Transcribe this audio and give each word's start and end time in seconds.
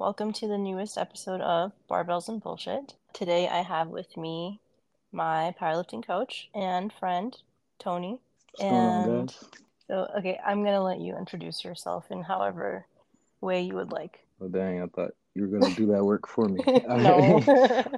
Welcome 0.00 0.32
to 0.34 0.46
the 0.46 0.56
newest 0.56 0.96
episode 0.96 1.40
of 1.40 1.72
Barbells 1.90 2.28
and 2.28 2.40
Bullshit. 2.40 2.94
Today 3.14 3.48
I 3.48 3.62
have 3.62 3.88
with 3.88 4.16
me 4.16 4.60
my 5.10 5.52
powerlifting 5.60 6.06
coach 6.06 6.48
and 6.54 6.92
friend, 6.92 7.36
Tony. 7.80 8.20
Going 8.60 8.72
And 8.72 9.36
so, 9.88 10.06
okay, 10.16 10.38
I'm 10.46 10.62
gonna 10.62 10.84
let 10.84 11.00
you 11.00 11.16
introduce 11.16 11.64
yourself 11.64 12.12
in 12.12 12.22
however 12.22 12.86
way 13.40 13.60
you 13.62 13.74
would 13.74 13.90
like. 13.90 14.24
Oh, 14.40 14.46
dang, 14.46 14.80
I 14.80 14.86
thought 14.86 15.16
you 15.34 15.48
were 15.48 15.58
gonna 15.58 15.74
do 15.74 15.86
that 15.86 16.04
work 16.04 16.28
for 16.28 16.48
me. 16.48 16.62
no. 16.86 17.38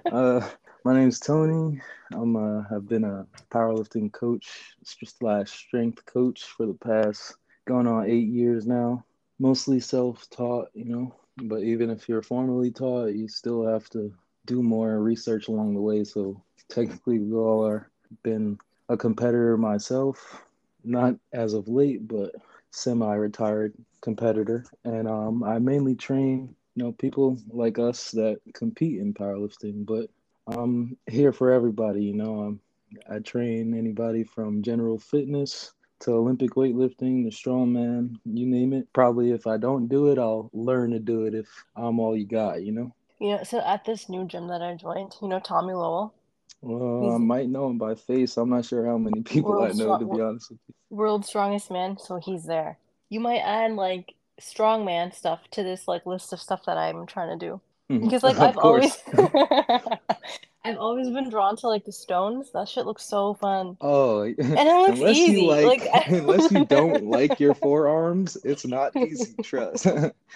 uh, 0.11 0.49
my 0.87 0.95
name's 0.95 1.21
Tony. 1.21 1.83
I'm 2.13 2.35
uh, 2.35 2.65
I've 2.75 2.89
been 2.89 3.05
a 3.05 3.27
powerlifting 3.51 4.11
coach 4.11 4.75
slash 4.85 5.51
strength 5.51 6.07
coach 6.07 6.45
for 6.45 6.65
the 6.65 6.73
past 6.73 7.37
going 7.69 7.87
on 7.87 8.09
eight 8.09 8.29
years 8.29 8.67
now. 8.67 9.05
Mostly 9.39 9.81
self-taught, 9.81 10.69
you 10.73 10.87
know. 10.87 11.15
But 11.43 11.63
even 11.63 11.91
if 11.91 12.09
you're 12.09 12.23
formally 12.23 12.71
taught, 12.71 13.15
you 13.15 13.29
still 13.29 13.67
have 13.67 13.89
to 13.91 14.13
do 14.47 14.63
more 14.63 15.01
research 15.01 15.49
along 15.49 15.75
the 15.75 15.81
way. 15.81 16.05
So 16.05 16.43
technically, 16.69 17.19
we 17.19 17.35
all 17.37 17.67
are 17.67 17.91
been 18.23 18.59
a 18.89 18.97
competitor 18.97 19.57
myself, 19.57 20.45
not 20.85 21.15
as 21.33 21.55
of 21.55 21.69
late, 21.69 22.07
but 22.09 22.35
semi-retired 22.73 23.75
competitor, 24.01 24.65
and 24.85 25.09
um, 25.09 25.43
I 25.43 25.59
mainly 25.59 25.95
train 25.95 26.55
you 26.75 26.85
know 26.85 26.93
people 26.93 27.39
like 27.51 27.79
us 27.79 28.11
that 28.13 28.41
compete 28.55 29.01
in 29.01 29.13
powerlifting. 29.13 29.85
But 29.85 30.09
I'm 30.47 30.97
here 31.07 31.33
for 31.33 31.51
everybody. 31.53 32.03
You 32.05 32.15
know, 32.15 32.41
um, 32.41 32.61
I 33.09 33.19
train 33.19 33.77
anybody 33.77 34.25
from 34.25 34.63
general 34.63 34.99
fitness 34.99 35.73
to 36.01 36.13
Olympic 36.13 36.51
weightlifting, 36.53 37.25
the 37.25 37.31
strongman, 37.31 38.17
you 38.25 38.47
name 38.47 38.73
it. 38.73 38.93
Probably 38.93 39.33
if 39.33 39.47
I 39.47 39.57
don't 39.57 39.89
do 39.89 40.11
it, 40.11 40.19
I'll 40.19 40.51
learn 40.53 40.91
to 40.93 40.99
do 40.99 41.25
it 41.25 41.35
if 41.35 41.47
I'm 41.77 41.99
all 42.01 42.17
you 42.17 42.27
got. 42.27 42.63
You 42.63 42.73
know. 42.73 42.95
You 43.19 43.37
know, 43.37 43.43
so 43.45 43.61
at 43.61 43.85
this 43.85 44.09
new 44.09 44.25
gym 44.25 44.49
that 44.49 44.63
I 44.63 44.75
joined, 44.75 45.15
you 45.21 45.29
know 45.29 45.41
Tommy 45.41 45.75
Lowell, 45.75 46.15
Well, 46.63 47.15
I 47.15 47.19
might 47.19 47.51
know 47.51 47.69
him 47.69 47.77
by 47.77 47.95
face. 47.95 48.37
I'm 48.39 48.49
not 48.49 48.65
sure 48.65 48.87
how 48.87 48.97
many 48.97 49.23
people 49.25 49.63
I 49.63 49.73
know, 49.73 49.99
to 49.99 50.07
be 50.07 50.21
honest 50.21 50.51
with 50.51 50.59
you. 50.67 50.75
world's 50.89 51.29
strongest 51.29 51.71
man, 51.71 51.99
so 51.99 52.17
he's 52.17 52.45
there. 52.45 52.79
You 53.11 53.21
might 53.21 53.41
add 53.41 53.73
like 53.73 54.15
strongman 54.41 55.15
stuff 55.15 55.41
to 55.51 55.63
this 55.63 55.87
like 55.87 56.07
list 56.07 56.33
of 56.33 56.41
stuff 56.41 56.65
that 56.65 56.79
I'm 56.79 57.07
trying 57.07 57.39
to 57.39 57.47
do. 57.47 57.61
Hmm. 57.89 58.05
Because 58.05 58.23
like 58.29 58.39
I've 58.39 58.57
always. 58.57 58.97
I've 60.63 60.77
always 60.77 61.09
been 61.09 61.31
drawn 61.31 61.57
to 61.57 61.69
like 61.69 61.87
the 61.87 61.93
stones. 61.93 62.53
That 62.53 62.69
shit 62.69 62.85
looks 62.85 63.05
so 63.05 63.33
fun. 63.35 63.79
Oh, 63.81 64.23
And 64.25 64.37
it 64.39 64.67
looks 64.67 64.99
unless 65.01 65.17
easy. 65.17 65.41
you 65.43 65.47
like, 65.49 65.65
Like, 65.87 66.07
unless 66.09 66.53
you 66.53 66.67
don't 66.67 67.05
like 67.07 67.41
your 67.41 67.55
forearms, 67.55 68.37
it's 68.45 68.67
not 68.67 68.95
easy. 68.95 69.35
Trust. 69.43 69.87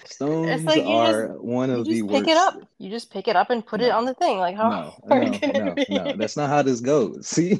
Stones 0.06 0.64
like 0.64 0.84
are 0.86 1.28
one 1.38 1.68
You 1.70 1.76
of 1.76 1.84
the 1.84 1.90
just 1.92 2.02
worst. 2.04 2.24
pick 2.24 2.30
it 2.32 2.36
up. 2.38 2.62
You 2.78 2.90
just 2.90 3.10
pick 3.12 3.28
it 3.28 3.36
up 3.36 3.50
and 3.50 3.64
put 3.66 3.80
it 3.82 3.90
on 3.90 4.06
the 4.06 4.14
thing. 4.14 4.38
Like 4.38 4.56
how 4.56 4.94
No, 5.06 5.16
no, 5.20 5.30
can 5.38 5.74
no, 5.76 6.04
no. 6.04 6.16
That's 6.16 6.36
not 6.38 6.48
how 6.48 6.62
this 6.62 6.80
goes. 6.80 7.26
See, 7.28 7.58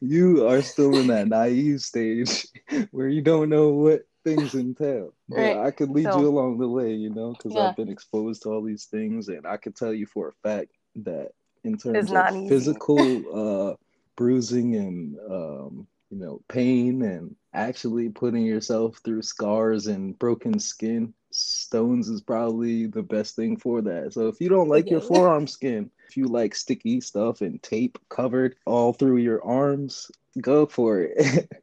you 0.00 0.48
are 0.48 0.62
still 0.62 0.96
in 0.96 1.08
that 1.08 1.28
naive 1.28 1.82
stage 1.82 2.46
where 2.90 3.08
you 3.08 3.20
don't 3.22 3.48
know 3.50 3.68
what 3.68 4.06
things 4.24 4.54
entail. 4.54 5.12
But 5.28 5.36
Right, 5.38 5.56
I 5.58 5.70
could 5.70 5.90
lead 5.90 6.04
so- 6.04 6.20
you 6.20 6.28
along 6.28 6.58
the 6.58 6.68
way, 6.68 6.92
you 6.94 7.10
know, 7.10 7.32
because 7.32 7.52
Yeah. 7.54 7.68
I've 7.68 7.76
been 7.76 7.88
exposed 7.90 8.42
to 8.44 8.50
all 8.50 8.62
these 8.62 8.86
things, 8.86 9.28
and 9.28 9.46
I 9.46 9.56
could 9.58 9.76
tell 9.76 9.92
you 9.92 10.06
for 10.06 10.28
a 10.28 10.32
fact 10.48 10.70
that 10.96 11.32
in 11.64 11.76
terms 11.76 12.12
of 12.12 12.48
physical 12.48 13.70
uh, 13.70 13.74
bruising 14.16 14.76
and 14.76 15.18
um, 15.30 15.86
you 16.10 16.18
know 16.18 16.40
pain 16.48 17.02
and 17.02 17.34
actually 17.54 18.08
putting 18.08 18.44
yourself 18.44 18.98
through 19.04 19.22
scars 19.22 19.86
and 19.86 20.18
broken 20.18 20.58
skin, 20.58 21.12
stones 21.30 22.08
is 22.08 22.20
probably 22.20 22.86
the 22.86 23.02
best 23.02 23.36
thing 23.36 23.56
for 23.56 23.82
that. 23.82 24.12
So 24.12 24.28
if 24.28 24.40
you 24.40 24.48
don't 24.48 24.68
like 24.68 24.90
your 24.90 25.00
forearm 25.00 25.46
skin, 25.46 25.90
if 26.08 26.16
you 26.16 26.26
like 26.26 26.54
sticky 26.54 27.00
stuff 27.00 27.40
and 27.40 27.62
tape 27.62 27.98
covered 28.08 28.56
all 28.66 28.92
through 28.92 29.18
your 29.18 29.44
arms, 29.44 30.10
go 30.40 30.66
for 30.66 31.02
it. 31.02 31.48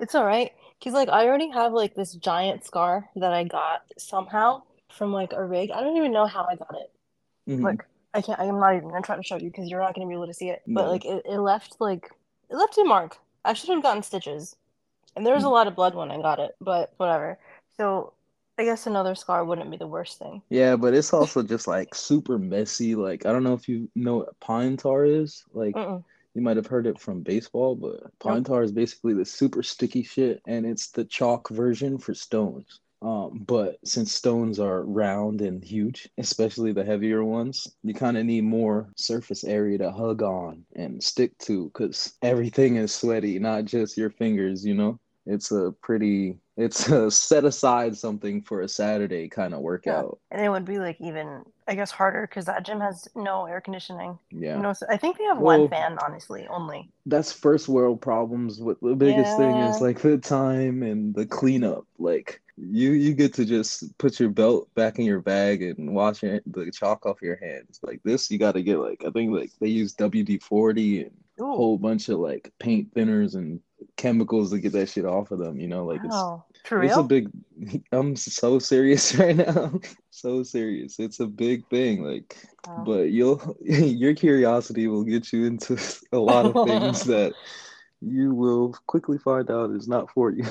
It's 0.00 0.14
all 0.14 0.24
right. 0.24 0.52
Cause 0.82 0.92
like 0.92 1.08
I 1.08 1.26
already 1.26 1.50
have 1.50 1.72
like 1.72 1.96
this 1.96 2.14
giant 2.14 2.64
scar 2.64 3.08
that 3.16 3.32
I 3.32 3.42
got 3.42 3.82
somehow 3.98 4.62
from 4.92 5.12
like 5.12 5.32
a 5.32 5.44
rig. 5.44 5.72
I 5.72 5.80
don't 5.80 5.96
even 5.96 6.12
know 6.12 6.26
how 6.26 6.46
I 6.48 6.54
got 6.54 6.74
it. 6.76 6.92
Mhm. 7.50 7.64
Like 7.64 7.84
I 8.14 8.22
can't. 8.22 8.40
I'm 8.40 8.58
not 8.60 8.74
even 8.76 8.88
gonna 8.88 9.02
try 9.02 9.16
to 9.16 9.22
show 9.22 9.36
you 9.36 9.50
because 9.50 9.68
you're 9.70 9.80
not 9.80 9.94
gonna 9.94 10.06
be 10.08 10.14
able 10.14 10.26
to 10.26 10.34
see 10.34 10.50
it. 10.50 10.62
But 10.74 10.88
like 10.88 11.04
it, 11.04 11.22
it 11.26 11.38
left 11.38 11.76
like 11.80 12.10
it 12.50 12.56
left 12.56 12.78
a 12.78 12.84
mark. 12.84 13.18
I 13.44 13.52
should 13.54 13.70
have 13.70 13.82
gotten 13.82 14.02
stitches, 14.02 14.56
and 15.16 15.26
there 15.26 15.34
was 15.34 15.44
a 15.44 15.48
Mm. 15.48 15.52
lot 15.52 15.66
of 15.68 15.76
blood 15.76 15.94
when 15.94 16.10
I 16.10 16.20
got 16.20 16.40
it. 16.40 16.56
But 16.60 16.92
whatever. 16.96 17.38
So 17.76 18.12
I 18.58 18.64
guess 18.64 18.86
another 18.86 19.14
scar 19.14 19.44
wouldn't 19.44 19.70
be 19.70 19.76
the 19.76 19.86
worst 19.86 20.18
thing. 20.18 20.42
Yeah, 20.50 20.76
but 20.76 20.94
it's 20.94 21.12
also 21.12 21.42
just 21.42 21.66
like 21.68 21.94
super 21.94 22.38
messy. 22.38 22.94
Like 22.94 23.26
I 23.26 23.32
don't 23.32 23.44
know 23.44 23.54
if 23.54 23.68
you 23.68 23.90
know 23.94 24.18
what 24.18 24.40
pine 24.40 24.76
tar 24.76 25.04
is. 25.04 25.44
Like 25.52 25.74
Mm-mm. 25.74 26.04
you 26.34 26.42
might 26.42 26.56
have 26.56 26.66
heard 26.66 26.86
it 26.86 26.98
from 27.00 27.22
baseball, 27.22 27.76
but 27.76 28.18
pine 28.18 28.44
tar 28.44 28.62
is 28.62 28.72
basically 28.72 29.14
the 29.14 29.24
super 29.24 29.62
sticky 29.62 30.02
shit, 30.02 30.40
and 30.46 30.66
it's 30.66 30.88
the 30.90 31.04
chalk 31.04 31.48
version 31.50 31.98
for 31.98 32.14
stones. 32.14 32.80
Um, 33.00 33.44
but 33.46 33.78
since 33.84 34.12
stones 34.12 34.58
are 34.58 34.82
round 34.82 35.40
and 35.40 35.62
huge, 35.62 36.08
especially 36.18 36.72
the 36.72 36.84
heavier 36.84 37.24
ones, 37.24 37.68
you 37.84 37.94
kind 37.94 38.18
of 38.18 38.24
need 38.24 38.42
more 38.42 38.90
surface 38.96 39.44
area 39.44 39.78
to 39.78 39.92
hug 39.92 40.22
on 40.22 40.64
and 40.74 41.02
stick 41.02 41.36
to 41.38 41.66
because 41.66 42.14
everything 42.22 42.76
is 42.76 42.92
sweaty, 42.92 43.38
not 43.38 43.66
just 43.66 43.96
your 43.96 44.10
fingers, 44.10 44.64
you 44.64 44.74
know? 44.74 44.98
It's 45.26 45.52
a 45.52 45.72
pretty, 45.80 46.38
it's 46.58 46.88
a 46.88 47.10
set 47.10 47.44
aside 47.44 47.96
something 47.96 48.42
for 48.42 48.60
a 48.62 48.68
Saturday 48.68 49.28
kind 49.28 49.54
of 49.54 49.60
workout. 49.60 50.18
And 50.30 50.44
it 50.44 50.50
would 50.50 50.64
be 50.64 50.78
like 50.78 51.00
even 51.00 51.44
I 51.68 51.74
guess 51.74 51.90
harder 51.90 52.26
because 52.26 52.46
that 52.46 52.64
gym 52.64 52.80
has 52.80 53.06
no 53.14 53.46
air 53.46 53.60
conditioning. 53.60 54.18
Yeah. 54.30 54.60
No, 54.60 54.74
I 54.88 54.96
think 54.96 55.18
they 55.18 55.24
have 55.24 55.38
Well- 55.38 55.60
one 55.60 55.68
fan, 55.68 55.98
honestly, 56.04 56.46
only. 56.48 56.90
that's 57.06 57.32
first 57.32 57.68
world 57.68 58.00
problems 58.00 58.60
with 58.60 58.80
the 58.80 58.94
biggest 58.94 59.36
thing 59.38 59.56
is 59.56 59.80
like 59.80 60.00
the 60.00 60.18
time 60.18 60.82
and 60.82 61.14
the 61.14 61.24
cleanup 61.24 61.86
like 61.98 62.40
you 62.56 62.90
you 62.90 63.14
get 63.14 63.32
to 63.34 63.44
just 63.44 63.96
put 63.98 64.18
your 64.18 64.28
belt 64.30 64.68
back 64.74 64.98
in 64.98 65.04
your 65.04 65.20
bag 65.20 65.62
and 65.62 65.94
wash 65.94 66.22
your, 66.22 66.40
the 66.46 66.70
chalk 66.72 67.06
off 67.06 67.22
your 67.22 67.38
hands 67.40 67.78
like 67.82 68.00
this 68.04 68.30
you 68.30 68.38
got 68.38 68.52
to 68.52 68.62
get 68.62 68.78
like 68.78 69.02
i 69.06 69.10
think 69.10 69.32
like 69.32 69.50
they 69.60 69.68
use 69.68 69.94
wd-40 69.94 71.02
and 71.06 71.12
a 71.40 71.44
whole 71.44 71.78
bunch 71.78 72.08
of 72.08 72.18
like 72.18 72.52
paint 72.58 72.92
thinners 72.94 73.36
and 73.36 73.60
chemicals 73.96 74.50
to 74.50 74.58
get 74.58 74.72
that 74.72 74.88
shit 74.88 75.04
off 75.04 75.30
of 75.30 75.38
them 75.38 75.60
you 75.60 75.68
know 75.68 75.84
like 75.84 76.02
wow. 76.02 76.44
For 76.68 76.82
it's 76.82 76.96
it's 76.96 77.04
a 77.04 77.08
big 77.08 77.28
i'm 77.92 78.14
so 78.16 78.58
serious 78.58 79.14
right 79.18 79.36
now 79.36 79.72
so 80.10 80.42
serious 80.42 80.98
it's 80.98 81.20
a 81.20 81.26
big 81.26 81.66
thing 81.68 82.04
like 82.04 82.36
Wow. 82.66 82.84
but 82.84 83.10
you'll 83.10 83.56
your 83.62 84.14
curiosity 84.14 84.86
will 84.86 85.04
get 85.04 85.32
you 85.32 85.46
into 85.46 85.78
a 86.12 86.18
lot 86.18 86.44
of 86.46 86.54
things 86.64 87.04
that 87.04 87.32
you 88.00 88.34
will 88.34 88.76
quickly 88.86 89.18
find 89.18 89.50
out 89.50 89.70
is 89.70 89.88
not 89.88 90.10
for 90.10 90.30
you. 90.30 90.44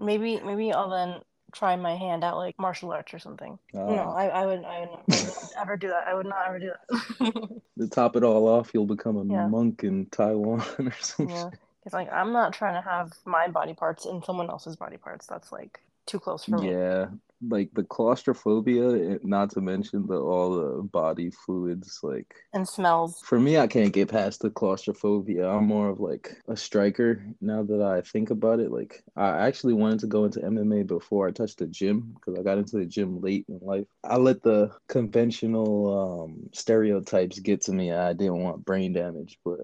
Maybe 0.00 0.40
maybe 0.44 0.72
I'll 0.72 0.90
then 0.90 1.20
try 1.52 1.76
my 1.76 1.94
hand 1.94 2.24
at 2.24 2.36
like 2.36 2.58
martial 2.58 2.92
arts 2.92 3.14
or 3.14 3.18
something. 3.18 3.58
No, 3.72 3.80
Uh, 3.80 4.12
I, 4.12 4.26
I 4.28 4.46
would 4.46 4.64
I 4.64 4.80
would 4.80 4.88
I 4.90 5.16
would 5.16 5.26
not 5.42 5.50
ever 5.62 5.76
do 5.76 5.88
that. 5.88 6.08
I 6.08 6.14
would 6.14 6.26
not 6.26 6.46
ever 6.48 6.58
do 6.58 6.72
that. 6.72 7.60
to 7.78 7.88
top 7.88 8.16
it 8.16 8.24
all 8.24 8.48
off, 8.48 8.70
you'll 8.74 8.86
become 8.86 9.16
a 9.16 9.24
Yeah. 9.24 9.46
monk 9.48 9.84
in 9.84 10.06
Taiwan 10.06 10.60
or 10.78 10.92
something. 11.00 11.28
yeah, 11.36 11.50
it's 11.84 11.94
like 11.94 12.12
I'm 12.12 12.32
not 12.32 12.52
trying 12.52 12.74
to 12.74 12.88
have 12.88 13.12
my 13.24 13.48
body 13.48 13.74
parts 13.74 14.06
in 14.06 14.22
someone 14.22 14.50
else's 14.50 14.76
body 14.76 14.96
parts. 14.96 15.26
That's 15.26 15.52
like 15.52 15.80
too 16.06 16.18
close 16.18 16.44
for 16.44 16.58
me. 16.58 16.70
Yeah, 16.70 17.06
like 17.48 17.70
the 17.72 17.84
claustrophobia, 17.84 19.14
eh, 19.14 19.18
not 19.22 19.50
to 19.50 19.60
mention 19.60 20.06
the 20.06 20.16
all 20.16 20.50
the 20.56 20.82
body 20.82 21.30
fluids. 21.30 22.00
Like 22.02 22.34
And 22.52 22.68
smells. 22.68 23.20
for 23.24 23.40
me, 23.40 23.58
I 23.58 23.66
can't 23.66 23.92
get 23.92 24.10
past 24.10 24.40
the 24.40 24.50
claustrophobia. 24.50 25.48
I'm 25.48 25.66
more 25.66 25.88
of 25.88 26.00
like 26.00 26.36
a 26.48 26.56
striker 26.56 27.22
now 27.40 27.62
that 27.62 27.80
I 27.80 28.02
think 28.02 28.30
about 28.30 28.60
it. 28.60 28.70
Like 28.70 29.02
I 29.16 29.46
actually 29.46 29.74
wanted 29.74 30.00
to 30.00 30.06
go 30.06 30.24
into 30.24 30.40
MMA 30.40 30.86
before 30.86 31.28
I 31.28 31.30
touched 31.30 31.58
the 31.58 31.66
gym 31.66 32.14
because 32.14 32.38
I 32.38 32.42
got 32.42 32.58
into 32.58 32.76
the 32.76 32.86
gym 32.86 33.20
late 33.20 33.46
in 33.48 33.58
life. 33.62 33.86
I 34.04 34.16
let 34.16 34.42
the 34.42 34.70
conventional 34.88 36.24
um, 36.24 36.50
stereotypes 36.52 37.38
get 37.38 37.62
to 37.62 37.72
me. 37.72 37.92
I 37.92 38.12
didn't 38.12 38.42
want 38.42 38.64
brain 38.64 38.92
damage, 38.92 39.38
but 39.44 39.60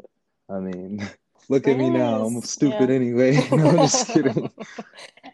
I 0.48 0.60
mean, 0.60 1.06
look 1.48 1.68
at 1.68 1.76
me 1.76 1.90
now. 1.90 2.24
I'm 2.24 2.40
stupid 2.42 2.90
yeah. 2.90 2.94
anyway. 2.96 3.48
no, 3.52 3.68
I'm 3.70 3.78
just 3.78 4.08
kidding. 4.12 4.50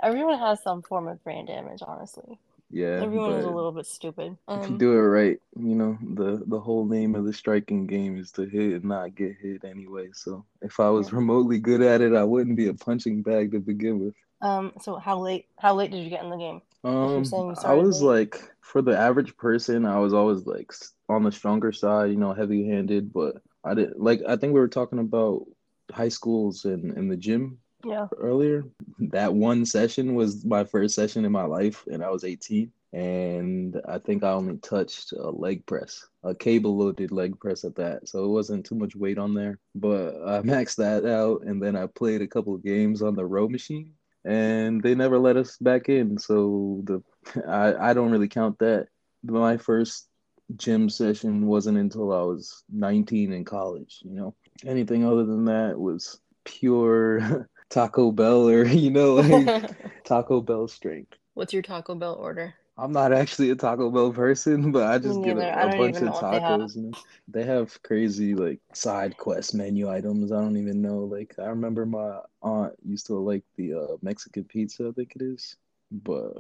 Everyone 0.03 0.39
has 0.39 0.63
some 0.63 0.83
form 0.83 1.09
of 1.09 1.23
brain 1.25 1.47
damage, 1.47 1.83
honestly. 1.87 2.39
Yeah, 2.71 3.03
Everyone 3.03 3.33
is 3.35 3.45
a 3.45 3.51
little 3.51 3.73
bit 3.73 3.87
stupid. 3.87 4.37
if 4.55 4.69
you 4.69 4.75
Um, 4.75 4.79
do 4.79 4.93
it 4.93 5.01
right, 5.01 5.39
you 5.57 5.75
know, 5.75 5.99
the 6.03 6.43
the 6.47 6.61
whole 6.61 6.87
name 6.87 7.15
of 7.15 7.25
the 7.25 7.33
striking 7.33 7.87
game 7.87 8.17
is 8.17 8.33
to 8.33 8.43
hit 8.47 8.73
and 8.75 8.85
not 8.85 9.15
get 9.15 9.37
hit 9.37 9.65
anyway. 9.65 10.09
So 10.13 10.45
if 10.63 10.81
I 10.81 10.89
was 10.91 11.13
Yeah. 11.13 11.17
remotely 11.17 11.59
good 11.59 11.83
at 11.83 12.01
it, 12.01 12.15
I 12.15 12.25
wouldn't 12.25 12.57
be 12.57 12.69
a 12.69 12.75
punching 12.75 13.23
bag 13.23 13.53
to 13.53 13.61
begin 13.61 13.99
with. 14.01 14.15
um, 14.41 14.73
so 14.81 14.97
how 14.97 15.19
late 15.21 15.47
how 15.59 15.75
late 15.75 15.91
did 15.91 16.03
you 16.03 16.11
get 16.11 16.25
in 16.25 16.31
the 16.31 16.37
game? 16.37 16.63
Um, 16.85 17.25
I 17.65 17.75
was 17.75 18.03
like, 18.03 18.43
for 18.61 18.83
the 18.83 18.99
average 18.99 19.37
person, 19.37 19.87
I 19.87 19.99
was 20.01 20.13
always 20.15 20.47
like 20.47 20.73
on 21.09 21.23
the 21.23 21.31
stronger 21.31 21.73
side, 21.73 22.11
you 22.11 22.17
know, 22.17 22.33
heavy-handed, 22.33 23.13
but 23.13 23.37
I 23.65 23.75
didn't 23.75 24.01
like, 24.01 24.21
I 24.27 24.37
think 24.37 24.53
we 24.53 24.61
were 24.61 24.69
talking 24.69 24.99
about 24.99 25.47
high 25.93 26.09
schools 26.09 26.65
and 26.65 26.97
in 26.97 27.09
the 27.09 27.17
gym 27.17 27.59
Yeah. 27.85 28.09
earlier. 28.19 28.65
That 29.11 29.35
one 29.35 29.65
session 29.67 30.15
was 30.15 30.45
my 30.45 30.65
first 30.65 30.95
session 30.95 31.25
in 31.25 31.33
my 31.33 31.45
life, 31.45 31.85
and 31.91 32.03
I 32.03 32.11
was 32.11 32.25
18. 32.25 32.73
and 32.95 33.81
I 33.89 33.99
think 33.99 34.23
I 34.23 34.33
only 34.33 34.59
touched 34.59 35.13
a 35.13 35.31
leg 35.31 35.65
press, 35.67 36.07
a 36.25 36.35
cable 36.35 36.77
loaded 36.77 37.11
leg 37.11 37.39
press 37.41 37.65
at 37.65 37.75
that. 37.77 38.07
So 38.09 38.25
it 38.25 38.29
wasn't 38.29 38.67
too 38.67 38.75
much 38.75 38.95
weight 38.95 39.19
on 39.19 39.35
there. 39.35 39.59
But 39.75 40.17
I 40.27 40.43
maxed 40.55 40.77
that 40.77 41.07
out, 41.07 41.43
and 41.47 41.63
then 41.63 41.75
I 41.77 41.87
played 41.87 42.21
a 42.23 42.27
couple 42.29 42.55
of 42.55 42.63
games 42.65 43.03
on 43.03 43.15
the 43.17 43.25
row 43.25 43.49
machine, 43.49 43.93
and 44.25 44.83
they 44.83 44.95
never 44.95 45.19
let 45.19 45.37
us 45.37 45.57
back 45.59 45.89
in. 45.89 46.19
So 46.19 46.81
the 46.85 47.03
I, 47.49 47.91
I 47.91 47.95
don't 47.95 48.11
really 48.11 48.29
count 48.29 48.59
that. 48.59 48.89
My 49.25 49.57
first 49.57 50.09
gym 50.57 50.89
session 50.91 51.47
wasn't 51.47 51.79
until 51.79 52.13
I 52.13 52.23
was 52.23 52.65
19 52.71 53.33
in 53.33 53.45
college, 53.45 54.01
you 54.05 54.13
know. 54.13 54.35
Anything 54.67 55.05
other 55.05 55.25
than 55.25 55.45
that 55.47 55.79
was 55.79 56.21
pure 56.45 57.49
Taco 57.71 58.13
Bell 58.13 58.49
or, 58.49 58.65
you 58.65 58.91
know, 58.91 59.15
like 59.17 59.71
Taco 60.05 60.41
Bell 60.41 60.69
strength. 60.69 61.15
What's 61.35 61.53
your 61.53 61.63
Taco 61.63 61.95
Bell 61.95 62.15
order? 62.15 62.55
I'm 62.79 62.93
not 62.93 63.13
actually 63.13 63.51
a 63.51 63.55
Taco 63.55 63.91
Bell 63.91 64.13
person, 64.13 64.73
but 64.73 64.85
I 64.85 64.99
just 64.99 65.23
get 65.23 65.37
a, 65.37 65.75
a 65.75 65.77
bunch 65.77 65.97
of 65.97 66.15
tacos. 66.15 66.75
They 66.75 66.81
have. 66.81 67.05
they 67.29 67.45
have 67.45 67.83
crazy 67.83 68.35
like 68.35 68.61
side 68.73 69.17
quest 69.19 69.55
menu 69.55 69.91
items. 69.91 70.33
I 70.33 70.41
don't 70.41 70.57
even 70.57 70.81
know. 70.81 71.01
Like 71.01 71.35
I 71.39 71.47
remember 71.47 71.85
my 71.85 72.19
aunt 72.41 72.75
used 72.85 73.07
to 73.07 73.15
like 73.15 73.45
the 73.57 73.75
uh, 73.75 73.97
Mexican 74.01 74.45
pizza. 74.45 74.89
I 74.89 74.93
think 74.93 75.13
it 75.15 75.23
is, 75.23 75.57
but 75.91 76.33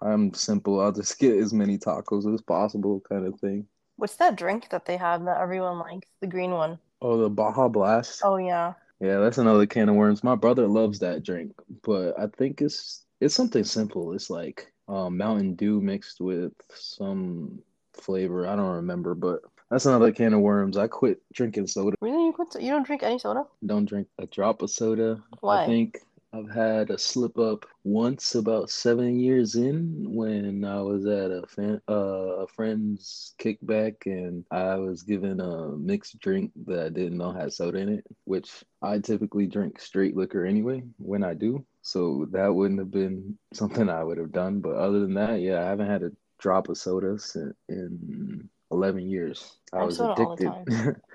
I'm 0.00 0.32
simple. 0.32 0.80
I'll 0.80 0.92
just 0.92 1.18
get 1.18 1.36
as 1.36 1.52
many 1.52 1.76
tacos 1.76 2.32
as 2.32 2.40
possible, 2.40 3.02
kind 3.08 3.26
of 3.26 3.38
thing. 3.38 3.66
What's 3.96 4.16
that 4.16 4.36
drink 4.36 4.70
that 4.70 4.86
they 4.86 4.96
have 4.96 5.24
that 5.26 5.40
everyone 5.40 5.78
likes? 5.78 6.08
The 6.20 6.26
green 6.26 6.52
one. 6.52 6.78
Oh, 7.02 7.18
the 7.18 7.30
Baja 7.30 7.68
Blast. 7.68 8.20
Oh 8.24 8.36
yeah. 8.36 8.74
Yeah, 9.00 9.18
that's 9.18 9.38
another 9.38 9.66
can 9.66 9.88
of 9.88 9.94
worms. 9.94 10.22
My 10.22 10.34
brother 10.34 10.68
loves 10.68 10.98
that 10.98 11.22
drink, 11.24 11.52
but 11.82 12.18
I 12.18 12.26
think 12.26 12.60
it's 12.60 13.04
it's 13.20 13.34
something 13.34 13.64
simple. 13.64 14.12
It's 14.12 14.28
like 14.28 14.72
um, 14.88 15.16
Mountain 15.16 15.54
Dew 15.54 15.80
mixed 15.80 16.20
with 16.20 16.52
some 16.68 17.60
flavor. 17.94 18.46
I 18.46 18.56
don't 18.56 18.76
remember, 18.76 19.14
but 19.14 19.40
that's 19.70 19.86
another 19.86 20.12
can 20.12 20.34
of 20.34 20.40
worms. 20.40 20.76
I 20.76 20.86
quit 20.86 21.22
drinking 21.32 21.68
soda. 21.68 21.96
Really, 22.00 22.26
you 22.26 22.32
quit? 22.32 22.48
You 22.60 22.70
don't 22.70 22.84
drink 22.84 23.02
any 23.02 23.18
soda? 23.18 23.44
Don't 23.64 23.86
drink 23.86 24.08
a 24.18 24.26
drop 24.26 24.60
of 24.60 24.70
soda. 24.70 25.22
Why? 25.40 25.62
I 25.62 25.66
think 25.66 26.00
I've 26.32 26.50
had 26.50 26.90
a 26.90 26.98
slip 26.98 27.38
up 27.38 27.66
once 27.82 28.36
about 28.36 28.70
seven 28.70 29.18
years 29.18 29.56
in 29.56 30.14
when 30.14 30.64
I 30.64 30.80
was 30.80 31.04
at 31.04 31.32
a 31.32 31.44
fan, 31.48 31.80
uh, 31.88 32.44
a 32.44 32.46
friend's 32.46 33.34
kickback 33.40 34.06
and 34.06 34.44
I 34.52 34.76
was 34.76 35.02
given 35.02 35.40
a 35.40 35.76
mixed 35.76 36.20
drink 36.20 36.52
that 36.66 36.86
I 36.86 36.88
didn't 36.88 37.18
know 37.18 37.32
had 37.32 37.52
soda 37.52 37.78
in 37.78 37.88
it, 37.88 38.06
which 38.24 38.62
I 38.80 39.00
typically 39.00 39.48
drink 39.48 39.80
straight 39.80 40.16
liquor 40.16 40.46
anyway 40.46 40.84
when 40.98 41.24
I 41.24 41.34
do. 41.34 41.66
So 41.82 42.28
that 42.30 42.54
wouldn't 42.54 42.78
have 42.78 42.92
been 42.92 43.36
something 43.52 43.88
I 43.88 44.04
would 44.04 44.18
have 44.18 44.32
done. 44.32 44.60
But 44.60 44.76
other 44.76 45.00
than 45.00 45.14
that, 45.14 45.40
yeah, 45.40 45.60
I 45.62 45.64
haven't 45.64 45.90
had 45.90 46.04
a 46.04 46.12
drop 46.38 46.68
of 46.68 46.78
soda 46.78 47.18
in 47.68 48.48
11 48.70 49.08
years. 49.08 49.58
I 49.72 49.82
was 49.82 49.98
addicted. 49.98 50.52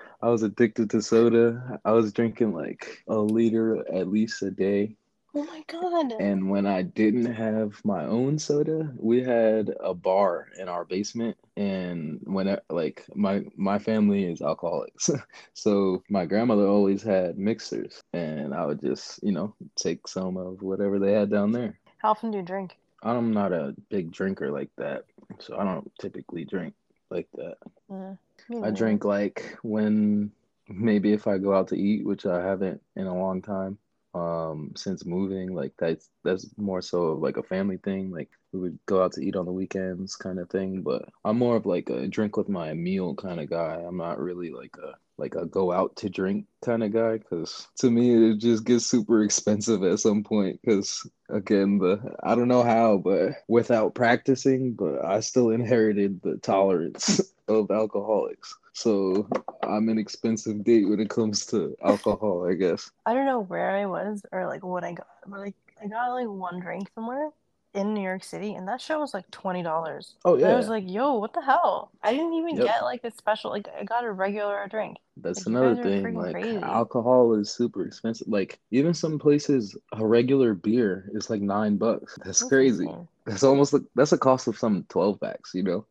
I 0.22 0.28
was 0.28 0.42
addicted 0.42 0.90
to 0.90 1.00
soda. 1.00 1.80
I 1.86 1.92
was 1.92 2.12
drinking 2.12 2.52
like 2.52 3.02
a 3.08 3.16
liter 3.16 3.82
at 3.94 4.08
least 4.08 4.42
a 4.42 4.50
day 4.50 4.94
Oh 5.36 5.44
my 5.44 5.62
god. 5.66 6.14
And 6.18 6.48
when 6.48 6.64
I 6.66 6.80
didn't 6.80 7.26
have 7.26 7.84
my 7.84 8.06
own 8.06 8.38
soda, 8.38 8.90
we 8.96 9.22
had 9.22 9.70
a 9.80 9.92
bar 9.92 10.46
in 10.58 10.66
our 10.66 10.86
basement 10.86 11.36
and 11.58 12.20
when 12.24 12.48
I, 12.48 12.58
like 12.70 13.04
my 13.14 13.44
my 13.54 13.78
family 13.78 14.24
is 14.24 14.40
alcoholics. 14.40 15.10
so 15.52 16.02
my 16.08 16.24
grandmother 16.24 16.66
always 16.66 17.02
had 17.02 17.36
mixers 17.36 18.00
and 18.14 18.54
I 18.54 18.64
would 18.64 18.80
just, 18.80 19.22
you 19.22 19.30
know, 19.30 19.54
take 19.76 20.08
some 20.08 20.38
of 20.38 20.62
whatever 20.62 20.98
they 20.98 21.12
had 21.12 21.30
down 21.30 21.52
there. 21.52 21.78
How 21.98 22.12
often 22.12 22.30
do 22.30 22.38
you 22.38 22.42
drink? 22.42 22.78
I'm 23.02 23.34
not 23.34 23.52
a 23.52 23.74
big 23.90 24.12
drinker 24.12 24.50
like 24.50 24.70
that. 24.78 25.04
So 25.38 25.58
I 25.58 25.64
don't 25.64 25.92
typically 26.00 26.46
drink 26.46 26.72
like 27.10 27.28
that. 27.34 27.58
Mm, 27.90 28.16
I 28.62 28.70
drink 28.70 29.04
like 29.04 29.58
when 29.62 30.30
maybe 30.66 31.12
if 31.12 31.26
I 31.26 31.36
go 31.36 31.52
out 31.52 31.68
to 31.68 31.76
eat, 31.76 32.06
which 32.06 32.24
I 32.24 32.42
haven't 32.42 32.80
in 32.96 33.06
a 33.06 33.14
long 33.14 33.42
time 33.42 33.76
um 34.16 34.72
since 34.76 35.04
moving 35.04 35.54
like 35.54 35.72
that's 35.78 36.08
that's 36.24 36.46
more 36.56 36.80
so 36.82 37.14
like 37.14 37.36
a 37.36 37.42
family 37.42 37.76
thing. 37.76 38.10
Like 38.10 38.30
we 38.52 38.60
would 38.60 38.78
go 38.86 39.02
out 39.02 39.12
to 39.12 39.20
eat 39.20 39.36
on 39.36 39.44
the 39.44 39.52
weekends 39.52 40.16
kind 40.16 40.38
of 40.38 40.48
thing 40.48 40.80
but 40.82 41.08
i'm 41.24 41.36
more 41.36 41.56
of 41.56 41.66
like 41.66 41.90
a 41.90 42.06
drink 42.06 42.36
with 42.36 42.48
my 42.48 42.72
meal 42.72 43.14
kind 43.14 43.40
of 43.40 43.50
guy. 43.50 43.74
I'm 43.86 43.96
not 43.96 44.18
really 44.18 44.50
like 44.50 44.76
a 44.82 44.94
like 45.18 45.34
a 45.34 45.46
go 45.46 45.72
out 45.72 45.96
to 45.96 46.10
drink 46.10 46.46
kind 46.64 46.82
of 46.82 46.92
guy 46.92 47.18
because 47.18 47.68
to 47.78 47.90
me 47.90 48.32
it 48.32 48.38
just 48.38 48.64
gets 48.64 48.86
super 48.86 49.22
expensive 49.22 49.82
at 49.82 49.98
some 49.98 50.22
point 50.22 50.60
because 50.62 51.08
again 51.30 51.78
the 51.78 51.98
i 52.22 52.34
don't 52.34 52.48
know 52.48 52.62
how 52.62 52.98
but 52.98 53.32
without 53.48 53.94
practicing 53.94 54.74
but 54.74 55.04
i 55.04 55.20
still 55.20 55.50
inherited 55.50 56.20
the 56.22 56.36
tolerance 56.38 57.20
of 57.48 57.70
alcoholics 57.70 58.56
so 58.76 59.26
I'm 59.62 59.88
an 59.88 59.96
expensive 59.96 60.62
date 60.62 60.86
when 60.86 61.00
it 61.00 61.08
comes 61.08 61.46
to 61.46 61.74
alcohol, 61.82 62.46
I 62.46 62.52
guess. 62.52 62.90
I 63.06 63.14
don't 63.14 63.24
know 63.24 63.40
where 63.40 63.70
I 63.70 63.86
was 63.86 64.22
or 64.32 64.46
like 64.46 64.62
what 64.62 64.84
I 64.84 64.92
got, 64.92 65.08
but 65.26 65.40
like 65.40 65.54
I 65.82 65.86
got 65.86 66.12
like 66.12 66.28
one 66.28 66.60
drink 66.60 66.90
somewhere 66.94 67.30
in 67.72 67.94
New 67.94 68.02
York 68.02 68.22
City, 68.22 68.52
and 68.54 68.68
that 68.68 68.82
show 68.82 69.00
was 69.00 69.14
like 69.14 69.30
twenty 69.30 69.62
dollars. 69.62 70.16
Oh 70.26 70.36
yeah. 70.36 70.44
And 70.44 70.52
I 70.52 70.56
was 70.58 70.68
like, 70.68 70.84
"Yo, 70.86 71.14
what 71.14 71.32
the 71.32 71.40
hell?" 71.40 71.90
I 72.02 72.12
didn't 72.12 72.34
even 72.34 72.56
yep. 72.56 72.66
get 72.66 72.82
like 72.82 73.02
a 73.04 73.10
special. 73.10 73.50
Like 73.50 73.66
I 73.80 73.84
got 73.84 74.04
a 74.04 74.12
regular 74.12 74.66
drink. 74.68 74.98
That's 75.16 75.46
like, 75.46 75.56
another 75.56 75.82
thing. 75.82 76.14
Like 76.14 76.32
crazy. 76.32 76.58
alcohol 76.58 77.32
is 77.32 77.50
super 77.50 77.86
expensive. 77.86 78.28
Like 78.28 78.58
even 78.72 78.92
some 78.92 79.18
places, 79.18 79.74
a 79.92 80.06
regular 80.06 80.52
beer 80.52 81.10
is 81.14 81.30
like 81.30 81.40
nine 81.40 81.78
bucks. 81.78 82.14
That's, 82.18 82.40
that's 82.40 82.50
crazy. 82.50 82.84
Insane. 82.84 83.08
That's 83.24 83.42
almost 83.42 83.72
like 83.72 83.84
that's 83.94 84.12
a 84.12 84.18
cost 84.18 84.48
of 84.48 84.58
some 84.58 84.84
twelve 84.90 85.18
packs. 85.18 85.54
You 85.54 85.62
know. 85.62 85.86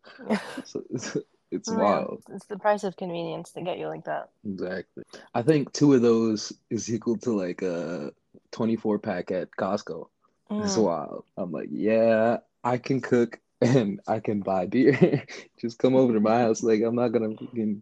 so, 0.66 0.84
it's 1.52 1.70
yeah, 1.70 1.78
wild. 1.78 2.24
It's 2.30 2.46
the 2.48 2.58
price 2.58 2.84
of 2.84 2.98
convenience 2.98 3.52
to 3.52 3.62
get 3.62 3.78
you 3.78 3.88
like 3.88 4.06
that. 4.06 4.30
Exactly. 4.46 5.04
I 5.34 5.42
think 5.42 5.72
two 5.74 5.94
of 5.94 6.02
those 6.02 6.54
is 6.70 6.92
equal 6.94 7.18
to 7.20 7.32
like 7.32 7.62
a 7.62 8.12
24 8.52 9.00
pack 9.00 9.32
at 9.32 9.52
Costco. 9.52 10.08
Mm. 10.50 10.64
It's 10.64 10.78
wild. 10.78 11.26
I'm 11.38 11.52
like, 11.52 11.70
yeah, 11.72 12.38
I 12.64 12.78
can 12.78 13.02
cook 13.02 13.40
and 13.62 14.00
I 14.08 14.20
can 14.20 14.42
buy 14.42 14.66
beer. 14.66 15.24
Just 15.60 15.80
come 15.80 15.96
over 15.96 16.14
to 16.14 16.20
my 16.20 16.40
house. 16.40 16.64
Like 16.64 16.82
I'm 16.82 16.96
not 16.96 17.10
gonna 17.10 17.36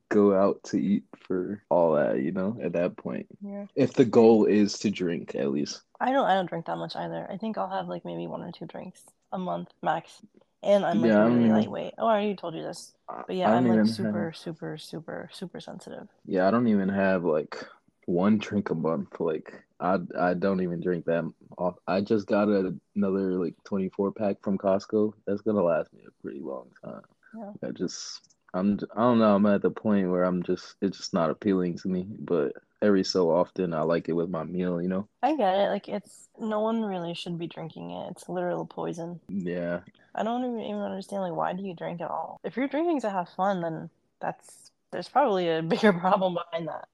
go 0.09 0.36
out 0.36 0.63
to 0.66 0.77
eat 0.77 1.04
for 1.27 1.63
all 1.69 1.95
that, 1.95 2.21
you 2.21 2.31
know, 2.31 2.57
at 2.62 2.74
that 2.74 2.95
point. 2.98 3.27
Yeah. 3.42 3.66
If 3.75 3.94
the 3.94 4.06
goal 4.06 4.45
is 4.45 4.80
to 4.80 4.92
drink 4.92 5.36
at 5.36 5.51
least. 5.51 5.81
I 6.00 6.12
don't 6.12 6.25
I 6.25 6.36
don't 6.36 6.48
drink 6.48 6.66
that 6.68 6.77
much 6.77 6.95
either. 6.95 7.27
I 7.30 7.38
think 7.38 7.57
I'll 7.57 7.69
have 7.69 7.88
like 7.88 8.06
maybe 8.06 8.27
one 8.27 8.44
or 8.44 8.51
two 8.51 8.66
drinks 8.66 9.01
a 9.31 9.38
month 9.38 9.69
max. 9.81 10.21
And 10.63 10.86
I'm 10.86 11.01
like 11.01 11.10
yeah, 11.10 11.25
really 11.25 11.50
lightweight. 11.50 11.94
Oh, 11.98 12.07
I 12.07 12.13
already 12.13 12.36
told 12.36 12.56
you 12.56 12.63
this. 12.63 12.94
But 13.07 13.36
yeah, 13.36 13.51
I'm 13.51 13.68
like 13.68 13.86
super, 13.88 14.25
have... 14.25 14.38
super, 14.38 14.77
super, 14.77 15.30
super 15.31 15.59
sensitive. 15.59 16.07
Yeah, 16.26 16.47
I 16.47 16.52
don't 16.52 16.68
even 16.68 16.90
have 16.90 17.26
like 17.26 17.57
one 18.06 18.38
drink 18.38 18.69
a 18.69 18.76
month. 18.76 19.19
Like 19.19 19.54
I, 19.80 19.97
I 20.18 20.33
don't 20.33 20.61
even 20.61 20.80
drink 20.80 21.06
that. 21.06 21.30
Off. 21.57 21.76
I 21.88 22.02
just 22.02 22.28
got 22.28 22.47
a, 22.47 22.73
another 22.95 23.33
like 23.33 23.56
24 23.66 24.14
pack 24.14 24.38
from 24.42 24.57
Costco. 24.57 25.14
That's 25.28 25.42
gonna 25.42 25.61
last 25.61 25.94
me 25.94 26.02
a 26.07 26.21
pretty 26.21 26.40
long 26.40 26.68
time. 26.83 27.02
Yeah. 27.35 27.52
I 27.68 27.71
just, 27.71 28.21
I'm, 28.54 28.80
I 28.95 29.02
don't 29.02 29.19
know. 29.19 29.36
I'm 29.36 29.45
at 29.48 29.62
the 29.62 29.72
point 29.72 30.10
where 30.10 30.24
I'm 30.24 30.44
just, 30.44 30.76
it's 30.81 30.98
just 30.98 31.14
not 31.14 31.30
appealing 31.30 31.78
to 31.80 31.88
me. 31.88 32.06
But 32.19 32.54
every 32.81 33.04
so 33.04 33.31
often, 33.31 33.74
I 33.74 33.81
like 33.81 34.10
it 34.10 34.14
with 34.14 34.30
my 34.30 34.44
meal. 34.44 34.81
You 34.81 34.90
know. 34.90 35.07
I 35.24 35.36
get 35.36 35.56
it. 35.56 35.69
Like 35.69 35.88
it's 35.88 36.30
no 36.40 36.60
one 36.60 36.83
really 36.83 37.14
should 37.14 37.40
be 37.40 37.48
drinking 37.48 37.92
it. 37.92 38.12
It's 38.12 38.30
literal 38.30 38.66
poison. 38.66 39.19
Yeah. 39.28 39.80
I 40.16 40.24
don't 40.24 40.45
even, 40.45 40.60
even 40.60 40.81
understand 40.81 41.24
like 41.24 41.33
why 41.33 41.54
do 41.54 41.64
you 41.64 41.74
drink 41.74 42.02
at 42.02 42.12
all? 42.12 42.40
If 42.44 42.56
you're 42.56 42.68
drinking 42.68 43.02
to 43.02 43.10
have 43.10 43.30
fun, 43.30 43.62
then 43.62 43.90
that's 44.19 44.72
there's 44.92 45.10
probably 45.10 45.50
a 45.50 45.62
bigger 45.74 45.94
problem 45.94 46.36
behind 46.36 46.68
that. 46.68 46.88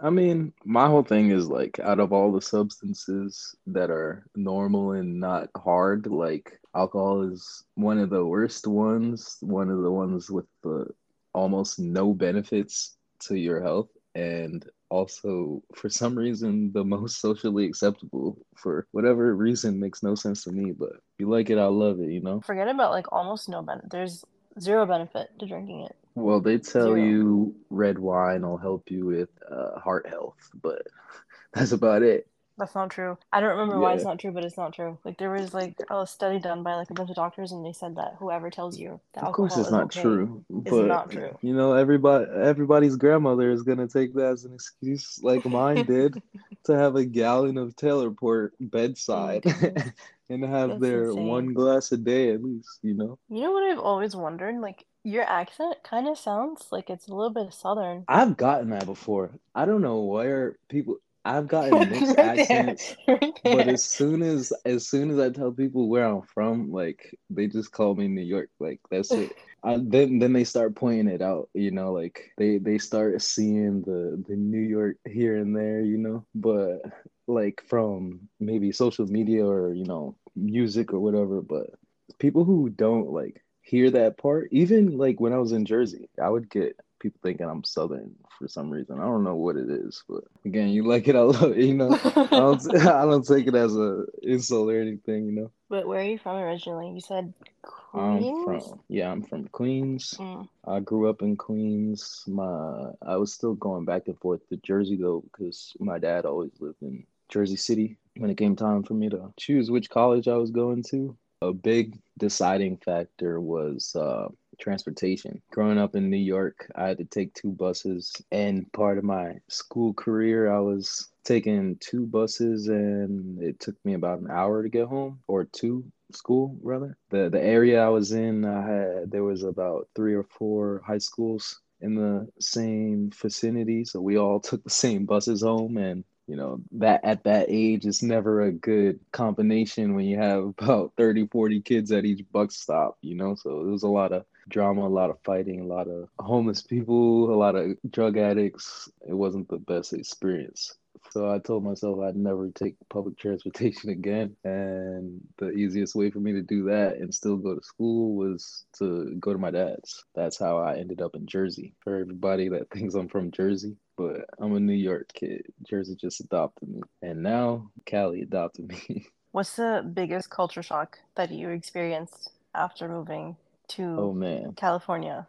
I 0.00 0.08
mean, 0.10 0.52
my 0.64 0.86
whole 0.86 1.02
thing 1.02 1.30
is 1.30 1.48
like 1.48 1.78
out 1.78 2.00
of 2.00 2.12
all 2.12 2.32
the 2.32 2.40
substances 2.40 3.54
that 3.66 3.90
are 3.90 4.24
normal 4.34 4.92
and 4.92 5.20
not 5.20 5.50
hard, 5.56 6.06
like 6.06 6.58
alcohol 6.74 7.22
is 7.22 7.64
one 7.74 7.98
of 7.98 8.08
the 8.08 8.24
worst 8.24 8.66
ones, 8.66 9.36
one 9.40 9.70
of 9.70 9.82
the 9.82 9.90
ones 9.90 10.30
with 10.30 10.46
the 10.62 10.86
almost 11.34 11.78
no 11.78 12.14
benefits 12.14 12.96
to 13.20 13.36
your 13.36 13.62
health. 13.62 13.88
And 14.14 14.64
also 14.94 15.60
for 15.74 15.88
some 15.88 16.16
reason 16.16 16.70
the 16.72 16.84
most 16.84 17.20
socially 17.20 17.66
acceptable 17.66 18.38
for 18.56 18.86
whatever 18.92 19.34
reason 19.34 19.80
makes 19.80 20.04
no 20.04 20.14
sense 20.14 20.44
to 20.44 20.52
me 20.52 20.70
but 20.70 20.90
if 20.90 21.18
you 21.18 21.28
like 21.28 21.50
it 21.50 21.58
i 21.58 21.64
love 21.66 21.98
it 21.98 22.10
you 22.10 22.20
know? 22.20 22.40
Forget 22.42 22.68
about 22.68 22.92
like 22.92 23.10
almost 23.10 23.48
no 23.48 23.60
benefit 23.60 23.90
there's 23.90 24.24
zero 24.60 24.86
benefit 24.86 25.30
to 25.40 25.46
drinking 25.46 25.80
it. 25.80 25.96
Well 26.14 26.40
they 26.40 26.58
tell 26.58 26.94
zero. 26.94 27.04
you 27.04 27.56
red 27.70 27.98
wine 27.98 28.42
will 28.42 28.56
help 28.56 28.88
you 28.88 29.06
with 29.06 29.30
uh, 29.50 29.80
heart 29.80 30.06
health 30.08 30.38
but 30.62 30.82
that's 31.52 31.72
about 31.72 32.02
it 32.02 32.28
That's 32.56 32.74
not 32.74 32.90
true. 32.90 33.18
I 33.32 33.40
don't 33.40 33.50
remember 33.50 33.74
yeah. 33.74 33.80
why 33.80 33.94
it's 33.94 34.04
not 34.04 34.20
true, 34.20 34.30
but 34.30 34.44
it's 34.44 34.56
not 34.56 34.74
true. 34.74 34.96
Like 35.04 35.18
there 35.18 35.30
was 35.30 35.52
like 35.52 35.76
a 35.90 36.06
study 36.06 36.38
done 36.38 36.62
by 36.62 36.74
like 36.74 36.90
a 36.90 36.94
bunch 36.94 37.10
of 37.10 37.16
doctors, 37.16 37.50
and 37.50 37.64
they 37.64 37.72
said 37.72 37.96
that 37.96 38.16
whoever 38.18 38.50
tells 38.50 38.78
you 38.78 39.00
that 39.14 39.24
of 39.24 39.34
course 39.34 39.56
it's 39.56 39.70
not 39.70 39.84
okay 39.84 40.02
true, 40.02 40.44
but 40.48 40.86
not 40.86 41.10
true. 41.10 41.36
You 41.42 41.54
know, 41.54 41.72
everybody, 41.72 42.26
everybody's 42.30 42.96
grandmother 42.96 43.50
is 43.50 43.62
gonna 43.62 43.88
take 43.88 44.14
that 44.14 44.32
as 44.32 44.44
an 44.44 44.54
excuse, 44.54 45.18
like 45.22 45.44
mine 45.44 45.84
did, 45.84 46.22
to 46.64 46.76
have 46.76 46.94
a 46.94 47.04
gallon 47.04 47.58
of 47.58 47.74
Taylor 47.76 48.10
Port 48.10 48.54
bedside. 48.60 49.42
Mm-hmm. 49.42 49.88
and 50.30 50.42
have 50.42 50.70
That's 50.70 50.80
their 50.80 51.04
insane. 51.10 51.26
one 51.26 51.52
glass 51.52 51.92
a 51.92 51.98
day 51.98 52.30
at 52.30 52.42
least, 52.42 52.78
you 52.82 52.94
know. 52.94 53.18
You 53.28 53.42
know 53.42 53.52
what 53.52 53.70
I've 53.70 53.78
always 53.78 54.16
wondered? 54.16 54.58
Like 54.58 54.86
your 55.02 55.24
accent 55.24 55.76
kind 55.84 56.08
of 56.08 56.18
sounds 56.18 56.68
like 56.72 56.88
it's 56.88 57.08
a 57.08 57.14
little 57.14 57.30
bit 57.30 57.52
southern. 57.52 58.04
I've 58.08 58.36
gotten 58.36 58.70
that 58.70 58.86
before. 58.86 59.30
I 59.54 59.66
don't 59.66 59.82
know 59.82 60.00
where 60.00 60.56
people 60.68 60.96
I've 61.24 61.48
gotten 61.48 61.88
mixed 61.90 62.18
right 62.18 62.40
accents, 62.40 62.96
right 63.08 63.32
but 63.42 63.68
as 63.68 63.84
soon 63.84 64.22
as 64.22 64.52
as 64.64 64.88
soon 64.88 65.10
as 65.10 65.18
I 65.18 65.30
tell 65.30 65.52
people 65.52 65.88
where 65.88 66.04
I'm 66.06 66.22
from, 66.22 66.70
like 66.72 67.16
they 67.30 67.46
just 67.46 67.72
call 67.72 67.94
me 67.94 68.08
New 68.08 68.22
York. 68.22 68.50
Like 68.60 68.80
that's 68.90 69.14
it. 69.14 69.32
I, 69.64 69.78
then 69.82 70.18
then 70.18 70.32
they 70.32 70.44
start 70.44 70.74
pointing 70.76 71.08
it 71.08 71.22
out. 71.22 71.48
You 71.54 71.70
know, 71.70 71.92
like 71.92 72.32
they 72.38 72.58
they 72.58 72.78
start 72.78 73.20
seeing 73.22 73.82
the 73.82 74.22
the 74.28 74.36
New 74.36 74.60
York 74.60 74.96
here 75.06 75.36
and 75.36 75.56
there. 75.56 75.80
You 75.80 75.98
know, 75.98 76.24
but 76.34 76.82
like 77.26 77.62
from 77.66 78.28
maybe 78.40 78.72
social 78.72 79.06
media 79.06 79.44
or 79.46 79.72
you 79.72 79.84
know 79.84 80.16
music 80.36 80.92
or 80.92 81.00
whatever. 81.00 81.40
But 81.42 81.70
people 82.18 82.44
who 82.44 82.68
don't 82.70 83.10
like 83.10 83.42
hear 83.62 83.90
that 83.90 84.18
part, 84.18 84.48
even 84.52 84.98
like 84.98 85.20
when 85.20 85.32
I 85.32 85.38
was 85.38 85.52
in 85.52 85.64
Jersey, 85.64 86.08
I 86.22 86.28
would 86.28 86.50
get 86.50 86.78
people 87.04 87.20
thinking 87.22 87.46
I'm 87.46 87.62
Southern 87.62 88.14
for 88.38 88.48
some 88.48 88.70
reason. 88.70 88.98
I 88.98 89.04
don't 89.04 89.24
know 89.24 89.36
what 89.36 89.56
it 89.56 89.68
is, 89.68 90.02
but 90.08 90.24
again, 90.46 90.70
you 90.70 90.86
like 90.86 91.06
it, 91.06 91.14
I 91.14 91.20
love 91.20 91.52
it. 91.52 91.58
You 91.58 91.74
know, 91.74 91.92
I 92.04 92.26
don't, 92.30 92.76
I 92.86 93.04
don't 93.04 93.26
take 93.26 93.46
it 93.46 93.54
as 93.54 93.76
a 93.76 94.04
insult 94.22 94.70
or 94.70 94.80
anything. 94.80 95.26
You 95.26 95.32
know. 95.32 95.50
But 95.68 95.86
where 95.86 96.00
are 96.00 96.04
you 96.04 96.18
from 96.18 96.38
originally? 96.38 96.90
You 96.90 97.00
said 97.00 97.34
Queens. 97.60 98.24
I'm 98.24 98.44
from 98.44 98.80
yeah, 98.88 99.12
I'm 99.12 99.22
from 99.22 99.48
Queens. 99.48 100.14
Mm. 100.18 100.48
I 100.66 100.80
grew 100.80 101.10
up 101.10 101.20
in 101.20 101.36
Queens. 101.36 102.24
My 102.26 102.90
I 103.02 103.16
was 103.16 103.34
still 103.34 103.54
going 103.54 103.84
back 103.84 104.04
and 104.06 104.18
forth 104.18 104.48
to 104.48 104.56
Jersey 104.56 104.96
though, 104.96 105.22
because 105.30 105.76
my 105.78 105.98
dad 105.98 106.24
always 106.24 106.52
lived 106.58 106.80
in 106.80 107.04
Jersey 107.28 107.56
City. 107.56 107.98
When 108.16 108.30
it 108.30 108.38
came 108.38 108.56
time 108.56 108.82
for 108.82 108.94
me 108.94 109.10
to 109.10 109.30
choose 109.38 109.70
which 109.70 109.90
college 109.90 110.26
I 110.26 110.36
was 110.36 110.52
going 110.52 110.84
to, 110.90 111.16
a 111.48 111.52
big 111.52 111.98
deciding 112.18 112.78
factor 112.78 113.40
was. 113.40 113.94
Uh, 113.94 114.28
transportation. 114.58 115.42
Growing 115.50 115.78
up 115.78 115.94
in 115.94 116.10
New 116.10 116.16
York, 116.16 116.70
I 116.74 116.88
had 116.88 116.98
to 116.98 117.04
take 117.04 117.34
two 117.34 117.50
buses, 117.50 118.12
and 118.30 118.70
part 118.72 118.98
of 118.98 119.04
my 119.04 119.34
school 119.48 119.92
career, 119.94 120.52
I 120.52 120.60
was 120.60 121.10
taking 121.24 121.76
two 121.80 122.06
buses, 122.06 122.68
and 122.68 123.42
it 123.42 123.60
took 123.60 123.76
me 123.84 123.94
about 123.94 124.20
an 124.20 124.30
hour 124.30 124.62
to 124.62 124.68
get 124.68 124.86
home, 124.86 125.20
or 125.26 125.44
two 125.44 125.84
school 126.12 126.56
rather. 126.62 126.96
The 127.10 127.28
the 127.30 127.42
area 127.42 127.84
I 127.84 127.88
was 127.88 128.12
in, 128.12 128.44
I 128.44 128.66
had 128.66 129.10
there 129.10 129.24
was 129.24 129.42
about 129.42 129.88
three 129.94 130.14
or 130.14 130.24
four 130.24 130.82
high 130.86 130.98
schools 130.98 131.60
in 131.80 131.94
the 131.94 132.28
same 132.40 133.10
vicinity, 133.10 133.84
so 133.84 134.00
we 134.00 134.18
all 134.18 134.40
took 134.48 134.62
the 134.64 134.70
same 134.70 135.04
buses 135.06 135.42
home, 135.42 135.76
and 135.76 136.04
you 136.26 136.36
know 136.36 136.60
that 136.72 137.00
at 137.04 137.24
that 137.24 137.46
age 137.48 137.86
it's 137.86 138.02
never 138.02 138.42
a 138.42 138.52
good 138.52 138.98
combination 139.12 139.94
when 139.94 140.06
you 140.06 140.18
have 140.18 140.44
about 140.58 140.92
30 140.96 141.26
40 141.28 141.60
kids 141.60 141.92
at 141.92 142.04
each 142.04 142.24
bus 142.32 142.56
stop 142.56 142.96
you 143.02 143.14
know 143.14 143.34
so 143.34 143.60
it 143.60 143.66
was 143.66 143.82
a 143.82 143.88
lot 143.88 144.12
of 144.12 144.24
drama 144.48 144.86
a 144.86 144.88
lot 144.88 145.10
of 145.10 145.18
fighting 145.24 145.60
a 145.60 145.66
lot 145.66 145.88
of 145.88 146.08
homeless 146.18 146.62
people 146.62 147.32
a 147.32 147.36
lot 147.36 147.56
of 147.56 147.76
drug 147.90 148.16
addicts 148.16 148.88
it 149.08 149.14
wasn't 149.14 149.48
the 149.48 149.58
best 149.58 149.92
experience 149.92 150.76
so 151.10 151.30
I 151.30 151.38
told 151.38 151.64
myself 151.64 152.00
I'd 152.00 152.16
never 152.16 152.50
take 152.50 152.76
public 152.88 153.16
transportation 153.18 153.90
again. 153.90 154.36
And 154.44 155.20
the 155.38 155.50
easiest 155.50 155.94
way 155.94 156.10
for 156.10 156.20
me 156.20 156.32
to 156.32 156.42
do 156.42 156.64
that 156.64 156.96
and 156.96 157.14
still 157.14 157.36
go 157.36 157.54
to 157.54 157.62
school 157.62 158.16
was 158.16 158.64
to 158.78 159.14
go 159.20 159.32
to 159.32 159.38
my 159.38 159.50
dad's. 159.50 160.04
That's 160.14 160.38
how 160.38 160.58
I 160.58 160.76
ended 160.76 161.00
up 161.00 161.14
in 161.14 161.26
Jersey. 161.26 161.74
For 161.80 162.00
everybody 162.00 162.48
that 162.48 162.70
thinks 162.70 162.94
I'm 162.94 163.08
from 163.08 163.30
Jersey, 163.30 163.76
but 163.96 164.24
I'm 164.38 164.54
a 164.54 164.60
New 164.60 164.74
York 164.74 165.10
kid. 165.14 165.46
Jersey 165.62 165.96
just 165.96 166.20
adopted 166.20 166.68
me. 166.68 166.80
And 167.02 167.22
now 167.22 167.70
Cali 167.86 168.22
adopted 168.22 168.68
me. 168.68 169.06
What's 169.32 169.56
the 169.56 169.88
biggest 169.94 170.30
culture 170.30 170.62
shock 170.62 170.98
that 171.16 171.30
you 171.30 171.50
experienced 171.50 172.30
after 172.54 172.88
moving 172.88 173.36
to 173.68 173.82
oh, 173.98 174.12
man. 174.12 174.54
California? 174.56 175.26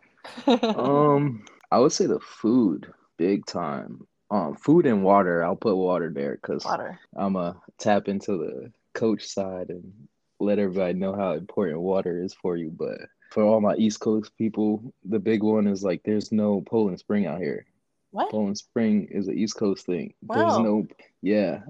um, 0.47 1.45
I 1.71 1.79
would 1.79 1.91
say 1.91 2.05
the 2.05 2.19
food, 2.19 2.91
big 3.17 3.45
time. 3.45 4.05
Um, 4.31 4.55
food 4.55 4.85
and 4.85 5.03
water. 5.03 5.43
I'll 5.43 5.55
put 5.55 5.75
water 5.75 6.11
there 6.13 6.35
because 6.35 6.65
I'm 7.15 7.35
a 7.35 7.55
tap 7.77 8.07
into 8.07 8.37
the 8.37 8.71
coach 8.93 9.25
side 9.25 9.69
and 9.69 9.91
let 10.39 10.59
everybody 10.59 10.93
know 10.93 11.15
how 11.15 11.33
important 11.33 11.81
water 11.81 12.21
is 12.21 12.33
for 12.33 12.57
you. 12.57 12.71
But 12.71 12.99
for 13.31 13.43
all 13.43 13.61
my 13.61 13.75
East 13.75 13.99
Coast 13.99 14.31
people, 14.37 14.93
the 15.03 15.19
big 15.19 15.43
one 15.43 15.67
is 15.67 15.83
like 15.83 16.01
there's 16.03 16.31
no 16.31 16.61
Poland 16.61 16.99
Spring 16.99 17.25
out 17.25 17.39
here. 17.39 17.65
What? 18.15 18.31
Poland 18.31 18.57
Spring 18.57 19.09
is 19.11 19.27
an 19.27 19.37
East 19.37 19.57
Coast 19.57 19.85
thing. 19.85 20.13
Wow. 20.21 20.35
There's 20.37 20.59
no, 20.59 20.87
yeah. 21.21 21.63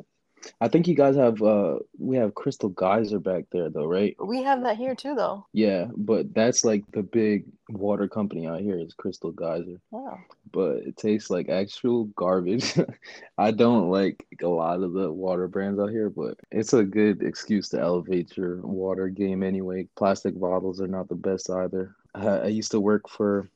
I 0.62 0.68
think 0.68 0.88
you 0.88 0.94
guys 0.94 1.16
have 1.16 1.42
uh 1.42 1.80
we 1.98 2.18
have 2.18 2.36
Crystal 2.36 2.70
Geyser 2.70 3.18
back 3.18 3.46
there 3.52 3.72
though, 3.72 3.88
right? 3.88 4.16
We 4.24 4.44
have 4.44 4.62
that 4.62 4.78
here 4.78 4.94
too 4.94 5.16
though. 5.16 5.48
Yeah, 5.54 5.88
but 5.98 6.36
that's 6.36 6.64
like 6.64 6.84
the 6.92 7.02
big 7.02 7.46
water 7.70 8.08
company 8.08 8.46
out 8.46 8.62
here 8.62 8.78
is 8.78 8.94
Crystal 8.94 9.32
Geyser. 9.32 9.82
Wow. 9.90 10.20
But 10.52 10.84
it 10.84 10.98
tastes 10.98 11.32
like 11.32 11.50
actual 11.50 12.04
garbage. 12.16 12.76
I 13.40 13.50
don't 13.50 13.90
like 13.90 14.24
a 14.40 14.48
lot 14.48 14.84
of 14.84 14.94
the 14.94 15.12
water 15.12 15.48
brands 15.48 15.80
out 15.80 15.90
here, 15.90 16.12
but 16.12 16.38
it's 16.52 16.74
a 16.74 16.84
good 16.84 17.24
excuse 17.24 17.70
to 17.70 17.82
elevate 17.82 18.38
your 18.38 18.58
water 18.58 19.08
game 19.08 19.42
anyway. 19.42 19.88
Plastic 19.96 20.40
bottles 20.40 20.80
are 20.80 20.88
not 20.88 21.10
the 21.10 21.16
best 21.16 21.50
either. 21.50 21.96
I, 22.14 22.28
I 22.28 22.48
used 22.50 22.70
to 22.70 22.80
work 22.80 23.10
for 23.10 23.50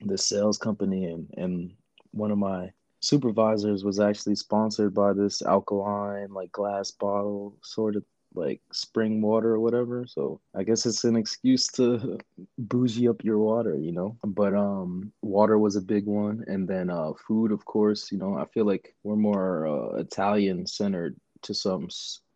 the 0.00 0.16
sales 0.16 0.56
company 0.56 1.06
and 1.06 1.28
and 1.36 1.72
one 2.12 2.30
of 2.30 2.38
my 2.38 2.70
supervisors 3.00 3.84
was 3.84 4.00
actually 4.00 4.34
sponsored 4.34 4.92
by 4.92 5.12
this 5.12 5.42
alkaline 5.42 6.32
like 6.32 6.50
glass 6.52 6.90
bottle 6.90 7.56
sort 7.62 7.96
of 7.96 8.04
like 8.34 8.60
spring 8.72 9.22
water 9.22 9.54
or 9.54 9.60
whatever. 9.60 10.04
So 10.06 10.40
i 10.54 10.62
guess 10.62 10.84
it's 10.84 11.04
an 11.04 11.16
excuse 11.16 11.66
to 11.68 12.18
bougie 12.58 13.08
up 13.08 13.24
your 13.24 13.38
water 13.38 13.76
you 13.76 13.92
know? 13.92 14.16
But 14.24 14.54
um 14.54 15.12
water 15.22 15.58
was 15.58 15.76
a 15.76 15.80
big 15.80 16.06
one. 16.06 16.44
And 16.46 16.68
then 16.68 16.90
uh 16.90 17.12
food 17.26 17.52
of 17.52 17.64
course 17.64 18.12
you 18.12 18.18
know 18.18 18.36
i 18.36 18.44
feel 18.46 18.66
like 18.66 18.94
we're 19.04 19.16
more 19.16 19.66
uh, 19.66 19.98
italian 20.00 20.66
centered 20.66 21.16
to 21.42 21.54
some 21.54 21.88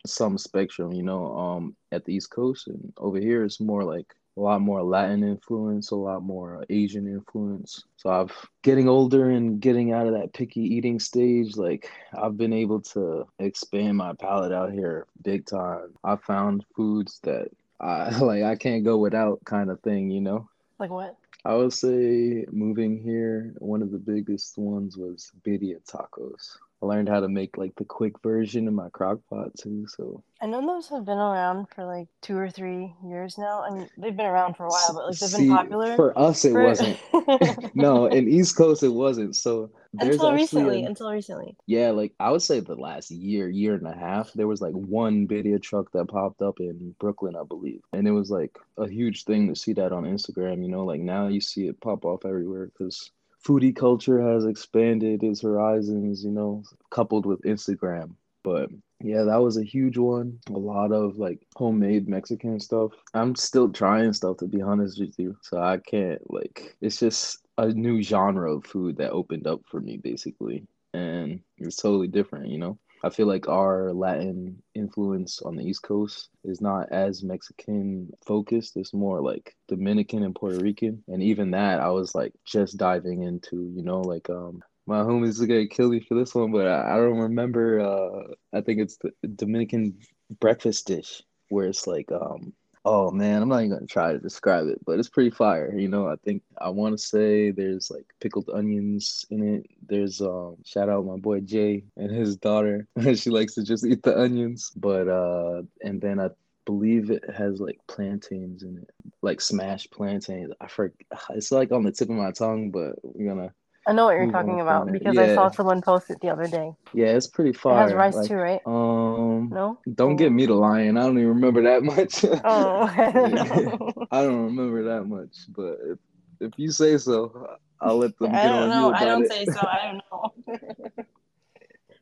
some 0.06 0.38
spectrum 0.38 0.92
you 0.92 1.02
know? 1.02 1.36
Um 1.36 1.76
at 1.90 2.04
the 2.04 2.14
east 2.14 2.30
coast 2.30 2.68
and 2.68 2.92
over 2.96 3.18
here 3.18 3.44
it's 3.44 3.60
more 3.60 3.84
like 3.84 4.14
a 4.36 4.40
lot 4.40 4.60
more 4.60 4.82
Latin 4.82 5.22
influence, 5.22 5.90
a 5.90 5.96
lot 5.96 6.22
more 6.22 6.64
Asian 6.70 7.06
influence. 7.06 7.84
So 7.96 8.10
I've 8.10 8.32
getting 8.62 8.88
older 8.88 9.30
and 9.30 9.60
getting 9.60 9.92
out 9.92 10.06
of 10.06 10.14
that 10.14 10.32
picky 10.32 10.62
eating 10.62 10.98
stage, 10.98 11.56
like 11.56 11.90
I've 12.16 12.36
been 12.36 12.52
able 12.52 12.80
to 12.80 13.26
expand 13.38 13.98
my 13.98 14.14
palate 14.14 14.52
out 14.52 14.72
here 14.72 15.06
big 15.22 15.46
time. 15.46 15.94
I 16.02 16.16
found 16.16 16.64
foods 16.74 17.20
that 17.24 17.48
I 17.80 18.18
like 18.18 18.42
I 18.42 18.56
can't 18.56 18.84
go 18.84 18.96
without 18.96 19.44
kind 19.44 19.70
of 19.70 19.80
thing, 19.80 20.10
you 20.10 20.20
know? 20.20 20.48
Like 20.78 20.90
what? 20.90 21.16
I 21.44 21.54
would 21.54 21.72
say 21.72 22.46
moving 22.52 23.02
here, 23.02 23.52
one 23.58 23.82
of 23.82 23.90
the 23.90 23.98
biggest 23.98 24.56
ones 24.56 24.96
was 24.96 25.32
birria 25.44 25.84
tacos. 25.84 26.56
I 26.82 26.86
learned 26.86 27.08
how 27.08 27.20
to 27.20 27.28
make 27.28 27.56
like 27.56 27.74
the 27.76 27.84
quick 27.84 28.20
version 28.22 28.66
in 28.66 28.74
my 28.74 28.88
crock 28.88 29.20
pot 29.30 29.56
too. 29.56 29.86
So 29.86 30.24
I 30.40 30.46
know 30.46 30.60
those 30.66 30.88
have 30.88 31.04
been 31.04 31.18
around 31.18 31.68
for 31.68 31.84
like 31.84 32.08
two 32.22 32.36
or 32.36 32.50
three 32.50 32.92
years 33.06 33.38
now. 33.38 33.62
I 33.62 33.70
mean, 33.70 33.88
they've 33.96 34.16
been 34.16 34.26
around 34.26 34.54
for 34.56 34.64
a 34.64 34.68
while, 34.68 34.92
but 34.92 35.06
like 35.06 35.18
they've 35.18 35.28
See, 35.28 35.46
been 35.46 35.56
popular. 35.56 35.94
For 35.94 36.18
us, 36.18 36.44
it 36.44 36.50
for... 36.50 36.64
wasn't. 36.64 36.98
no, 37.76 38.06
in 38.06 38.28
East 38.28 38.56
Coast, 38.56 38.82
it 38.82 38.88
wasn't. 38.88 39.36
So 39.36 39.70
until 40.00 40.32
recently, 40.32 40.82
a... 40.82 40.86
until 40.86 41.12
recently. 41.12 41.56
Yeah, 41.66 41.90
like 41.90 42.14
I 42.18 42.32
would 42.32 42.42
say 42.42 42.58
the 42.58 42.74
last 42.74 43.12
year, 43.12 43.48
year 43.48 43.74
and 43.74 43.86
a 43.86 43.96
half, 43.96 44.32
there 44.32 44.48
was 44.48 44.60
like 44.60 44.74
one 44.74 45.28
birria 45.28 45.62
truck 45.62 45.92
that 45.92 46.08
popped 46.08 46.42
up 46.42 46.58
in 46.58 46.96
Brooklyn, 46.98 47.36
I 47.36 47.44
believe, 47.44 47.82
and 47.92 48.08
it 48.08 48.12
was 48.12 48.28
like 48.28 48.58
a 48.76 48.88
huge 48.88 49.22
thing 49.22 49.46
to 49.48 49.54
see 49.54 49.72
that 49.74 49.92
on 49.92 50.02
Instagram. 50.02 50.62
You 50.62 50.68
know, 50.68 50.84
like 50.84 51.00
now 51.00 51.28
you 51.28 51.40
see 51.40 51.68
it 51.68 51.80
pop 51.80 52.04
off 52.04 52.24
everywhere 52.24 52.66
because 52.66 53.12
foodie 53.44 53.74
culture 53.74 54.20
has 54.20 54.44
expanded 54.44 55.22
its 55.22 55.42
horizons, 55.42 56.24
you 56.24 56.30
know, 56.30 56.62
coupled 56.90 57.26
with 57.26 57.42
Instagram. 57.42 58.14
But 58.44 58.70
yeah, 59.00 59.22
that 59.24 59.42
was 59.42 59.56
a 59.56 59.64
huge 59.64 59.98
one. 59.98 60.38
A 60.48 60.58
lot 60.58 60.92
of 60.92 61.16
like 61.16 61.46
homemade 61.56 62.08
Mexican 62.08 62.60
stuff. 62.60 62.92
I'm 63.14 63.34
still 63.34 63.70
trying 63.70 64.12
stuff 64.12 64.38
to 64.38 64.46
be 64.46 64.62
honest 64.62 65.00
with 65.00 65.18
you. 65.18 65.36
So 65.42 65.60
I 65.60 65.78
can't 65.78 66.20
like 66.30 66.76
it's 66.80 66.98
just 66.98 67.38
a 67.58 67.68
new 67.68 68.02
genre 68.02 68.56
of 68.56 68.64
food 68.64 68.96
that 68.96 69.10
opened 69.10 69.46
up 69.46 69.60
for 69.66 69.80
me 69.80 69.96
basically. 69.96 70.66
And 70.94 71.40
it's 71.58 71.76
totally 71.76 72.08
different, 72.08 72.48
you 72.48 72.58
know? 72.58 72.78
I 73.04 73.10
feel 73.10 73.26
like 73.26 73.48
our 73.48 73.92
Latin 73.92 74.62
influence 74.74 75.42
on 75.42 75.56
the 75.56 75.64
East 75.64 75.82
Coast 75.82 76.30
is 76.44 76.60
not 76.60 76.90
as 76.92 77.22
Mexican 77.22 78.10
focused. 78.24 78.76
It's 78.76 78.94
more 78.94 79.20
like 79.20 79.56
Dominican 79.68 80.22
and 80.22 80.34
Puerto 80.34 80.58
Rican. 80.58 81.02
And 81.08 81.22
even 81.22 81.50
that 81.52 81.80
I 81.80 81.88
was 81.88 82.14
like 82.14 82.32
just 82.44 82.76
diving 82.76 83.22
into, 83.22 83.72
you 83.74 83.82
know, 83.82 84.00
like 84.00 84.30
um 84.30 84.62
my 84.86 85.00
homies 85.00 85.40
are 85.40 85.46
gonna 85.46 85.68
kill 85.68 85.88
me 85.90 86.00
for 86.00 86.14
this 86.14 86.34
one, 86.34 86.52
but 86.52 86.66
I, 86.66 86.94
I 86.94 86.96
don't 86.96 87.18
remember. 87.18 87.80
Uh, 87.80 88.34
I 88.52 88.60
think 88.60 88.80
it's 88.80 88.98
the 88.98 89.12
Dominican 89.28 89.98
breakfast 90.40 90.86
dish 90.86 91.22
where 91.48 91.66
it's 91.66 91.86
like, 91.86 92.10
um, 92.10 92.52
oh 92.84 93.10
man, 93.10 93.42
I'm 93.42 93.48
not 93.48 93.60
even 93.60 93.70
gonna 93.70 93.86
try 93.86 94.12
to 94.12 94.18
describe 94.18 94.66
it, 94.68 94.84
but 94.84 94.98
it's 94.98 95.08
pretty 95.08 95.30
fire. 95.30 95.76
You 95.76 95.88
know, 95.88 96.08
I 96.08 96.16
think 96.24 96.42
I 96.60 96.68
want 96.70 96.96
to 96.96 97.02
say 97.02 97.50
there's 97.50 97.90
like 97.90 98.06
pickled 98.20 98.50
onions 98.52 99.24
in 99.30 99.56
it. 99.56 99.66
There's 99.86 100.20
um, 100.20 100.56
shout 100.64 100.88
out 100.88 101.06
my 101.06 101.16
boy 101.16 101.40
Jay 101.40 101.84
and 101.96 102.10
his 102.10 102.36
daughter. 102.36 102.86
she 103.14 103.30
likes 103.30 103.54
to 103.54 103.64
just 103.64 103.86
eat 103.86 104.02
the 104.02 104.18
onions, 104.18 104.72
but 104.76 105.08
uh, 105.08 105.62
and 105.82 106.00
then 106.00 106.20
I 106.20 106.30
believe 106.64 107.10
it 107.10 107.24
has 107.30 107.60
like 107.60 107.78
plantains 107.88 108.62
in 108.62 108.78
it, 108.78 108.90
like 109.22 109.40
smashed 109.40 109.90
plantains. 109.92 110.52
I 110.60 110.68
forget. 110.68 111.06
It's 111.30 111.52
like 111.52 111.72
on 111.72 111.84
the 111.84 111.92
tip 111.92 112.10
of 112.10 112.16
my 112.16 112.32
tongue, 112.32 112.70
but 112.70 112.96
we're 113.02 113.28
gonna 113.28 113.52
I 113.86 113.92
know 113.92 114.04
what 114.04 114.16
you're 114.16 114.30
talking 114.30 114.60
about 114.60 114.92
because 114.92 115.16
yeah. 115.16 115.22
I 115.22 115.34
saw 115.34 115.50
someone 115.50 115.82
post 115.82 116.08
it 116.10 116.20
the 116.20 116.28
other 116.28 116.46
day. 116.46 116.72
Yeah, 116.92 117.16
it's 117.16 117.26
pretty 117.26 117.52
far. 117.52 117.78
It 117.78 117.82
has 117.82 117.92
rice 117.94 118.14
like, 118.14 118.28
too, 118.28 118.36
right? 118.36 118.60
Um, 118.64 119.48
no. 119.52 119.78
Don't 119.94 120.16
get 120.16 120.30
me 120.30 120.46
to 120.46 120.54
lying. 120.54 120.96
I 120.96 121.02
don't 121.02 121.18
even 121.18 121.28
remember 121.28 121.62
that 121.62 121.82
much. 121.82 122.24
oh, 122.44 124.06
I 124.10 124.22
don't 124.22 124.44
remember 124.44 124.84
that 124.84 125.04
much, 125.04 125.36
but 125.48 125.78
if, 125.84 125.98
if 126.40 126.52
you 126.58 126.70
say 126.70 126.96
so, 126.96 127.56
I'll 127.80 127.98
let 127.98 128.16
them. 128.18 128.32
I 128.32 128.44
don't 128.44 128.70
know. 128.70 128.92
I 128.92 129.04
don't 129.04 129.24
it. 129.24 129.32
say 129.32 129.44
so. 129.46 129.60
I 129.60 130.00
don't 130.12 130.46
know. 130.96 131.04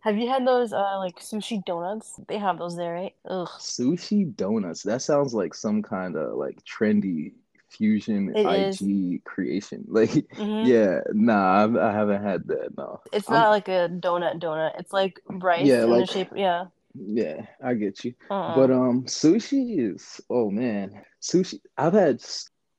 Have 0.03 0.17
you 0.17 0.29
had 0.29 0.47
those 0.47 0.73
uh 0.73 0.99
like 0.99 1.19
sushi 1.19 1.65
donuts? 1.65 2.21
They 2.29 2.39
have 2.39 2.59
those 2.59 2.77
there, 2.77 2.93
right? 2.93 3.15
Ugh. 3.29 3.49
Sushi 3.59 4.35
donuts. 4.35 4.83
That 4.83 5.03
sounds 5.03 5.35
like 5.35 5.55
some 5.55 5.83
kind 5.83 6.17
of 6.17 6.37
like 6.37 6.59
trendy 6.65 7.33
fusion 7.71 8.33
it 8.35 8.47
IG 8.47 8.83
is. 8.83 9.21
creation. 9.25 9.85
Like, 9.89 10.11
mm-hmm. 10.11 10.67
yeah, 10.67 11.01
nah, 11.13 11.65
I, 11.65 11.89
I, 11.89 11.93
haven't 11.93 12.23
had 12.23 12.47
that. 12.49 12.77
No, 12.77 13.01
it's 13.13 13.29
I'm, 13.29 13.35
not 13.35 13.51
like 13.51 13.69
a 13.69 13.89
donut 13.91 14.41
donut. 14.41 14.79
It's 14.79 14.93
like 14.93 15.21
rice 15.27 15.67
yeah, 15.67 15.85
in 15.85 15.91
like, 15.91 16.07
the 16.07 16.13
shape. 16.13 16.31
Yeah. 16.35 16.67
Yeah, 16.95 17.47
I 17.63 17.75
get 17.75 18.05
you. 18.05 18.15
Uh-uh. 18.31 18.55
But 18.57 18.71
um, 18.71 19.05
sushi 19.05 19.79
is 19.79 20.21
oh 20.29 20.51
man, 20.51 21.03
sushi. 21.23 21.61
I've 21.79 21.93
had 21.93 22.21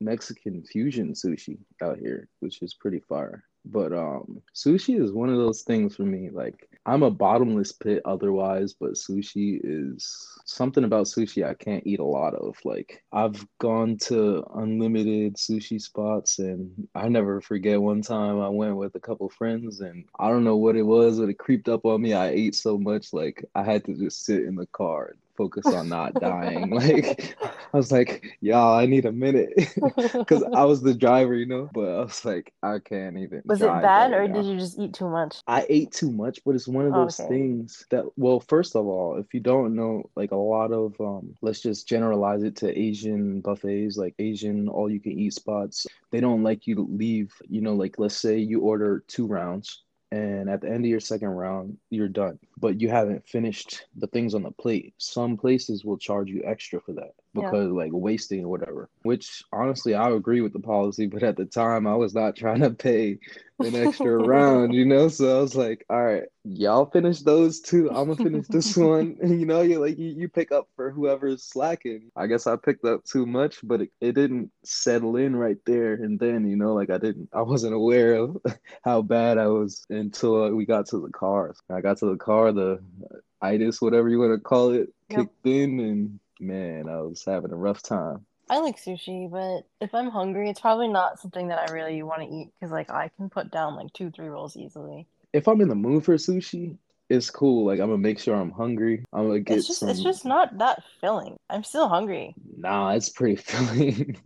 Mexican 0.00 0.62
fusion 0.62 1.12
sushi 1.12 1.58
out 1.80 1.98
here, 1.98 2.28
which 2.40 2.60
is 2.62 2.74
pretty 2.74 3.00
far. 3.00 3.44
But 3.64 3.92
um, 3.92 4.42
sushi 4.54 5.00
is 5.00 5.12
one 5.12 5.30
of 5.30 5.38
those 5.38 5.62
things 5.62 5.96
for 5.96 6.02
me. 6.02 6.30
Like 6.30 6.68
I'm 6.84 7.04
a 7.04 7.10
bottomless 7.10 7.70
pit 7.70 8.02
otherwise, 8.04 8.74
but 8.74 8.94
sushi 8.94 9.60
is 9.62 10.28
something 10.44 10.82
about 10.82 11.06
sushi 11.06 11.46
I 11.46 11.54
can't 11.54 11.86
eat 11.86 12.00
a 12.00 12.04
lot 12.04 12.34
of. 12.34 12.56
Like 12.64 13.04
I've 13.12 13.46
gone 13.58 13.98
to 14.08 14.44
unlimited 14.54 15.36
sushi 15.36 15.80
spots 15.80 16.40
and 16.40 16.88
I 16.94 17.08
never 17.08 17.40
forget 17.40 17.80
one 17.80 18.02
time 18.02 18.40
I 18.40 18.48
went 18.48 18.76
with 18.76 18.96
a 18.96 19.00
couple 19.00 19.28
friends 19.28 19.80
and 19.80 20.06
I 20.18 20.28
don't 20.28 20.44
know 20.44 20.56
what 20.56 20.76
it 20.76 20.82
was, 20.82 21.20
but 21.20 21.28
it 21.28 21.38
creeped 21.38 21.68
up 21.68 21.84
on 21.84 22.02
me. 22.02 22.14
I 22.14 22.30
ate 22.30 22.56
so 22.56 22.76
much 22.78 23.12
like 23.12 23.44
I 23.54 23.62
had 23.62 23.84
to 23.84 23.94
just 23.94 24.24
sit 24.24 24.42
in 24.42 24.56
the 24.56 24.66
car 24.66 25.14
focus 25.36 25.66
on 25.66 25.88
not 25.88 26.14
dying. 26.20 26.70
like 26.70 27.36
I 27.42 27.76
was 27.76 27.90
like, 27.90 28.36
y'all, 28.40 28.78
I 28.78 28.86
need 28.86 29.06
a 29.06 29.12
minute 29.12 29.50
because 30.12 30.42
I 30.54 30.64
was 30.64 30.82
the 30.82 30.94
driver, 30.94 31.34
you 31.34 31.46
know. 31.46 31.70
But 31.72 31.88
I 31.88 32.00
was 32.00 32.24
like, 32.24 32.52
I 32.62 32.78
can't 32.78 33.18
even. 33.18 33.42
Was 33.44 33.62
it 33.62 33.66
bad, 33.66 34.12
or 34.12 34.28
did 34.28 34.44
you 34.44 34.58
just 34.58 34.78
eat 34.78 34.94
too 34.94 35.08
much? 35.08 35.38
I 35.46 35.66
ate 35.68 35.92
too 35.92 36.10
much, 36.10 36.40
but 36.44 36.54
it's 36.54 36.68
one 36.68 36.86
of 36.86 36.92
those 36.92 37.18
okay. 37.18 37.28
things 37.28 37.86
that, 37.90 38.04
well, 38.16 38.40
first 38.40 38.76
of 38.76 38.86
all, 38.86 39.16
if 39.16 39.32
you 39.32 39.40
don't 39.40 39.74
know, 39.74 40.08
like 40.16 40.32
a 40.32 40.36
lot 40.36 40.72
of, 40.72 41.00
um, 41.00 41.34
let's 41.40 41.60
just 41.60 41.88
generalize 41.88 42.42
it 42.42 42.56
to 42.56 42.78
Asian 42.78 43.40
buffets, 43.40 43.96
like 43.96 44.14
Asian 44.18 44.68
all-you-can-eat 44.68 45.32
spots. 45.32 45.86
They 46.10 46.20
don't 46.20 46.42
like 46.42 46.66
you 46.66 46.74
to 46.76 46.86
leave. 46.90 47.32
You 47.48 47.62
know, 47.62 47.74
like 47.74 47.98
let's 47.98 48.16
say 48.16 48.38
you 48.38 48.60
order 48.60 49.04
two 49.08 49.26
rounds 49.26 49.82
and 50.12 50.50
at 50.50 50.60
the 50.60 50.68
end 50.68 50.84
of 50.84 50.90
your 50.90 51.00
second 51.00 51.28
round 51.28 51.78
you're 51.90 52.06
done. 52.06 52.38
But 52.58 52.80
you 52.80 52.90
haven't 52.90 53.26
finished 53.26 53.86
the 53.96 54.06
things 54.08 54.34
on 54.34 54.42
the 54.42 54.50
plate. 54.50 54.94
Some 54.98 55.36
places 55.38 55.84
will 55.84 55.96
charge 55.96 56.28
you 56.28 56.42
extra 56.44 56.80
for 56.80 56.92
that 56.92 57.14
because 57.34 57.68
yeah. 57.68 57.72
like 57.72 57.90
wasting 57.92 58.44
or 58.44 58.48
whatever 58.48 58.88
which 59.02 59.42
honestly 59.52 59.94
i 59.94 60.10
agree 60.10 60.40
with 60.40 60.52
the 60.52 60.60
policy 60.60 61.06
but 61.06 61.22
at 61.22 61.36
the 61.36 61.44
time 61.44 61.86
i 61.86 61.94
was 61.94 62.14
not 62.14 62.36
trying 62.36 62.60
to 62.60 62.70
pay 62.70 63.18
an 63.60 63.74
extra 63.76 64.16
round 64.16 64.74
you 64.74 64.84
know? 64.84 65.08
So 65.08 65.38
i 65.38 65.40
was 65.40 65.54
like 65.54 65.84
all 65.88 66.02
right 66.02 66.24
y'all 66.44 66.86
finish 66.86 67.20
those 67.20 67.60
two. 67.60 67.88
I'm 67.88 68.08
gonna 68.08 68.16
finish 68.16 68.46
this 68.48 68.76
one. 68.76 69.16
You 69.22 69.46
know 69.46 69.62
you 69.62 69.78
like 69.78 69.98
you, 69.98 70.08
you 70.08 70.28
pick 70.28 70.52
up 70.52 70.68
for 70.76 70.90
whoever's 70.90 71.44
slacking. 71.44 72.10
I 72.16 72.26
guess 72.26 72.46
i 72.46 72.56
picked 72.56 72.84
up 72.84 73.04
too 73.04 73.26
much 73.26 73.58
but 73.62 73.82
it, 73.82 73.90
it 74.00 74.12
didn't 74.12 74.50
settle 74.64 75.16
in 75.16 75.34
right 75.36 75.58
there 75.64 75.94
and 75.94 76.18
then 76.18 76.46
you 76.48 76.56
know? 76.56 76.74
Like 76.74 76.90
i 76.90 76.98
didn't 76.98 77.28
i 77.32 77.42
wasn't 77.42 77.74
aware 77.74 78.14
of 78.14 78.36
how 78.84 79.02
bad 79.02 79.38
i 79.38 79.46
was 79.46 79.84
until 79.90 80.50
we 80.54 80.66
got 80.66 80.86
to 80.88 81.00
the 81.00 81.10
car. 81.10 81.54
I 81.70 81.80
got 81.80 81.98
to 81.98 82.06
the 82.06 82.16
car 82.16 82.52
the 82.52 82.80
uh, 83.10 83.16
itis 83.40 83.80
whatever 83.80 84.08
you 84.08 84.18
want 84.18 84.34
to 84.34 84.40
call 84.40 84.70
it 84.70 84.92
yep. 85.08 85.20
kicked 85.20 85.46
in 85.46 85.80
and 85.80 86.20
man, 86.42 86.88
I 86.88 87.00
was 87.00 87.24
having 87.24 87.52
a 87.52 87.56
rough 87.56 87.82
time. 87.82 88.26
I 88.50 88.58
like 88.58 88.76
sushi, 88.76 89.30
but 89.30 89.62
if 89.80 89.94
I'm 89.94 90.10
hungry, 90.10 90.50
it's 90.50 90.60
probably 90.60 90.88
not 90.88 91.20
something 91.20 91.48
that 91.48 91.70
I 91.70 91.72
really 91.72 92.02
want 92.02 92.22
to 92.22 92.28
eat 92.28 92.50
because, 92.54 92.72
like, 92.72 92.90
I 92.90 93.10
can 93.16 93.30
put 93.30 93.50
down 93.50 93.76
like 93.76 93.92
two, 93.92 94.10
three 94.10 94.26
rolls 94.26 94.56
easily. 94.56 95.06
If 95.32 95.48
I'm 95.48 95.60
in 95.60 95.68
the 95.68 95.74
mood 95.74 96.04
for 96.04 96.14
sushi, 96.16 96.76
it's 97.08 97.30
cool. 97.30 97.64
Like, 97.64 97.80
I'm 97.80 97.86
gonna 97.86 97.98
make 97.98 98.18
sure 98.18 98.34
I'm 98.34 98.50
hungry. 98.50 99.04
I'm 99.12 99.28
gonna 99.28 99.40
get. 99.40 99.58
It's 99.58 99.68
just, 99.68 99.80
some... 99.80 99.88
it's 99.88 100.02
just 100.02 100.24
not 100.24 100.58
that 100.58 100.82
filling. 101.00 101.36
I'm 101.48 101.64
still 101.64 101.88
hungry. 101.88 102.34
Nah, 102.56 102.90
it's 102.90 103.08
pretty 103.08 103.36
filling. 103.36 104.18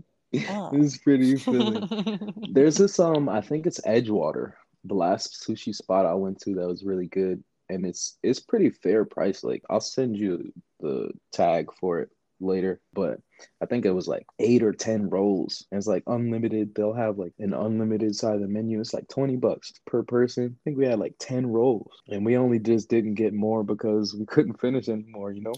Oh. 0.49 0.71
it's 0.73 0.99
pretty 0.99 1.37
filling. 1.37 2.35
There's 2.53 2.79
this 2.79 2.99
um, 2.99 3.29
I 3.29 3.41
think 3.41 3.67
it's 3.67 3.81
Edgewater, 3.83 4.55
the 4.85 4.95
last 4.95 5.47
sushi 5.47 5.75
spot 5.75 6.07
I 6.07 6.15
went 6.15 6.41
to 6.41 6.55
that 6.55 6.67
was 6.67 6.85
really 6.85 7.07
good 7.07 7.45
and 7.69 7.85
it's 7.87 8.19
it's 8.23 8.41
pretty 8.41 8.71
fair 8.71 9.05
price. 9.05 9.43
Like 9.45 9.63
I'll 9.71 9.81
send 9.81 10.17
you 10.17 10.53
the 10.81 11.11
tag 11.33 11.71
for 11.81 12.01
it 12.01 12.11
later, 12.41 12.81
but 12.93 13.21
I 13.63 13.67
think 13.67 13.85
it 13.85 13.93
was 13.93 14.09
like 14.09 14.27
eight 14.39 14.63
or 14.63 14.73
ten 14.73 15.09
rolls. 15.09 15.67
And 15.71 15.79
it's 15.79 15.87
like 15.87 16.05
unlimited. 16.07 16.75
They'll 16.75 16.93
have 16.93 17.19
like 17.19 17.33
an 17.39 17.55
unlimited 17.55 18.15
side 18.15 18.35
of 18.35 18.41
the 18.41 18.49
menu. 18.49 18.81
It's 18.81 18.95
like 18.95 19.09
twenty 19.09 19.37
bucks 19.37 19.73
per 19.87 20.03
person. 20.03 20.57
I 20.57 20.61
think 20.65 20.79
we 20.79 20.87
had 20.87 20.99
like 20.99 21.15
ten 21.19 21.47
rolls, 21.47 22.03
and 22.09 22.25
we 22.25 22.37
only 22.37 22.59
just 22.59 22.89
didn't 22.89 23.15
get 23.15 23.35
more 23.35 23.63
because 23.65 24.15
we 24.15 24.27
couldn't 24.27 24.61
finish 24.61 24.89
anymore. 24.89 25.33
You 25.33 25.43
know. 25.43 25.55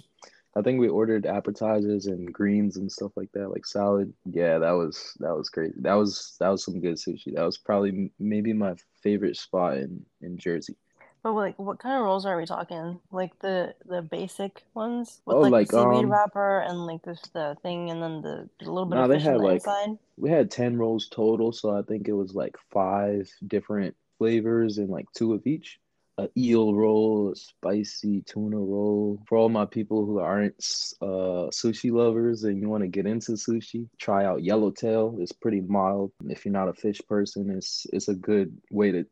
I 0.56 0.62
think 0.62 0.80
we 0.80 0.88
ordered 0.88 1.24
appetizers 1.24 2.06
and 2.06 2.32
greens 2.32 2.78
and 2.78 2.90
stuff 2.90 3.12
like 3.16 3.30
that, 3.32 3.50
like 3.50 3.64
salad. 3.64 4.12
Yeah, 4.24 4.58
that 4.58 4.72
was 4.72 5.16
that 5.20 5.36
was 5.36 5.48
crazy. 5.50 5.74
That 5.82 5.94
was 5.94 6.36
that 6.40 6.48
was 6.48 6.64
some 6.64 6.80
good 6.80 6.96
sushi. 6.96 7.34
That 7.34 7.44
was 7.44 7.58
probably 7.58 8.10
maybe 8.18 8.52
my 8.52 8.74
favorite 9.02 9.36
spot 9.36 9.76
in 9.76 10.04
in 10.20 10.36
Jersey. 10.36 10.76
But 11.22 11.32
like, 11.32 11.58
what 11.58 11.78
kind 11.78 11.96
of 11.96 12.04
rolls 12.04 12.26
are 12.26 12.36
we 12.36 12.46
talking? 12.46 13.00
Like 13.10 13.38
the 13.40 13.74
the 13.86 14.02
basic 14.02 14.62
ones 14.74 15.20
with 15.26 15.36
oh, 15.36 15.40
like, 15.40 15.52
like 15.52 15.68
the 15.68 15.82
seaweed 15.82 16.04
um, 16.04 16.10
wrapper 16.10 16.60
and 16.60 16.86
like 16.86 17.02
this 17.02 17.20
the 17.32 17.56
thing, 17.62 17.90
and 17.90 18.02
then 18.02 18.22
the, 18.22 18.48
the 18.60 18.70
little 18.70 18.86
bit 18.86 18.96
nah, 18.96 19.06
fish 19.08 19.22
they 19.22 19.30
had, 19.30 19.40
the 19.40 19.44
like, 19.44 19.54
inside. 19.54 19.98
We 20.16 20.30
had 20.30 20.50
ten 20.50 20.76
rolls 20.76 21.08
total, 21.08 21.52
so 21.52 21.76
I 21.76 21.82
think 21.82 22.08
it 22.08 22.12
was 22.12 22.34
like 22.34 22.56
five 22.70 23.28
different 23.46 23.96
flavors 24.18 24.78
and 24.78 24.88
like 24.88 25.06
two 25.16 25.34
of 25.34 25.46
each. 25.46 25.78
A 26.18 26.28
eel 26.36 26.74
roll, 26.74 27.30
a 27.30 27.36
spicy 27.36 28.22
tuna 28.22 28.56
roll. 28.56 29.22
For 29.28 29.38
all 29.38 29.48
my 29.48 29.66
people 29.66 30.04
who 30.04 30.18
aren't 30.18 30.56
uh, 31.00 31.46
sushi 31.54 31.92
lovers 31.92 32.42
and 32.42 32.60
you 32.60 32.68
want 32.68 32.82
to 32.82 32.88
get 32.88 33.06
into 33.06 33.32
sushi, 33.32 33.88
try 33.98 34.24
out 34.24 34.42
Yellowtail. 34.42 35.18
It's 35.20 35.30
pretty 35.30 35.60
mild. 35.60 36.10
If 36.28 36.44
you're 36.44 36.52
not 36.52 36.68
a 36.68 36.74
fish 36.74 37.00
person, 37.08 37.50
it's 37.50 37.86
it's 37.92 38.08
a 38.08 38.14
good 38.14 38.56
way 38.68 38.90
to 38.90 39.06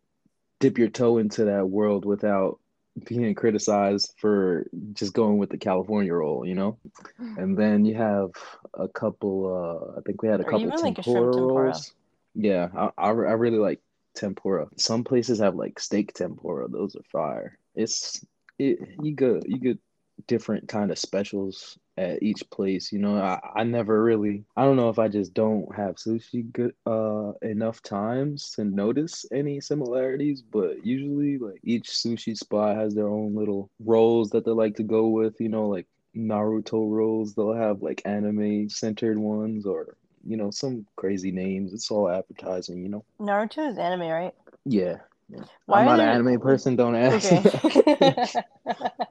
dip 0.60 0.78
your 0.78 0.88
toe 0.88 1.18
into 1.18 1.44
that 1.44 1.68
world 1.68 2.04
without 2.04 2.58
being 3.04 3.34
criticized 3.34 4.14
for 4.16 4.66
just 4.94 5.12
going 5.12 5.38
with 5.38 5.50
the 5.50 5.58
California 5.58 6.14
roll, 6.14 6.46
you 6.46 6.54
know? 6.54 6.78
Mm. 7.20 7.38
And 7.38 7.58
then 7.58 7.84
you 7.84 7.94
have 7.94 8.30
a 8.74 8.88
couple, 8.88 9.92
uh, 9.94 9.98
I 9.98 10.02
think 10.02 10.22
we 10.22 10.28
had 10.28 10.40
a 10.40 10.44
couple 10.44 10.70
tempura, 10.70 10.80
like 10.80 11.06
rolls. 11.06 11.92
Yeah, 12.34 12.68
I, 12.74 12.90
I, 12.96 13.08
I, 13.08 13.10
really 13.10 13.58
like 13.58 13.80
tempura. 14.14 14.68
Some 14.76 15.04
places 15.04 15.40
have 15.40 15.54
like 15.54 15.78
steak 15.78 16.14
tempura. 16.14 16.68
Those 16.68 16.96
are 16.96 17.02
fire. 17.02 17.58
It's, 17.74 18.24
it, 18.58 18.78
you 19.02 19.14
go, 19.14 19.40
you 19.44 19.58
get 19.58 19.78
different 20.26 20.68
kind 20.68 20.90
of 20.90 20.98
specials 20.98 21.78
at 21.96 22.22
each 22.22 22.48
place. 22.50 22.92
You 22.92 22.98
know, 22.98 23.16
I, 23.16 23.40
I 23.54 23.64
never 23.64 24.02
really 24.02 24.44
I 24.56 24.64
don't 24.64 24.76
know 24.76 24.88
if 24.88 24.98
I 24.98 25.08
just 25.08 25.34
don't 25.34 25.74
have 25.74 25.96
sushi 25.96 26.50
good 26.52 26.74
uh 26.86 27.32
enough 27.42 27.82
times 27.82 28.50
to 28.52 28.64
notice 28.64 29.24
any 29.32 29.60
similarities, 29.60 30.42
but 30.42 30.84
usually 30.84 31.38
like 31.38 31.60
each 31.62 31.88
sushi 31.88 32.36
spot 32.36 32.76
has 32.76 32.94
their 32.94 33.08
own 33.08 33.34
little 33.34 33.70
rolls 33.80 34.30
that 34.30 34.44
they 34.44 34.52
like 34.52 34.76
to 34.76 34.82
go 34.82 35.08
with, 35.08 35.40
you 35.40 35.48
know, 35.48 35.68
like 35.68 35.86
Naruto 36.16 36.90
rolls, 36.90 37.34
they'll 37.34 37.54
have 37.54 37.82
like 37.82 38.02
anime 38.04 38.68
centered 38.68 39.18
ones 39.18 39.66
or 39.66 39.96
you 40.26 40.36
know, 40.36 40.50
some 40.50 40.84
crazy 40.96 41.30
names. 41.30 41.72
It's 41.72 41.90
all 41.90 42.10
advertising, 42.10 42.82
you 42.82 42.88
know. 42.88 43.04
Naruto 43.20 43.70
is 43.70 43.78
anime, 43.78 44.08
right? 44.08 44.34
Yeah. 44.64 44.96
yeah. 45.28 45.44
I'm 45.68 45.84
not 45.84 46.00
an 46.00 46.08
anime 46.08 46.40
person, 46.40 46.74
don't 46.74 46.96
ask. 46.96 47.32
Okay. 47.32 48.16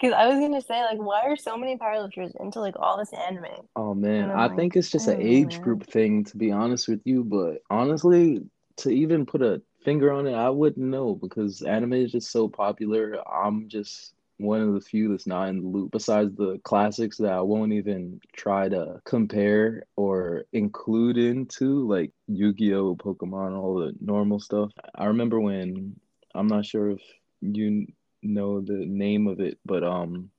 Because 0.00 0.12
I 0.12 0.26
was 0.26 0.38
gonna 0.38 0.60
say, 0.60 0.82
like, 0.82 0.98
why 0.98 1.22
are 1.22 1.36
so 1.36 1.56
many 1.56 1.76
powerlifters 1.76 2.38
into 2.40 2.60
like 2.60 2.74
all 2.78 2.98
this 2.98 3.12
anime? 3.12 3.46
Oh 3.74 3.94
man, 3.94 4.30
I 4.30 4.48
think 4.48 4.76
it's 4.76 4.90
just 4.90 5.08
an 5.08 5.16
age 5.18 5.60
group 5.62 5.86
thing, 5.86 6.24
to 6.24 6.36
be 6.36 6.52
honest 6.52 6.88
with 6.88 7.00
you. 7.04 7.24
But 7.24 7.62
honestly, 7.70 8.42
to 8.78 8.90
even 8.90 9.24
put 9.24 9.42
a 9.42 9.62
finger 9.84 10.12
on 10.12 10.26
it, 10.26 10.34
I 10.34 10.50
wouldn't 10.50 10.86
know 10.86 11.14
because 11.14 11.62
anime 11.62 11.94
is 11.94 12.12
just 12.12 12.30
so 12.30 12.48
popular. 12.48 13.16
I'm 13.26 13.68
just 13.68 14.12
one 14.38 14.60
of 14.60 14.74
the 14.74 14.80
few 14.80 15.08
that's 15.08 15.26
not 15.26 15.48
in 15.48 15.62
the 15.62 15.68
loop 15.68 15.92
besides 15.92 16.36
the 16.36 16.60
classics 16.62 17.16
that 17.16 17.32
I 17.32 17.40
won't 17.40 17.72
even 17.72 18.20
try 18.34 18.68
to 18.68 19.00
compare 19.06 19.84
or 19.96 20.44
include 20.52 21.16
into 21.16 21.88
like 21.88 22.12
Yu-Gi-Oh, 22.28 22.96
Pokemon, 22.96 23.56
all 23.56 23.76
the 23.76 23.94
normal 24.00 24.40
stuff. 24.40 24.72
I 24.94 25.06
remember 25.06 25.40
when 25.40 25.96
I'm 26.34 26.48
not 26.48 26.66
sure 26.66 26.90
if 26.90 27.00
you 27.40 27.86
know 28.26 28.60
the 28.60 28.84
name 28.86 29.26
of 29.26 29.40
it, 29.40 29.58
but 29.64 29.82
um 29.82 30.30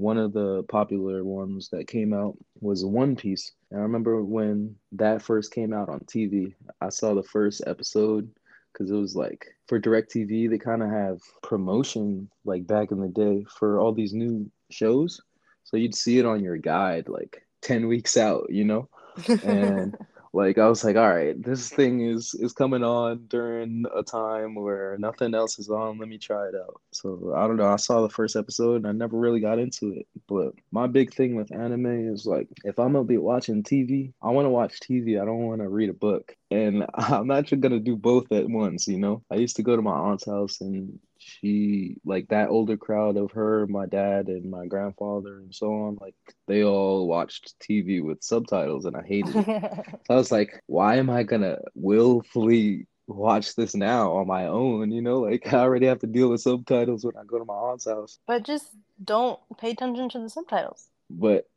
one 0.00 0.16
of 0.16 0.32
the 0.32 0.62
popular 0.62 1.22
ones 1.24 1.68
that 1.68 1.86
came 1.86 2.14
out 2.14 2.34
was 2.62 2.86
One 2.86 3.14
Piece. 3.14 3.52
And 3.70 3.80
I 3.80 3.82
remember 3.82 4.24
when 4.24 4.74
that 4.92 5.20
first 5.20 5.52
came 5.52 5.74
out 5.74 5.90
on 5.90 6.00
TV, 6.00 6.54
I 6.80 6.88
saw 6.88 7.12
the 7.12 7.22
first 7.22 7.62
episode 7.66 8.30
because 8.72 8.90
it 8.90 8.94
was 8.94 9.14
like 9.14 9.46
for 9.68 9.78
DirecTV, 9.78 10.48
they 10.48 10.56
kind 10.56 10.82
of 10.82 10.88
have 10.90 11.20
promotion 11.42 12.30
like 12.46 12.66
back 12.66 12.92
in 12.92 13.00
the 13.00 13.08
day 13.08 13.44
for 13.58 13.78
all 13.78 13.92
these 13.92 14.14
new 14.14 14.50
shows. 14.70 15.20
So 15.64 15.76
you'd 15.76 15.94
see 15.94 16.18
it 16.18 16.24
on 16.24 16.42
your 16.42 16.56
guide 16.56 17.10
like 17.10 17.46
10 17.60 17.86
weeks 17.86 18.16
out, 18.16 18.46
you 18.48 18.64
know? 18.64 18.88
And 19.44 19.98
like 20.32 20.58
I 20.58 20.68
was 20.68 20.84
like, 20.84 20.96
all 20.96 21.12
right, 21.12 21.40
this 21.42 21.70
thing 21.70 22.02
is 22.02 22.34
is 22.34 22.52
coming 22.52 22.84
on 22.84 23.26
during 23.26 23.84
a 23.94 24.02
time 24.02 24.54
where 24.54 24.96
nothing 24.98 25.34
else 25.34 25.58
is 25.58 25.68
on. 25.70 25.98
Let 25.98 26.08
me 26.08 26.18
try 26.18 26.48
it 26.48 26.54
out. 26.54 26.80
So 26.92 27.34
I 27.36 27.46
don't 27.48 27.56
know. 27.56 27.66
I 27.66 27.76
saw 27.76 28.02
the 28.02 28.08
first 28.08 28.36
episode 28.36 28.76
and 28.76 28.86
I 28.86 28.92
never 28.92 29.18
really 29.18 29.40
got 29.40 29.58
into 29.58 29.92
it. 29.92 30.06
But 30.28 30.52
my 30.70 30.86
big 30.86 31.12
thing 31.14 31.34
with 31.34 31.52
anime 31.52 32.12
is 32.12 32.26
like 32.26 32.48
if 32.64 32.78
I'm 32.78 32.92
gonna 32.92 33.04
be 33.04 33.16
watching 33.18 33.64
TV, 33.64 34.12
I 34.22 34.30
want 34.30 34.46
to 34.46 34.50
watch 34.50 34.78
TV. 34.80 35.20
I 35.20 35.24
don't 35.24 35.46
want 35.46 35.62
to 35.62 35.68
read 35.68 35.90
a 35.90 35.94
book. 35.94 36.36
And 36.50 36.86
I'm 36.94 37.26
not 37.26 37.50
gonna 37.60 37.80
do 37.80 37.96
both 37.96 38.30
at 38.30 38.48
once. 38.48 38.86
You 38.86 38.98
know, 38.98 39.24
I 39.30 39.36
used 39.36 39.56
to 39.56 39.62
go 39.64 39.74
to 39.74 39.82
my 39.82 39.92
aunt's 39.92 40.26
house 40.26 40.60
and 40.60 41.00
she 41.20 41.96
like 42.04 42.28
that 42.28 42.48
older 42.48 42.76
crowd 42.76 43.16
of 43.16 43.32
her, 43.32 43.66
my 43.66 43.86
dad 43.86 44.28
and 44.28 44.50
my 44.50 44.66
grandfather 44.66 45.38
and 45.38 45.54
so 45.54 45.72
on, 45.72 45.98
like 46.00 46.14
they 46.46 46.64
all 46.64 47.06
watched 47.06 47.54
TV 47.60 48.02
with 48.02 48.24
subtitles 48.24 48.86
and 48.86 48.96
I 48.96 49.02
hated 49.02 49.36
it. 49.36 49.44
so 49.46 50.14
I 50.14 50.14
was 50.14 50.32
like, 50.32 50.62
why 50.66 50.96
am 50.96 51.10
I 51.10 51.22
gonna 51.22 51.58
willfully 51.74 52.86
watch 53.06 53.54
this 53.54 53.74
now 53.74 54.12
on 54.12 54.26
my 54.26 54.46
own? 54.46 54.90
You 54.90 55.02
know, 55.02 55.20
like 55.20 55.52
I 55.52 55.58
already 55.58 55.86
have 55.86 56.00
to 56.00 56.06
deal 56.06 56.30
with 56.30 56.40
subtitles 56.40 57.04
when 57.04 57.16
I 57.16 57.24
go 57.26 57.38
to 57.38 57.44
my 57.44 57.54
aunt's 57.54 57.86
house. 57.86 58.18
But 58.26 58.44
just 58.44 58.68
don't 59.04 59.38
pay 59.58 59.72
attention 59.72 60.08
to 60.10 60.18
the 60.20 60.30
subtitles. 60.30 60.88
But 61.10 61.48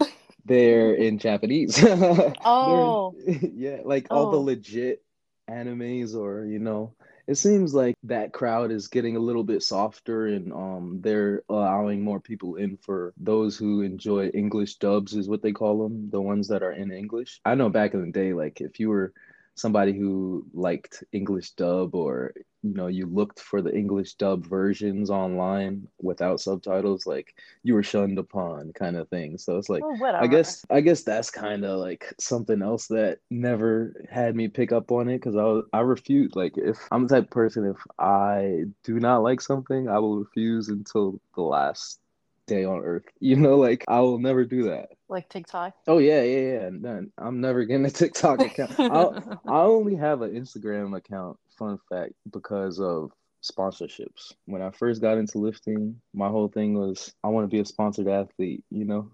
they're 0.44 0.94
in 0.94 1.18
Japanese. 1.18 1.82
oh. 2.44 3.14
yeah, 3.54 3.78
like 3.84 4.08
oh. 4.10 4.16
all 4.16 4.30
the 4.32 4.38
oh. 4.38 4.42
legit 4.42 5.02
animes 5.48 6.16
or, 6.16 6.44
you 6.46 6.58
know, 6.58 6.94
it 7.26 7.36
seems 7.36 7.74
like 7.74 7.96
that 8.04 8.32
crowd 8.32 8.70
is 8.70 8.88
getting 8.88 9.16
a 9.16 9.20
little 9.20 9.44
bit 9.44 9.62
softer 9.62 10.26
and 10.26 10.52
um 10.52 10.98
they're 11.00 11.42
allowing 11.48 12.02
more 12.02 12.20
people 12.20 12.56
in 12.56 12.76
for 12.76 13.14
those 13.16 13.56
who 13.56 13.82
enjoy 13.82 14.28
English 14.28 14.76
dubs 14.76 15.14
is 15.14 15.28
what 15.28 15.42
they 15.42 15.52
call 15.52 15.82
them, 15.82 16.10
the 16.10 16.20
ones 16.20 16.48
that 16.48 16.62
are 16.62 16.72
in 16.72 16.92
English. 16.92 17.40
I 17.44 17.54
know 17.54 17.68
back 17.70 17.94
in 17.94 18.04
the 18.04 18.12
day 18.12 18.32
like 18.34 18.60
if 18.60 18.78
you 18.80 18.90
were 18.90 19.12
somebody 19.56 19.92
who 19.92 20.44
liked 20.52 21.04
English 21.12 21.52
dub 21.52 21.94
or 21.94 22.32
you 22.62 22.74
know 22.74 22.86
you 22.86 23.06
looked 23.06 23.40
for 23.40 23.62
the 23.62 23.74
English 23.74 24.14
dub 24.14 24.46
versions 24.46 25.10
online 25.10 25.86
without 26.00 26.40
subtitles 26.40 27.06
like 27.06 27.34
you 27.62 27.74
were 27.74 27.82
shunned 27.82 28.18
upon 28.18 28.72
kind 28.72 28.96
of 28.96 29.08
thing. 29.08 29.38
So 29.38 29.58
it's 29.58 29.68
like 29.68 29.82
oh, 29.84 29.96
I 30.04 30.26
guess 30.26 30.64
I 30.70 30.80
guess 30.80 31.02
that's 31.02 31.30
kind 31.30 31.64
of 31.64 31.78
like 31.78 32.12
something 32.18 32.62
else 32.62 32.88
that 32.88 33.18
never 33.30 33.94
had 34.10 34.34
me 34.34 34.48
pick 34.48 34.72
up 34.72 34.90
on 34.90 35.08
it 35.08 35.20
cuz 35.20 35.36
I 35.36 35.44
was, 35.44 35.64
I 35.72 35.80
refuse 35.80 36.34
like 36.34 36.56
if 36.56 36.78
I'm 36.90 37.06
the 37.06 37.16
type 37.16 37.24
of 37.24 37.30
person 37.30 37.66
if 37.66 37.80
I 37.98 38.64
do 38.82 38.98
not 38.98 39.22
like 39.22 39.40
something 39.40 39.88
I 39.88 39.98
will 39.98 40.18
refuse 40.18 40.68
until 40.68 41.20
the 41.36 41.42
last 41.42 42.00
day 42.46 42.64
on 42.64 42.80
earth. 42.80 43.04
You 43.20 43.36
know, 43.36 43.56
like 43.56 43.84
I 43.88 44.00
will 44.00 44.18
never 44.18 44.44
do 44.44 44.64
that. 44.64 44.90
Like 45.08 45.28
TikTok. 45.30 45.72
Oh 45.86 45.98
yeah, 45.98 46.22
yeah, 46.22 46.68
yeah. 46.82 47.00
I'm 47.16 47.40
never 47.40 47.64
getting 47.64 47.86
a 47.86 47.90
TikTok 48.02 48.40
account. 48.40 48.78
I 48.78 49.62
only 49.62 49.94
have 49.94 50.20
an 50.22 50.32
Instagram 50.34 50.96
account. 50.96 51.38
Fun 51.58 51.78
fact, 51.88 52.12
because 52.30 52.80
of 52.80 53.12
sponsorships. 53.42 54.34
When 54.46 54.60
I 54.60 54.70
first 54.70 55.00
got 55.00 55.18
into 55.18 55.38
lifting, 55.38 56.00
my 56.12 56.28
whole 56.28 56.48
thing 56.48 56.74
was 56.74 57.14
I 57.22 57.28
want 57.28 57.44
to 57.44 57.54
be 57.54 57.60
a 57.60 57.64
sponsored 57.64 58.08
athlete. 58.08 58.64
You 58.70 58.84
know, 58.84 59.10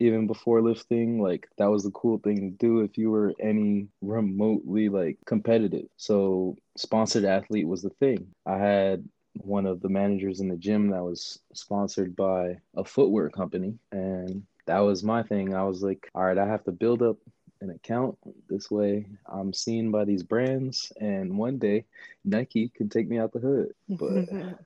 even 0.00 0.26
before 0.26 0.62
lifting, 0.62 1.20
like 1.20 1.46
that 1.58 1.70
was 1.70 1.84
the 1.84 1.90
cool 1.90 2.18
thing 2.18 2.36
to 2.36 2.50
do 2.50 2.80
if 2.80 2.96
you 2.96 3.10
were 3.10 3.34
any 3.38 3.88
remotely 4.00 4.88
like 4.88 5.18
competitive. 5.26 5.86
So 5.96 6.56
sponsored 6.76 7.24
athlete 7.24 7.68
was 7.68 7.82
the 7.82 7.90
thing. 7.90 8.28
I 8.46 8.56
had 8.58 9.04
one 9.34 9.66
of 9.66 9.80
the 9.80 9.88
managers 9.88 10.40
in 10.40 10.48
the 10.48 10.56
gym 10.56 10.90
that 10.90 11.02
was 11.02 11.38
sponsored 11.52 12.16
by 12.16 12.58
a 12.76 12.84
footwear 12.84 13.28
company. 13.30 13.78
And 13.92 14.44
that 14.66 14.80
was 14.80 15.02
my 15.02 15.22
thing. 15.22 15.54
I 15.54 15.64
was 15.64 15.82
like, 15.82 16.08
all 16.14 16.24
right, 16.24 16.38
I 16.38 16.46
have 16.46 16.64
to 16.64 16.72
build 16.72 17.02
up 17.02 17.16
an 17.60 17.70
account. 17.70 18.18
This 18.48 18.70
way 18.70 19.06
I'm 19.26 19.52
seen 19.52 19.90
by 19.90 20.04
these 20.04 20.22
brands. 20.22 20.92
And 21.00 21.36
one 21.36 21.58
day 21.58 21.84
Nike 22.24 22.68
can 22.68 22.88
take 22.88 23.08
me 23.08 23.18
out 23.18 23.32
the 23.32 23.38
hood. 23.38 23.74
But 23.88 24.28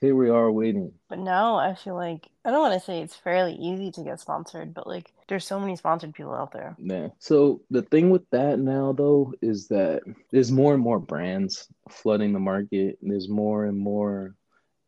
here 0.00 0.16
we 0.16 0.30
are 0.30 0.50
waiting. 0.50 0.92
But 1.08 1.20
now 1.20 1.56
I 1.56 1.74
feel 1.74 1.94
like 1.94 2.28
I 2.44 2.50
don't 2.50 2.60
want 2.60 2.74
to 2.74 2.84
say 2.84 3.00
it's 3.00 3.14
fairly 3.14 3.54
easy 3.54 3.92
to 3.92 4.02
get 4.02 4.20
sponsored, 4.20 4.74
but 4.74 4.86
like 4.86 5.12
there's 5.28 5.46
so 5.46 5.60
many 5.60 5.76
sponsored 5.76 6.12
people 6.14 6.34
out 6.34 6.52
there. 6.52 6.74
Yeah. 6.78 7.08
So 7.20 7.60
the 7.70 7.82
thing 7.82 8.10
with 8.10 8.28
that 8.30 8.58
now 8.58 8.92
though 8.92 9.32
is 9.40 9.68
that 9.68 10.02
there's 10.30 10.50
more 10.50 10.74
and 10.74 10.82
more 10.82 10.98
brands 10.98 11.68
flooding 11.92 12.32
the 12.32 12.40
market. 12.40 12.98
There's 13.02 13.28
more 13.28 13.66
and 13.66 13.78
more 13.78 14.34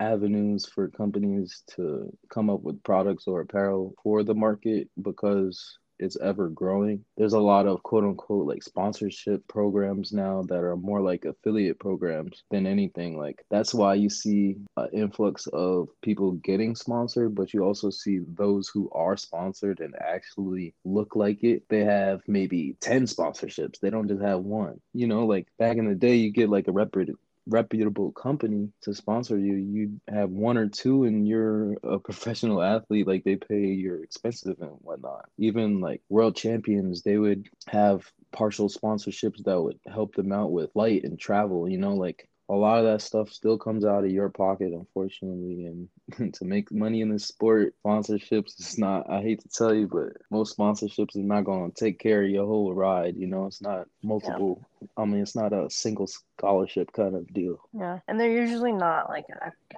avenues 0.00 0.66
for 0.66 0.88
companies 0.88 1.62
to 1.76 2.12
come 2.30 2.50
up 2.50 2.62
with 2.62 2.82
products 2.82 3.26
or 3.26 3.40
apparel 3.40 3.94
for 4.02 4.22
the 4.22 4.34
market 4.34 4.88
because 5.00 5.78
it's 5.98 6.16
ever 6.20 6.48
growing. 6.48 7.04
There's 7.16 7.32
a 7.32 7.40
lot 7.40 7.66
of 7.66 7.82
quote 7.82 8.04
unquote 8.04 8.46
like 8.46 8.62
sponsorship 8.62 9.46
programs 9.48 10.12
now 10.12 10.42
that 10.48 10.58
are 10.58 10.76
more 10.76 11.00
like 11.00 11.24
affiliate 11.24 11.78
programs 11.78 12.42
than 12.50 12.66
anything. 12.66 13.18
Like 13.18 13.44
that's 13.50 13.74
why 13.74 13.94
you 13.94 14.10
see 14.10 14.56
an 14.76 14.88
influx 14.92 15.46
of 15.48 15.88
people 16.02 16.32
getting 16.32 16.74
sponsored, 16.74 17.34
but 17.34 17.54
you 17.54 17.64
also 17.64 17.90
see 17.90 18.20
those 18.34 18.68
who 18.68 18.90
are 18.92 19.16
sponsored 19.16 19.80
and 19.80 19.94
actually 20.00 20.74
look 20.84 21.16
like 21.16 21.42
it. 21.44 21.64
They 21.68 21.84
have 21.84 22.22
maybe 22.26 22.76
10 22.80 23.04
sponsorships. 23.04 23.80
They 23.80 23.90
don't 23.90 24.08
just 24.08 24.22
have 24.22 24.40
one. 24.40 24.80
You 24.92 25.06
know, 25.06 25.26
like 25.26 25.48
back 25.58 25.76
in 25.76 25.88
the 25.88 25.94
day, 25.94 26.16
you 26.16 26.30
get 26.30 26.50
like 26.50 26.68
a 26.68 26.72
reputable 26.72 27.18
reputable 27.46 28.12
company 28.12 28.70
to 28.82 28.94
sponsor 28.94 29.38
you, 29.38 29.54
you 29.54 30.00
have 30.08 30.30
one 30.30 30.56
or 30.56 30.68
two 30.68 31.04
and 31.04 31.26
you're 31.28 31.74
a 31.82 31.98
professional 31.98 32.62
athlete, 32.62 33.06
like 33.06 33.24
they 33.24 33.36
pay 33.36 33.66
your 33.66 34.02
expenses 34.02 34.56
and 34.60 34.70
whatnot. 34.80 35.28
Even 35.38 35.80
like 35.80 36.02
world 36.08 36.36
champions, 36.36 37.02
they 37.02 37.18
would 37.18 37.48
have 37.68 38.10
partial 38.32 38.68
sponsorships 38.68 39.42
that 39.44 39.60
would 39.60 39.78
help 39.86 40.14
them 40.14 40.32
out 40.32 40.52
with 40.52 40.70
light 40.74 41.04
and 41.04 41.18
travel, 41.18 41.68
you 41.68 41.78
know, 41.78 41.94
like 41.94 42.28
a 42.48 42.54
lot 42.54 42.78
of 42.78 42.84
that 42.84 43.00
stuff 43.00 43.32
still 43.32 43.56
comes 43.56 43.84
out 43.84 44.04
of 44.04 44.10
your 44.10 44.28
pocket, 44.28 44.72
unfortunately. 44.72 45.64
And 45.64 46.34
to 46.34 46.44
make 46.44 46.70
money 46.70 47.00
in 47.00 47.08
this 47.08 47.26
sport, 47.26 47.74
sponsorships 47.84 48.60
is 48.60 48.78
not, 48.78 49.08
I 49.08 49.22
hate 49.22 49.40
to 49.40 49.48
tell 49.48 49.74
you, 49.74 49.88
but 49.88 50.12
most 50.30 50.56
sponsorships 50.56 51.16
is 51.16 51.24
not 51.24 51.44
going 51.44 51.70
to 51.70 51.76
take 51.76 51.98
care 51.98 52.22
of 52.22 52.28
your 52.28 52.46
whole 52.46 52.74
ride. 52.74 53.16
You 53.16 53.28
know, 53.28 53.46
it's 53.46 53.62
not 53.62 53.86
multiple, 54.02 54.60
yeah. 54.60 54.88
I 54.98 55.06
mean, 55.06 55.22
it's 55.22 55.34
not 55.34 55.54
a 55.54 55.70
single 55.70 56.06
scholarship 56.06 56.92
kind 56.92 57.16
of 57.16 57.32
deal. 57.32 57.58
Yeah. 57.72 58.00
And 58.06 58.20
they're 58.20 58.30
usually 58.30 58.72
not 58.72 59.08
like 59.08 59.24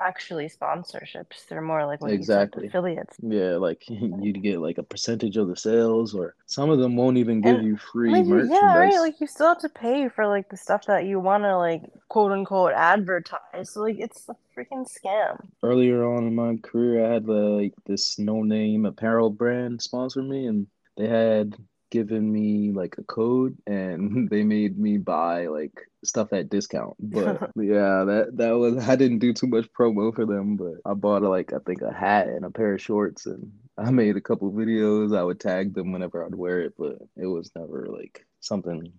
actually 0.01 0.49
sponsorships, 0.49 1.47
they're 1.49 1.61
more 1.61 1.87
like, 1.87 2.01
exactly 2.03 2.67
affiliates. 2.67 3.17
Yeah. 3.23 3.57
Like 3.59 3.85
you'd 3.89 4.43
get 4.43 4.59
like 4.59 4.79
a 4.79 4.83
percentage 4.83 5.37
of 5.37 5.47
the 5.47 5.57
sales, 5.57 6.17
or 6.17 6.35
some 6.47 6.71
of 6.71 6.81
them 6.81 6.97
won't 6.97 7.19
even 7.19 7.43
give 7.43 7.59
and, 7.59 7.67
you 7.67 7.77
free 7.77 8.11
like, 8.11 8.27
merchandise. 8.27 8.59
Yeah, 8.61 8.77
right. 8.77 8.99
Like 8.99 9.21
you 9.21 9.29
still 9.29 9.47
have 9.47 9.61
to 9.61 9.69
pay 9.69 10.09
for 10.09 10.27
like 10.27 10.49
the 10.49 10.57
stuff 10.57 10.87
that 10.87 11.05
you 11.05 11.21
want 11.21 11.45
to 11.45 11.57
like 11.57 11.83
quote 12.09 12.33
unquote 12.33 12.56
advertise. 12.69 13.71
So, 13.71 13.83
like 13.83 13.99
it's 13.99 14.29
a 14.29 14.37
freaking 14.57 14.87
scam. 14.87 15.49
Earlier 15.63 16.05
on 16.05 16.27
in 16.27 16.35
my 16.35 16.57
career, 16.57 17.07
I 17.07 17.15
had 17.15 17.29
like 17.29 17.75
this 17.85 18.19
no 18.19 18.43
name 18.43 18.87
apparel 18.87 19.31
brand 19.31 19.83
sponsor 19.83 20.23
me, 20.23 20.47
and 20.47 20.67
they 20.97 21.09
had 21.09 21.57
given 21.91 22.33
me 22.33 22.73
like 22.73 22.97
a 22.99 23.05
code 23.05 23.57
and 23.67 24.29
they 24.31 24.43
made 24.43 24.79
me 24.79 24.99
buy 24.99 25.47
like 25.47 25.89
stuff 26.05 26.33
at 26.33 26.51
discount 26.51 26.95
but 26.99 27.51
yeah 27.57 28.05
that 28.05 28.31
that 28.35 28.53
was 28.53 28.77
i 28.89 28.97
didn't 28.97 29.19
do 29.19 29.33
too 29.33 29.47
much 29.47 29.73
promo 29.73 30.15
for 30.15 30.27
them 30.27 30.57
but 30.57 30.75
i 30.85 30.95
bought 30.95 31.23
like 31.23 31.53
i 31.53 31.59
think 31.65 31.83
a 31.83 31.93
hat 31.93 32.29
and 32.29 32.45
a 32.45 32.51
pair 32.51 32.75
of 32.75 32.83
shorts 32.83 33.27
and 33.27 33.53
i 33.79 33.91
made 33.91 34.17
a 34.17 34.21
couple 34.21 34.51
videos 34.53 35.17
i 35.17 35.23
would 35.23 35.41
tag 35.41 35.75
them 35.75 35.93
whenever 35.93 36.25
i'd 36.25 36.35
wear 36.35 36.61
it 36.61 36.75
but 36.79 36.99
it 37.17 37.27
was 37.27 37.51
never 37.55 37.87
like 37.91 38.25
something 38.41 38.93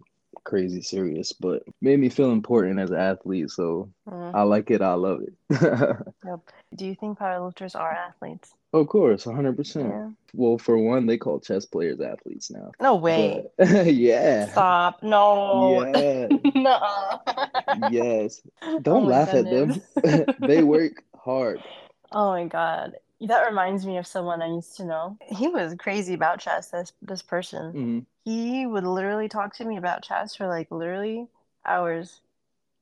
crazy 0.48 0.82
serious, 0.82 1.34
but 1.34 1.62
made 1.82 2.00
me 2.00 2.08
feel 2.08 2.32
important 2.32 2.80
as 2.80 2.90
an 2.90 2.98
athlete. 2.98 3.52
So 3.52 3.90
mm. 4.10 4.34
I 4.34 4.44
like 4.44 4.72
it. 4.72 4.82
I 4.82 4.94
love 4.94 5.20
it. 5.22 5.34
yep. 6.26 6.40
Do 6.76 6.86
you 6.86 6.96
think 6.96 7.20
powerlifters 7.20 7.76
are 7.76 7.92
athletes? 7.92 8.54
Of 8.74 8.88
course, 8.88 9.26
100%. 9.26 9.76
Yeah. 9.76 10.10
Well, 10.34 10.58
for 10.58 10.78
one, 10.78 11.06
they 11.06 11.18
call 11.18 11.40
chess 11.40 11.66
players 11.66 12.00
athletes 12.00 12.50
now. 12.50 12.72
No 12.80 12.96
way. 12.96 13.46
But, 13.58 13.88
yeah. 13.94 14.50
Stop. 14.50 15.04
No. 15.04 15.92
Yeah. 15.94 16.28
no. 16.56 17.22
yes. 17.92 18.42
Don't 18.82 19.04
oh 19.04 19.08
laugh 19.08 19.32
goodness. 19.32 19.80
at 19.98 20.04
them. 20.04 20.36
they 20.48 20.64
work 20.64 21.04
hard. 21.16 21.62
Oh 22.12 22.32
my 22.32 22.46
god. 22.46 22.94
That 23.22 23.48
reminds 23.48 23.86
me 23.86 23.98
of 23.98 24.06
someone 24.06 24.42
I 24.42 24.48
used 24.48 24.78
to 24.78 24.86
know. 24.86 25.18
He 25.28 25.48
was 25.48 25.74
crazy 25.80 26.14
about 26.14 26.40
chess, 26.40 26.70
this 26.70 26.94
this 27.02 27.22
person. 27.22 27.74
Mm-hmm. 27.74 28.00
He 28.26 28.68
would 28.68 28.84
literally 28.84 29.28
talk 29.28 29.56
to 29.58 29.66
me 29.66 29.78
about 29.78 30.04
chess 30.04 30.36
for 30.36 30.48
like 30.48 30.70
literally 30.70 31.28
hours. 31.66 32.22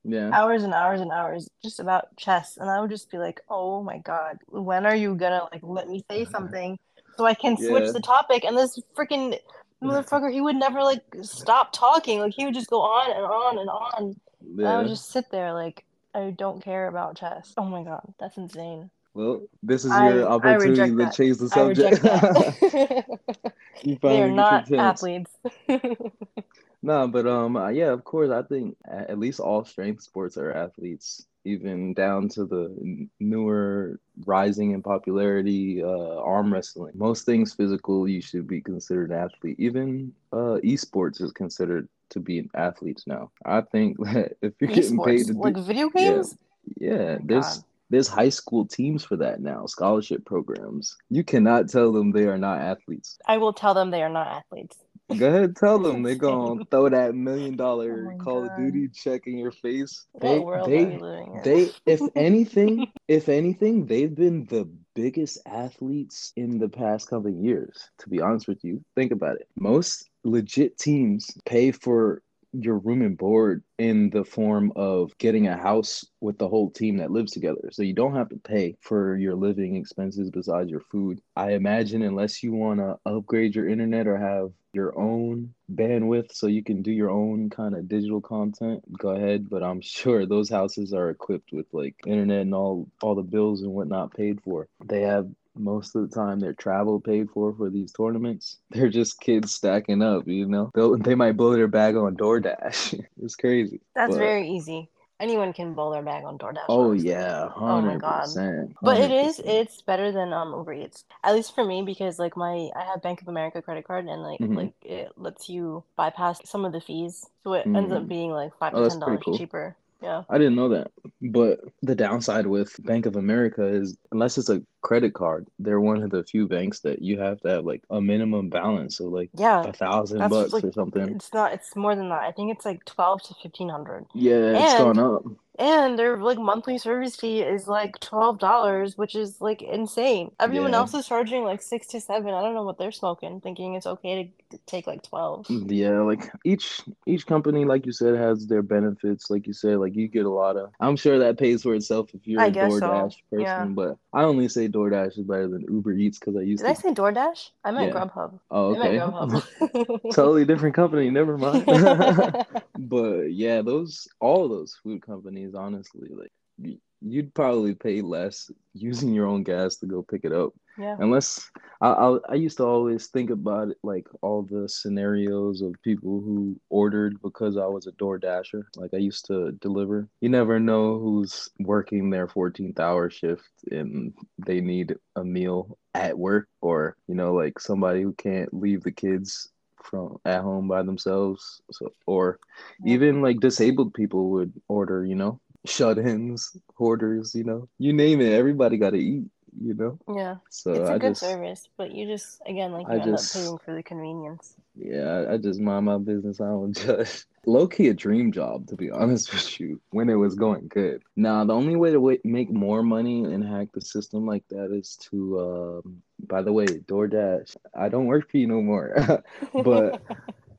Yeah. 0.04 0.30
Hours 0.32 0.62
and 0.62 0.74
hours 0.74 1.00
and 1.00 1.10
hours 1.10 1.48
just 1.62 1.80
about 1.80 2.16
chess. 2.16 2.58
And 2.58 2.70
I 2.70 2.80
would 2.80 2.90
just 2.90 3.10
be 3.10 3.18
like, 3.18 3.40
oh 3.48 3.82
my 3.82 3.98
God, 3.98 4.38
when 4.48 4.86
are 4.86 4.94
you 4.94 5.14
gonna 5.14 5.48
like 5.52 5.62
let 5.62 5.88
me 5.88 6.04
say 6.10 6.26
something 6.26 6.78
so 7.16 7.24
I 7.24 7.34
can 7.34 7.56
switch 7.56 7.86
yeah. 7.86 7.92
the 7.92 8.00
topic? 8.00 8.44
And 8.44 8.56
this 8.56 8.78
freaking 8.94 9.38
motherfucker, 9.82 10.32
he 10.32 10.40
would 10.40 10.56
never 10.56 10.82
like 10.82 11.02
stop 11.22 11.72
talking. 11.72 12.20
Like 12.20 12.34
he 12.34 12.44
would 12.44 12.54
just 12.54 12.70
go 12.70 12.82
on 12.82 13.10
and 13.10 13.24
on 13.24 13.58
and 13.58 13.70
on. 13.70 14.16
Yeah. 14.42 14.58
And 14.58 14.68
I 14.68 14.78
would 14.78 14.88
just 14.88 15.10
sit 15.10 15.30
there 15.30 15.54
like 15.54 15.84
I 16.14 16.30
don't 16.30 16.62
care 16.62 16.88
about 16.88 17.16
chess. 17.16 17.52
Oh 17.56 17.64
my 17.64 17.82
god, 17.82 18.14
that's 18.18 18.36
insane. 18.36 18.90
Well, 19.16 19.46
this 19.62 19.86
is 19.86 19.92
your 19.92 20.28
opportunity 20.28 20.92
I 21.02 21.06
to 21.06 21.10
change 21.10 21.38
the 21.38 21.48
subject. 21.48 22.04
you 23.82 23.98
They're 24.02 24.30
not 24.30 24.70
athletes. 24.70 25.30
no, 26.82 27.08
but 27.08 27.26
um, 27.26 27.56
uh, 27.56 27.70
yeah, 27.70 27.92
of 27.92 28.04
course, 28.04 28.30
I 28.30 28.42
think 28.42 28.76
at 28.86 29.18
least 29.18 29.40
all 29.40 29.64
strength 29.64 30.02
sports 30.02 30.36
are 30.36 30.52
athletes 30.52 31.24
even 31.46 31.94
down 31.94 32.28
to 32.28 32.44
the 32.44 33.08
newer 33.18 33.98
rising 34.26 34.72
in 34.72 34.82
popularity 34.82 35.82
uh, 35.82 36.20
arm 36.20 36.52
wrestling. 36.52 36.92
Most 36.94 37.24
things 37.24 37.54
physical, 37.54 38.06
you 38.06 38.20
should 38.20 38.46
be 38.46 38.60
considered 38.60 39.12
an 39.12 39.16
athlete. 39.16 39.56
Even 39.58 40.12
uh, 40.30 40.60
esports 40.62 41.22
is 41.22 41.32
considered 41.32 41.88
to 42.10 42.20
be 42.20 42.50
athletes 42.54 43.04
now. 43.06 43.30
I 43.46 43.62
think 43.62 43.96
that 44.00 44.36
if 44.42 44.52
you're 44.60 44.68
getting 44.68 45.02
paid 45.02 45.28
to 45.28 45.32
do 45.32 45.40
like 45.40 45.54
do, 45.54 45.62
video 45.62 45.88
games, 45.88 46.36
yeah, 46.76 46.92
yeah 46.92 47.16
oh 47.18 47.18
there's. 47.24 47.56
God. 47.56 47.64
There's 47.90 48.08
high 48.08 48.30
school 48.30 48.66
teams 48.66 49.04
for 49.04 49.16
that 49.16 49.40
now, 49.40 49.66
scholarship 49.66 50.24
programs. 50.24 50.96
You 51.08 51.22
cannot 51.22 51.68
tell 51.68 51.92
them 51.92 52.10
they 52.10 52.24
are 52.24 52.38
not 52.38 52.60
athletes. 52.60 53.18
I 53.26 53.38
will 53.38 53.52
tell 53.52 53.74
them 53.74 53.90
they 53.90 54.02
are 54.02 54.08
not 54.08 54.26
athletes. 54.26 54.76
Go 55.16 55.28
ahead, 55.28 55.56
tell 55.56 55.78
them 55.78 56.02
they're 56.02 56.14
gonna 56.16 56.64
throw 56.64 56.88
that 56.88 57.14
million 57.14 57.56
dollar 57.56 58.12
oh 58.12 58.18
Call 58.18 58.42
God. 58.42 58.52
of 58.52 58.56
Duty 58.72 58.88
check 58.88 59.26
in 59.26 59.38
your 59.38 59.52
face. 59.52 60.04
They, 60.20 60.44
they, 60.66 60.98
they, 61.44 61.70
if 61.86 62.00
anything, 62.16 62.88
if 63.06 63.28
anything, 63.28 63.86
they've 63.86 64.14
been 64.14 64.46
the 64.46 64.68
biggest 64.94 65.38
athletes 65.46 66.32
in 66.36 66.58
the 66.58 66.68
past 66.68 67.08
couple 67.08 67.30
of 67.30 67.36
years. 67.36 67.88
To 67.98 68.08
be 68.08 68.20
honest 68.20 68.48
with 68.48 68.64
you, 68.64 68.84
think 68.96 69.12
about 69.12 69.36
it. 69.36 69.46
Most 69.56 70.08
legit 70.24 70.76
teams 70.76 71.30
pay 71.44 71.70
for 71.70 72.22
your 72.60 72.78
room 72.78 73.02
and 73.02 73.16
board 73.16 73.62
in 73.78 74.10
the 74.10 74.24
form 74.24 74.72
of 74.76 75.16
getting 75.18 75.46
a 75.46 75.56
house 75.56 76.04
with 76.20 76.38
the 76.38 76.48
whole 76.48 76.70
team 76.70 76.96
that 76.98 77.10
lives 77.10 77.32
together. 77.32 77.68
So 77.70 77.82
you 77.82 77.92
don't 77.92 78.14
have 78.14 78.28
to 78.30 78.36
pay 78.36 78.76
for 78.80 79.16
your 79.16 79.34
living 79.34 79.76
expenses 79.76 80.30
besides 80.30 80.70
your 80.70 80.80
food. 80.80 81.20
I 81.36 81.52
imagine, 81.52 82.02
unless 82.02 82.42
you 82.42 82.52
want 82.52 82.80
to 82.80 82.98
upgrade 83.06 83.54
your 83.54 83.68
internet 83.68 84.06
or 84.06 84.16
have 84.16 84.50
your 84.72 84.98
own 84.98 85.54
bandwidth 85.72 86.32
so 86.32 86.46
you 86.46 86.62
can 86.62 86.82
do 86.82 86.92
your 86.92 87.10
own 87.10 87.48
kind 87.48 87.74
of 87.74 87.88
digital 87.88 88.20
content, 88.20 88.82
go 88.98 89.10
ahead. 89.10 89.48
But 89.48 89.62
I'm 89.62 89.80
sure 89.82 90.26
those 90.26 90.50
houses 90.50 90.92
are 90.92 91.10
equipped 91.10 91.52
with 91.52 91.66
like 91.72 91.94
internet 92.06 92.42
and 92.42 92.54
all 92.54 92.88
all 93.02 93.14
the 93.14 93.22
bills 93.22 93.62
and 93.62 93.72
whatnot 93.72 94.14
paid 94.14 94.40
for. 94.42 94.68
They 94.84 95.02
have 95.02 95.28
most 95.58 95.94
of 95.94 96.08
the 96.08 96.14
time 96.14 96.40
their 96.40 96.52
travel 96.52 97.00
paid 97.00 97.30
for 97.30 97.54
for 97.54 97.70
these 97.70 97.92
tournaments. 97.92 98.58
They're 98.70 98.88
just 98.88 99.20
kids 99.20 99.54
stacking 99.54 100.02
up, 100.02 100.26
you 100.26 100.46
know. 100.46 100.70
They'll, 100.74 100.96
they 100.96 101.14
might 101.14 101.36
blow 101.36 101.54
their 101.54 101.68
bag 101.68 101.96
on 101.96 102.16
DoorDash. 102.16 103.04
it's 103.22 103.36
crazy. 103.36 103.80
That's 103.94 104.12
but, 104.12 104.18
very 104.18 104.48
easy. 104.48 104.90
Anyone 105.18 105.54
can 105.54 105.72
blow 105.72 105.90
their 105.90 106.02
bag 106.02 106.24
on 106.24 106.36
DoorDash. 106.36 106.66
Oh 106.68 106.92
yeah, 106.92 107.48
100%, 107.48 107.52
oh 107.56 107.80
my 107.80 107.96
god. 107.96 108.26
100%. 108.26 108.74
But 108.82 109.00
it 109.00 109.10
is 109.10 109.40
it's 109.42 109.80
better 109.80 110.12
than 110.12 110.34
um 110.34 110.52
Uber 110.52 110.74
Eats. 110.74 111.04
At 111.24 111.34
least 111.34 111.54
for 111.54 111.64
me 111.64 111.82
because 111.82 112.18
like 112.18 112.36
my 112.36 112.68
I 112.76 112.84
have 112.84 113.02
Bank 113.02 113.22
of 113.22 113.28
America 113.28 113.62
credit 113.62 113.86
card 113.86 114.06
and 114.06 114.22
like 114.22 114.40
mm-hmm. 114.40 114.56
like 114.56 114.74
it 114.82 115.12
lets 115.16 115.48
you 115.48 115.84
bypass 115.96 116.40
some 116.44 116.66
of 116.66 116.72
the 116.72 116.82
fees. 116.82 117.30
So 117.44 117.54
it 117.54 117.60
mm-hmm. 117.60 117.76
ends 117.76 117.92
up 117.92 118.02
mm. 118.02 118.08
being 118.08 118.30
like 118.30 118.52
5 118.58 118.74
to 118.74 118.88
10 118.90 118.98
dollars 118.98 119.20
cool. 119.24 119.38
cheaper. 119.38 119.76
Yeah. 120.02 120.22
I 120.28 120.38
didn't 120.38 120.56
know 120.56 120.68
that. 120.70 120.90
But 121.22 121.60
the 121.82 121.94
downside 121.94 122.46
with 122.46 122.74
Bank 122.84 123.06
of 123.06 123.16
America 123.16 123.64
is 123.64 123.96
unless 124.12 124.36
it's 124.38 124.50
a 124.50 124.62
credit 124.82 125.14
card, 125.14 125.48
they're 125.58 125.80
one 125.80 126.02
of 126.02 126.10
the 126.10 126.22
few 126.24 126.46
banks 126.46 126.80
that 126.80 127.02
you 127.02 127.18
have 127.18 127.40
to 127.40 127.48
have 127.48 127.64
like 127.64 127.82
a 127.90 128.00
minimum 128.00 128.50
balance 128.50 129.00
of 129.00 129.06
like 129.06 129.30
yeah, 129.34 129.64
a 129.64 129.72
thousand 129.72 130.28
bucks 130.28 130.52
like, 130.52 130.64
or 130.64 130.72
something. 130.72 131.16
It's 131.16 131.32
not 131.32 131.52
it's 131.52 131.74
more 131.74 131.96
than 131.96 132.08
that. 132.10 132.22
I 132.22 132.32
think 132.32 132.54
it's 132.54 132.64
like 132.64 132.84
twelve 132.84 133.22
to 133.24 133.34
fifteen 133.42 133.68
hundred. 133.68 134.06
Yeah, 134.14 134.64
it's 134.64 134.74
gone 134.74 134.98
up 134.98 135.22
and 135.58 135.98
their 135.98 136.16
like 136.18 136.38
monthly 136.38 136.78
service 136.78 137.16
fee 137.16 137.42
is 137.42 137.68
like 137.68 137.98
twelve 138.00 138.38
dollars, 138.38 138.96
which 138.96 139.14
is 139.14 139.40
like 139.40 139.62
insane. 139.62 140.30
Everyone 140.40 140.72
yeah. 140.72 140.78
else 140.78 140.94
is 140.94 141.06
charging 141.06 141.44
like 141.44 141.62
six 141.62 141.86
to 141.88 142.00
seven. 142.00 142.34
I 142.34 142.42
don't 142.42 142.54
know 142.54 142.62
what 142.62 142.78
they're 142.78 142.92
smoking, 142.92 143.40
thinking 143.40 143.74
it's 143.74 143.86
okay 143.86 144.32
to 144.50 144.58
take 144.66 144.86
like 144.86 145.02
twelve. 145.02 145.46
Mm, 145.46 145.66
yeah, 145.68 146.00
like 146.00 146.30
each 146.44 146.82
each 147.06 147.26
company, 147.26 147.64
like 147.64 147.86
you 147.86 147.92
said, 147.92 148.14
has 148.14 148.46
their 148.46 148.62
benefits. 148.62 149.30
Like 149.30 149.46
you 149.46 149.52
said, 149.52 149.78
like 149.78 149.94
you 149.94 150.08
get 150.08 150.26
a 150.26 150.30
lot 150.30 150.56
of. 150.56 150.70
I'm 150.80 150.96
sure 150.96 151.18
that 151.18 151.38
pays 151.38 151.62
for 151.62 151.74
itself 151.74 152.10
if 152.14 152.26
you're 152.26 152.40
I 152.40 152.46
a 152.46 152.52
DoorDash 152.52 153.12
so. 153.12 153.18
person, 153.30 153.40
yeah. 153.40 153.64
but 153.64 153.98
I 154.12 154.22
only 154.22 154.48
say 154.48 154.68
DoorDash 154.68 155.18
is 155.18 155.24
better 155.24 155.48
than 155.48 155.62
Uber 155.62 155.92
Eats 155.92 156.18
because 156.18 156.36
I 156.36 156.40
used. 156.40 156.62
Did 156.62 156.74
to... 156.74 156.78
I 156.78 156.82
say 156.82 156.94
DoorDash? 156.94 157.50
I 157.64 157.70
meant 157.70 157.92
yeah. 157.92 158.00
Grubhub. 158.00 158.40
Oh, 158.50 158.74
okay. 158.74 158.96
Grubhub. 158.96 160.02
totally 160.14 160.44
different 160.44 160.74
company. 160.74 161.10
Never 161.10 161.36
mind. 161.38 161.64
but 162.78 163.32
yeah, 163.32 163.62
those 163.62 164.08
all 164.20 164.48
those 164.48 164.76
food 164.82 165.02
companies 165.02 165.45
honestly. 165.54 166.10
Like 166.10 166.78
you'd 167.00 167.34
probably 167.34 167.74
pay 167.74 168.00
less 168.00 168.50
using 168.74 169.12
your 169.12 169.26
own 169.26 169.42
gas 169.42 169.76
to 169.76 169.86
go 169.86 170.02
pick 170.02 170.24
it 170.24 170.32
up. 170.32 170.52
Yeah. 170.78 170.96
Unless 170.98 171.50
I, 171.80 171.88
I, 171.88 172.18
I 172.30 172.34
used 172.34 172.58
to 172.58 172.64
always 172.64 173.06
think 173.06 173.30
about 173.30 173.68
it 173.68 173.78
like 173.82 174.06
all 174.20 174.42
the 174.42 174.68
scenarios 174.68 175.62
of 175.62 175.74
people 175.82 176.20
who 176.20 176.60
ordered 176.68 177.16
because 177.22 177.56
I 177.56 177.66
was 177.66 177.86
a 177.86 177.92
Door 177.92 178.18
Dasher. 178.18 178.68
Like 178.76 178.92
I 178.92 178.98
used 178.98 179.24
to 179.26 179.52
deliver. 179.52 180.08
You 180.20 180.28
never 180.28 180.60
know 180.60 180.98
who's 180.98 181.48
working 181.60 182.10
their 182.10 182.26
14th 182.26 182.78
hour 182.78 183.08
shift 183.08 183.48
and 183.70 184.12
they 184.46 184.60
need 184.60 184.96
a 185.16 185.24
meal 185.24 185.78
at 185.94 186.18
work 186.18 186.48
or 186.60 186.94
you 187.08 187.14
know 187.14 187.32
like 187.32 187.58
somebody 187.58 188.02
who 188.02 188.12
can't 188.12 188.52
leave 188.52 188.82
the 188.82 188.92
kids 188.92 189.48
from 189.86 190.18
at 190.24 190.42
home 190.42 190.68
by 190.68 190.82
themselves. 190.82 191.60
So 191.72 191.92
or 192.06 192.38
even 192.84 193.22
like 193.22 193.40
disabled 193.40 193.94
people 193.94 194.30
would 194.30 194.52
order 194.68 195.04
you 195.04 195.14
know? 195.14 195.40
Shut-ins 195.64 196.56
hoarders 196.74 197.34
you 197.34 197.44
know? 197.44 197.68
You 197.78 197.92
name 197.92 198.20
it 198.20 198.32
everybody 198.32 198.76
got 198.76 198.90
to 198.90 198.98
eat 198.98 199.24
you 199.58 199.74
know? 199.74 199.98
Yeah. 200.14 200.36
So 200.50 200.72
it's 200.72 200.90
a 200.90 200.94
I 200.94 200.98
good 200.98 201.10
just, 201.10 201.20
service 201.20 201.68
but 201.76 201.92
you 201.92 202.06
just 202.06 202.40
again 202.46 202.72
like 202.72 202.86
you 202.88 202.94
I 202.94 202.98
end 202.98 203.16
just, 203.16 203.34
up 203.34 203.42
paying 203.42 203.58
for 203.58 203.74
the 203.74 203.82
convenience. 203.82 204.54
Yeah 204.74 205.08
I, 205.08 205.34
I 205.34 205.36
just 205.38 205.60
mind 205.60 205.86
my 205.86 205.98
business 205.98 206.40
i 206.40 206.46
don't 206.46 206.76
judge 206.76 207.24
low 207.46 207.66
key 207.66 207.88
a 207.88 207.94
dream 207.94 208.32
job 208.32 208.66
to 208.68 208.76
be 208.76 208.90
honest 208.92 209.32
with 209.32 209.60
you 209.60 209.80
when 209.90 210.08
it 210.10 210.14
was 210.14 210.34
going 210.34 210.68
good. 210.68 211.02
Now 211.16 211.44
the 211.44 211.54
only 211.54 211.76
way 211.76 211.90
to 211.90 211.96
w- 211.96 212.20
make 212.24 212.50
more 212.50 212.82
money 212.82 213.24
and 213.24 213.44
hack 213.44 213.68
the 213.72 213.80
system 213.80 214.26
like 214.26 214.44
that 214.50 214.72
is 214.72 214.96
to. 215.10 215.82
Um, 215.84 216.02
by 216.26 216.42
the 216.42 216.52
way, 216.52 216.66
DoorDash, 216.66 217.56
I 217.74 217.88
don't 217.88 218.06
work 218.06 218.30
for 218.30 218.38
you 218.38 218.46
no 218.46 218.62
more, 218.62 219.22
but. 219.64 220.02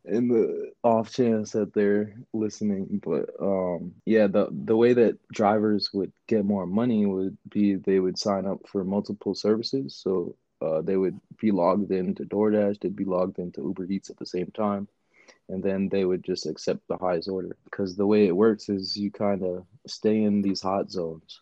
in 0.06 0.30
the 0.30 0.72
off 0.86 1.12
chance 1.12 1.52
that 1.52 1.74
they're 1.74 2.16
listening 2.32 3.02
but 3.04 3.30
um 3.42 3.94
yeah 4.06 4.26
the 4.26 4.48
the 4.64 4.76
way 4.76 4.94
that 4.94 5.18
drivers 5.34 5.92
would 5.94 6.14
get 6.28 6.46
more 6.46 6.66
money 6.66 7.06
would 7.06 7.38
be 7.50 7.76
they 7.76 8.00
would 8.00 8.18
sign 8.18 8.46
up 8.46 8.60
for 8.68 8.86
multiple 8.86 9.36
services 9.36 9.94
so 10.02 10.34
uh, 10.62 10.82
they 10.82 10.96
would 10.98 11.20
be 11.40 11.52
logged 11.52 11.92
into 11.92 12.24
DoorDash, 12.24 12.80
they'd 12.80 12.96
be 12.96 13.06
logged 13.06 13.38
into 13.38 13.62
Uber 13.62 13.86
Eats 13.86 14.10
at 14.10 14.18
the 14.18 14.26
same 14.26 14.50
time 14.56 14.88
and 15.50 15.64
then 15.64 15.90
they 15.90 16.06
would 16.06 16.24
just 16.24 16.46
accept 16.46 16.82
the 16.88 16.98
highest 16.98 17.30
order. 17.30 17.56
Because 17.66 17.96
the 17.96 18.08
way 18.08 18.28
it 18.28 18.36
works 18.36 18.70
is 18.70 18.98
you 18.98 19.12
kind 19.12 19.44
of 19.44 19.66
stay 19.86 20.24
in 20.24 20.42
these 20.42 20.62
hot 20.62 20.92
zones 20.92 21.42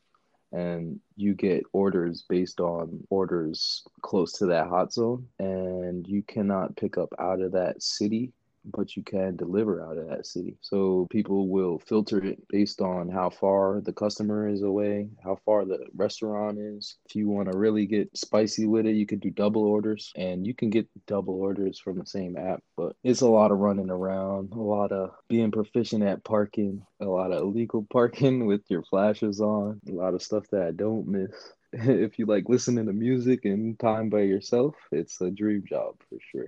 and 0.52 1.00
you 1.16 1.34
get 1.34 1.64
orders 1.74 2.24
based 2.30 2.60
on 2.60 3.06
orders 3.10 3.84
close 4.02 4.32
to 4.34 4.46
that 4.46 4.68
hot 4.68 4.94
zone 4.94 5.28
and 5.40 6.08
you 6.08 6.22
cannot 6.24 6.76
pick 6.78 6.98
up 6.98 7.14
out 7.20 7.42
of 7.42 7.52
that 7.52 7.82
city 7.82 8.32
but 8.72 8.96
you 8.96 9.04
can 9.04 9.36
deliver 9.36 9.82
out 9.86 9.98
of 9.98 10.10
that 10.10 10.26
city. 10.26 10.58
So 10.62 11.08
people 11.10 11.48
will 11.48 11.80
filter 11.80 12.24
it 12.24 12.48
based 12.48 12.82
on 12.82 13.10
how 13.10 13.30
far 13.30 13.82
the 13.82 13.94
customer 13.94 14.48
is 14.48 14.62
away, 14.62 15.10
how 15.24 15.38
far 15.46 15.66
the 15.66 15.86
restaurant 15.96 16.58
is. 16.60 16.98
If 17.08 17.16
you 17.16 17.30
want 17.30 17.52
to 17.52 17.58
really 17.58 17.86
get 17.86 18.16
spicy 18.18 18.66
with 18.66 18.86
it, 18.86 18.96
you 18.96 19.06
could 19.06 19.20
do 19.20 19.30
double 19.30 19.64
orders 19.64 20.12
and 20.16 20.46
you 20.46 20.54
can 20.54 20.70
get 20.70 20.88
double 21.08 21.36
orders 21.36 21.80
from 21.80 22.00
the 22.00 22.06
same 22.06 22.38
app, 22.38 22.62
but 22.76 22.96
it's 23.04 23.22
a 23.22 23.28
lot 23.28 23.52
of 23.52 23.60
running 23.60 23.90
around, 23.90 24.54
a 24.54 24.62
lot 24.62 24.92
of 24.92 25.12
being 25.28 25.52
proficient 25.52 26.04
at 26.04 26.24
parking, 26.24 26.86
a 27.00 27.06
lot 27.06 27.32
of 27.32 27.42
illegal 27.42 27.86
parking 27.92 28.46
with 28.46 28.62
your 28.70 28.84
flashes 28.84 29.42
on, 29.42 29.80
a 29.88 29.92
lot 29.92 30.14
of 30.14 30.24
stuff 30.24 30.46
that 30.52 30.64
I 30.64 30.72
don't 30.72 31.08
miss 31.08 31.32
if 31.74 32.18
you 32.18 32.26
like 32.26 32.48
listening 32.48 32.86
to 32.86 32.94
music 32.94 33.44
and 33.44 33.78
time 33.78 34.10
by 34.10 34.22
yourself, 34.22 34.76
it's 34.92 35.20
a 35.20 35.30
dream 35.30 35.64
job 35.68 35.96
for 36.10 36.18
sure. 36.32 36.48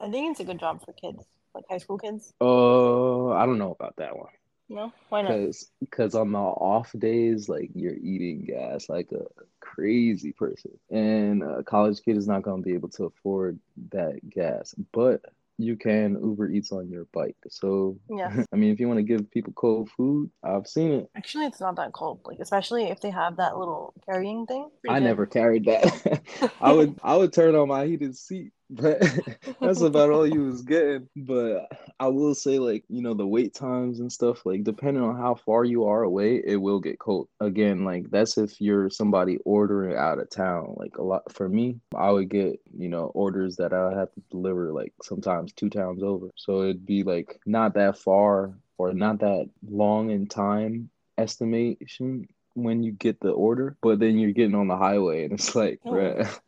I 0.00 0.10
think 0.10 0.30
it's 0.30 0.40
a 0.40 0.44
good 0.44 0.60
job 0.60 0.82
for 0.84 0.92
kids 0.92 1.24
like 1.54 1.64
high 1.68 1.78
school 1.78 1.98
kids? 1.98 2.32
Uh, 2.40 3.30
I 3.30 3.46
don't 3.46 3.58
know 3.58 3.72
about 3.72 3.96
that 3.96 4.16
one. 4.16 4.32
No, 4.68 4.92
why 5.10 5.22
not? 5.22 5.32
Because 5.32 5.70
because 5.80 6.14
on 6.14 6.32
the 6.32 6.38
off 6.38 6.90
days, 6.96 7.48
like 7.48 7.70
you're 7.74 7.94
eating 7.94 8.44
gas 8.46 8.88
like 8.88 9.12
a 9.12 9.24
crazy 9.60 10.32
person, 10.32 10.72
and 10.90 11.42
a 11.42 11.62
college 11.62 12.00
kid 12.02 12.16
is 12.16 12.26
not 12.26 12.42
gonna 12.42 12.62
be 12.62 12.72
able 12.72 12.88
to 12.90 13.04
afford 13.04 13.58
that 13.90 14.18
gas. 14.30 14.74
But 14.92 15.20
you 15.58 15.76
can 15.76 16.18
Uber 16.20 16.50
Eats 16.50 16.72
on 16.72 16.88
your 16.88 17.06
bike. 17.12 17.36
So 17.48 17.98
yeah, 18.08 18.44
I 18.52 18.56
mean, 18.56 18.72
if 18.72 18.80
you 18.80 18.88
want 18.88 18.98
to 18.98 19.04
give 19.04 19.30
people 19.30 19.52
cold 19.52 19.90
food, 19.90 20.30
I've 20.42 20.66
seen 20.66 20.92
it. 20.92 21.10
Actually, 21.14 21.46
it's 21.46 21.60
not 21.60 21.76
that 21.76 21.92
cold. 21.92 22.20
Like 22.24 22.38
especially 22.40 22.84
if 22.84 23.00
they 23.00 23.10
have 23.10 23.36
that 23.36 23.58
little 23.58 23.92
carrying 24.06 24.46
thing. 24.46 24.70
I 24.88 24.98
good. 24.98 25.04
never 25.04 25.26
carried 25.26 25.66
that. 25.66 26.22
I 26.60 26.72
would 26.72 26.98
I 27.02 27.16
would 27.16 27.32
turn 27.32 27.54
on 27.54 27.68
my 27.68 27.86
heated 27.86 28.16
seat 28.16 28.52
but 28.70 29.00
that's 29.60 29.80
about 29.80 30.10
all 30.10 30.26
you 30.26 30.44
was 30.46 30.62
getting. 30.62 31.08
But 31.16 31.70
I 32.00 32.08
will 32.08 32.34
say, 32.34 32.58
like, 32.58 32.84
you 32.88 33.02
know, 33.02 33.14
the 33.14 33.26
wait 33.26 33.54
times 33.54 34.00
and 34.00 34.10
stuff, 34.10 34.44
like, 34.46 34.64
depending 34.64 35.02
on 35.02 35.16
how 35.16 35.34
far 35.34 35.64
you 35.64 35.84
are 35.84 36.02
away, 36.02 36.42
it 36.44 36.56
will 36.56 36.80
get 36.80 36.98
cold. 36.98 37.28
Again, 37.40 37.84
like, 37.84 38.10
that's 38.10 38.38
if 38.38 38.60
you're 38.60 38.90
somebody 38.90 39.38
ordering 39.44 39.96
out 39.96 40.18
of 40.18 40.30
town. 40.30 40.74
Like, 40.76 40.98
a 40.98 41.02
lot 41.02 41.32
for 41.32 41.48
me, 41.48 41.80
I 41.94 42.10
would 42.10 42.28
get, 42.28 42.60
you 42.76 42.88
know, 42.88 43.06
orders 43.14 43.56
that 43.56 43.72
I 43.72 43.98
have 43.98 44.12
to 44.12 44.22
deliver, 44.30 44.72
like, 44.72 44.92
sometimes 45.02 45.52
two 45.52 45.70
towns 45.70 46.02
over. 46.02 46.30
So 46.36 46.62
it'd 46.62 46.86
be, 46.86 47.02
like, 47.02 47.40
not 47.46 47.74
that 47.74 47.98
far 47.98 48.54
or 48.78 48.92
not 48.92 49.20
that 49.20 49.48
long 49.68 50.10
in 50.10 50.26
time 50.26 50.90
estimation 51.16 52.26
when 52.54 52.82
you 52.82 52.92
get 52.92 53.20
the 53.20 53.30
order, 53.30 53.76
but 53.82 53.98
then 53.98 54.18
you're 54.18 54.32
getting 54.32 54.54
on 54.54 54.68
the 54.68 54.76
highway 54.76 55.24
and 55.24 55.32
it's 55.32 55.54
like, 55.54 55.80
oh. 55.84 55.92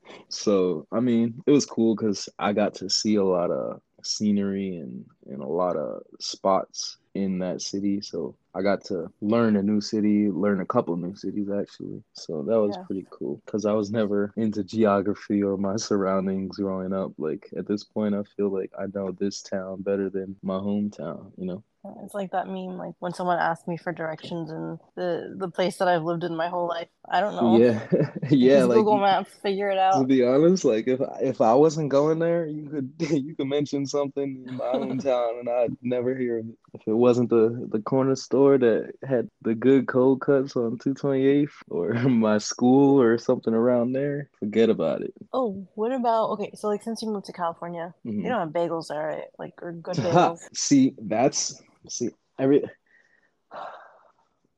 so 0.29 0.87
I 0.92 1.01
mean, 1.01 1.42
it 1.47 1.51
was 1.51 1.66
cool 1.66 1.95
because 1.95 2.29
I 2.38 2.53
got 2.53 2.75
to 2.77 2.88
see 2.90 3.16
a 3.16 3.25
lot 3.25 3.51
of 3.51 3.81
scenery 4.03 4.77
and 4.77 5.05
and 5.27 5.42
a 5.42 5.47
lot 5.47 5.77
of 5.77 6.03
spots 6.21 6.99
in 7.14 7.38
that 7.40 7.62
city. 7.62 8.01
So 8.01 8.37
I 8.57 8.62
got 8.62 8.85
to 8.87 9.11
learn 9.21 9.57
a 9.57 9.62
new 9.62 9.81
city, 9.81 10.31
learn 10.31 10.61
a 10.61 10.66
couple 10.66 10.97
new 10.97 11.14
cities 11.14 11.49
actually. 11.51 12.03
So 12.14 12.42
that 12.42 12.59
was 12.59 12.75
yeah. 12.77 12.85
pretty 12.85 13.07
cool 13.11 13.42
because 13.45 13.66
I 13.66 13.73
was 13.73 13.90
never 13.90 14.33
into 14.37 14.64
geography 14.64 15.42
or 15.42 15.59
my 15.59 15.77
surroundings 15.77 16.57
growing 16.57 16.95
up. 16.95 17.12
Like 17.19 17.49
at 17.57 17.69
this 17.69 17.85
point, 17.85 18.14
I 18.14 18.23
feel 18.37 18.49
like 18.49 18.73
I 18.79 18.87
know 18.95 19.12
this 19.12 19.42
town 19.42 19.83
better 19.83 20.09
than 20.09 20.37
my 20.42 20.59
hometown, 20.59 21.33
you 21.37 21.47
know? 21.47 21.62
It's 22.03 22.14
like 22.14 22.31
that 22.33 22.47
meme, 22.47 22.79
like 22.79 22.95
when 22.99 23.12
someone 23.12 23.38
asks 23.38 23.66
me 23.69 23.77
for 23.77 23.92
directions 23.92 24.51
in 24.51 24.79
the 24.97 25.35
the 25.37 25.49
place 25.49 25.77
that 25.77 25.88
I've 25.88 26.03
lived 26.03 26.25
in 26.25 26.37
my 26.37 26.49
whole 26.49 26.66
life. 26.66 26.88
I 27.09 27.21
don't 27.21 27.35
know. 27.35 27.59
Yeah, 27.59 27.87
yeah. 28.31 28.64
like 28.64 28.79
Google 28.79 28.99
Maps, 28.99 29.31
figure 29.42 29.71
it 29.71 29.79
out. 29.79 30.01
To 30.01 30.07
be 30.07 30.25
honest, 30.25 30.64
like 30.64 30.88
if 30.88 31.01
if 31.21 31.40
I 31.40 31.55
wasn't 31.55 31.90
going 31.90 32.19
there, 32.19 32.47
you 32.47 32.69
could 32.69 32.92
you 33.11 33.35
could 33.35 33.47
mention 33.47 33.87
something 33.87 34.45
in 34.47 34.57
my 34.57 34.64
hometown, 34.75 35.40
and 35.40 35.49
I'd 35.49 35.77
never 35.83 36.16
hear 36.16 36.38
it. 36.38 36.47
If 36.75 36.83
it 36.87 36.95
wasn't 36.95 37.31
the 37.31 37.69
the 37.71 37.81
corner 37.81 38.16
store 38.16 38.46
that 38.55 38.93
had 39.07 39.29
the 39.43 39.55
good 39.55 39.87
cold 39.87 40.21
cuts 40.21 40.57
on 40.57 40.79
two 40.79 40.95
twenty 40.95 41.27
eighth, 41.27 41.57
or 41.69 41.93
my 41.95 42.39
school, 42.39 43.01
or 43.01 43.19
something 43.19 43.55
around 43.55 43.93
there, 43.93 44.31
forget 44.39 44.71
about 44.71 45.03
it. 45.03 45.13
Oh, 45.33 45.67
what 45.75 45.93
about 45.93 46.31
okay? 46.31 46.53
So 46.55 46.69
like 46.69 46.83
since 46.83 47.03
you 47.03 47.09
moved 47.09 47.27
to 47.27 47.33
California, 47.33 47.95
mm-hmm. 48.07 48.21
you 48.21 48.29
don't 48.29 48.41
have 48.41 48.49
bagels 48.51 48.91
right? 48.91 49.25
Like 49.39 49.55
or 49.63 49.73
good 49.73 49.97
bagels. 49.97 50.41
See, 50.55 50.95
that's 50.99 51.61
See, 51.89 52.11
every 52.39 52.65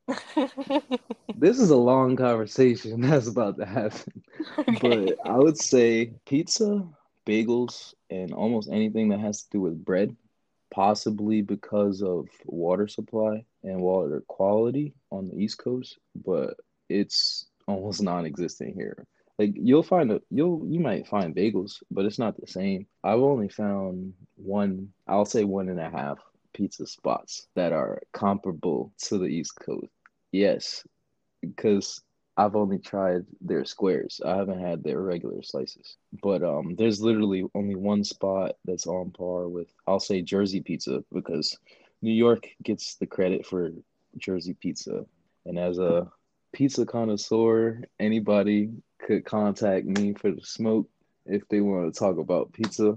this 1.35 1.59
is 1.59 1.69
a 1.69 1.75
long 1.75 2.15
conversation 2.15 3.01
that's 3.01 3.27
about 3.27 3.57
to 3.57 3.65
happen. 3.65 4.23
Okay. 4.57 5.15
But 5.15 5.29
I 5.29 5.37
would 5.37 5.57
say 5.57 6.13
pizza, 6.25 6.83
bagels, 7.27 7.93
and 8.09 8.33
almost 8.33 8.69
anything 8.71 9.09
that 9.09 9.19
has 9.19 9.43
to 9.43 9.49
do 9.51 9.61
with 9.61 9.85
bread, 9.85 10.15
possibly 10.73 11.41
because 11.43 12.01
of 12.01 12.27
water 12.45 12.87
supply 12.87 13.45
and 13.63 13.81
water 13.81 14.23
quality 14.27 14.93
on 15.11 15.27
the 15.29 15.37
East 15.37 15.57
Coast, 15.57 15.97
but 16.25 16.55
it's 16.89 17.47
almost 17.67 18.01
non-existent 18.01 18.73
here. 18.75 19.05
Like 19.37 19.53
you'll 19.55 19.83
find 19.83 20.11
a 20.11 20.21
you'll 20.29 20.65
you 20.67 20.81
might 20.81 21.07
find 21.07 21.35
bagels, 21.35 21.81
but 21.89 22.05
it's 22.05 22.19
not 22.19 22.39
the 22.39 22.47
same. 22.47 22.87
I've 23.03 23.19
only 23.19 23.47
found 23.47 24.13
one, 24.35 24.89
I'll 25.07 25.25
say 25.25 25.45
one 25.45 25.69
and 25.69 25.79
a 25.79 25.89
half 25.89 26.17
pizza 26.53 26.85
spots 26.85 27.47
that 27.55 27.71
are 27.71 28.01
comparable 28.11 28.91
to 29.05 29.17
the 29.17 29.27
East 29.27 29.53
Coast. 29.59 29.87
Yes, 30.31 30.83
because 31.41 32.01
I've 32.39 32.55
only 32.55 32.79
tried 32.79 33.25
their 33.41 33.65
squares. 33.65 34.21
I 34.25 34.37
haven't 34.37 34.61
had 34.61 34.81
their 34.81 35.01
regular 35.01 35.41
slices. 35.43 35.97
But 36.23 36.41
um, 36.41 36.75
there's 36.77 37.01
literally 37.01 37.43
only 37.53 37.75
one 37.75 38.03
spot 38.05 38.55
that's 38.63 38.87
on 38.87 39.11
par 39.11 39.49
with, 39.49 39.67
I'll 39.85 39.99
say, 39.99 40.21
Jersey 40.21 40.61
pizza 40.61 41.03
because 41.11 41.57
New 42.01 42.13
York 42.13 42.47
gets 42.63 42.95
the 42.95 43.05
credit 43.05 43.45
for 43.45 43.71
Jersey 44.17 44.53
pizza. 44.53 45.05
And 45.45 45.57
as 45.59 45.77
a 45.79 46.07
pizza 46.53 46.85
connoisseur, 46.85 47.83
anybody 47.99 48.71
could 48.99 49.25
contact 49.25 49.85
me 49.85 50.13
for 50.13 50.31
the 50.31 50.41
smoke 50.41 50.89
if 51.25 51.47
they 51.49 51.61
want 51.61 51.93
to 51.93 51.99
talk 51.99 52.17
about 52.17 52.53
pizza. 52.53 52.95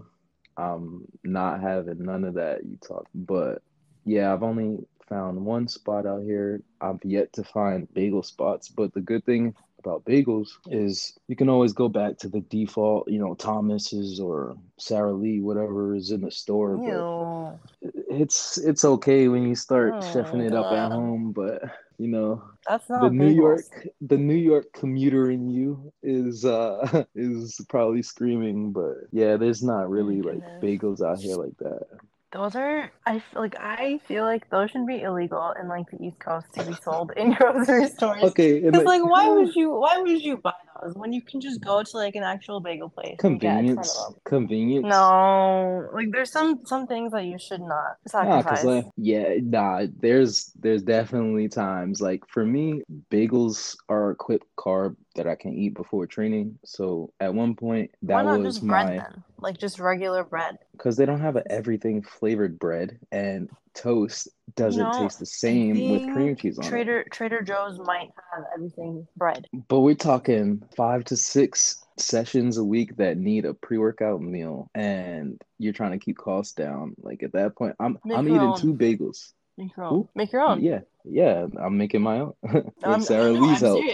I'm 0.57 1.07
not 1.25 1.61
having 1.61 2.03
none 2.03 2.25
of 2.25 2.35
that 2.35 2.65
you 2.65 2.77
talk. 2.87 3.07
But 3.15 3.63
yeah, 4.05 4.33
I've 4.33 4.43
only 4.43 4.79
found 5.09 5.45
one 5.45 5.69
spot 5.69 6.07
out 6.07 6.23
here. 6.23 6.63
I've 6.81 7.05
yet 7.05 7.33
to 7.35 7.45
find 7.45 7.93
bagel 7.95 8.23
spots. 8.23 8.69
But 8.69 8.93
the 8.95 9.01
good 9.01 9.25
thing 9.25 9.55
about 9.85 10.05
bagels 10.05 10.49
is 10.71 11.19
you 11.29 11.37
can 11.37 11.49
always 11.49 11.73
go 11.73 11.89
back 11.89 12.19
to 12.19 12.29
the 12.29 12.41
default, 12.41 13.09
you 13.09 13.19
know, 13.19 13.35
Thomas's 13.35 14.21
or 14.21 14.57
Sara 14.79 15.13
Lee, 15.13 15.41
whatever 15.41 15.95
is 15.95 16.11
in 16.11 16.21
the 16.21 16.31
store. 16.31 16.77
But 16.77 17.91
it's 18.11 18.59
it's 18.59 18.85
okay 18.85 19.29
when 19.29 19.47
you 19.47 19.55
start 19.55 19.95
oh, 19.95 20.01
chefing 20.01 20.47
it 20.47 20.55
up 20.55 20.73
at 20.73 20.91
home, 20.91 21.33
but 21.33 21.63
you 21.99 22.09
know 22.09 22.43
that's 22.69 22.89
not 22.89 23.03
the 23.03 23.11
New 23.11 23.29
York 23.29 23.89
the 24.01 24.17
New 24.17 24.35
York 24.35 24.73
commuter 24.73 25.31
in 25.31 25.49
you 25.49 25.93
is 26.03 26.45
uh 26.45 27.05
is 27.15 27.61
probably 27.69 28.03
screaming, 28.03 28.73
but 28.73 28.95
yeah, 29.11 29.37
there's 29.37 29.63
not 29.63 29.91
really 29.91 30.23
like 30.23 30.43
bagels 30.61 31.03
out 31.03 31.19
here 31.19 31.37
like 31.37 31.57
that. 31.59 31.87
Those 32.33 32.57
are 32.57 32.91
I 33.05 33.19
feel 33.19 33.43
like 33.43 33.57
I 33.61 34.01
feel 34.09 34.25
like 34.25 34.49
those 34.49 34.71
should 34.71 34.87
be 34.87 35.03
illegal 35.03 35.55
in 35.61 35.69
like 35.69 35.91
the 35.91 36.03
East 36.03 36.19
Coast 36.19 36.47
to 36.55 36.65
be 36.65 36.75
sold 36.83 37.13
in 37.15 37.33
grocery 37.39 37.87
stores. 37.89 38.23
Okay, 38.23 38.61
because 38.61 38.85
like, 38.87 39.03
like 39.03 39.11
why 39.11 39.29
would 39.29 39.55
you 39.55 39.71
why 39.71 39.99
would 39.99 40.23
you 40.23 40.39
buy 40.39 40.55
those 40.83 40.95
when 40.95 41.13
you 41.13 41.21
can 41.21 41.43
just 41.43 41.61
go 41.61 41.83
to 41.83 41.97
like 41.97 42.15
an 42.15 42.23
actual 42.23 42.61
bagel 42.61 42.89
place? 42.89 43.17
Convenience, 43.19 43.95
convenience. 44.25 44.87
No, 44.89 45.91
like 45.93 46.11
there's 46.11 46.33
some 46.33 46.61
some 46.65 46.87
things 46.87 47.13
that 47.13 47.27
you 47.27 47.39
should 47.39 47.61
not 47.61 47.97
sacrifice. 48.07 48.65
Nah, 48.65 48.71
like, 48.71 48.87
yeah, 48.97 49.35
nah. 49.43 49.87
There's 50.01 50.53
there's 50.59 50.83
definitely 50.83 51.49
times 51.49 52.01
like 52.01 52.27
for 52.29 52.47
me, 52.47 52.83
bagels 53.11 53.77
are 53.91 54.13
a 54.13 54.17
quick 54.17 54.41
carb 54.57 54.97
that 55.17 55.27
I 55.27 55.35
can 55.35 55.55
eat 55.55 55.75
before 55.75 56.07
training. 56.07 56.59
So 56.65 57.13
at 57.21 57.35
one 57.35 57.55
point, 57.55 57.91
that 58.03 58.25
was 58.25 58.63
my 58.63 58.85
then? 58.85 59.25
like 59.39 59.59
just 59.59 59.79
regular 59.79 60.25
bread 60.25 60.59
because 60.73 60.97
they 60.97 61.07
don't 61.07 61.21
have 61.21 61.37
an 61.37 61.45
everything 61.51 62.03
flavored 62.03 62.59
bread 62.59 62.99
and 63.11 63.51
toast 63.75 64.29
doesn't 64.55 64.83
no, 64.83 64.93
taste 64.93 65.19
the 65.19 65.27
same 65.27 65.91
with 65.91 66.03
cream 66.13 66.37
cheese 66.37 66.59
on 66.59 66.65
Trader, 66.65 67.01
it. 67.01 67.11
Trader 67.11 67.43
Joe's 67.43 67.79
might 67.79 68.11
have 68.35 68.45
everything 68.55 69.07
bread. 69.17 69.47
But 69.69 69.81
we're 69.81 69.95
talking 69.95 70.63
five 70.77 71.05
to 71.05 71.17
six 71.17 71.83
sessions 71.99 72.59
a 72.59 72.65
week 72.65 72.97
that 72.97 73.17
need 73.17 73.45
a 73.45 73.55
pre-workout 73.55 74.21
meal 74.21 74.71
and 74.75 75.41
you're 75.59 75.73
trying 75.73 75.93
to 75.93 75.99
keep 75.99 76.19
costs 76.19 76.55
down. 76.55 76.95
Like 77.01 77.23
at 77.23 77.33
that 77.33 77.57
point, 77.57 77.77
I'm 77.81 77.99
I'm 78.05 78.29
eating 78.29 78.57
two 78.57 78.75
bagels. 78.75 79.33
Make 79.59 79.77
your 79.77 79.87
own. 79.87 80.09
Make 80.15 80.33
your 80.33 80.43
own. 80.43 80.63
Yeah, 80.63 80.81
yeah. 81.05 81.47
I'm 81.63 81.77
making 81.77 82.03
my 82.03 82.21
own. 82.21 82.33
With 82.43 83.05
Sara 83.05 83.33
no, 83.33 83.41
Lee's 83.41 83.61
help. 83.61 83.85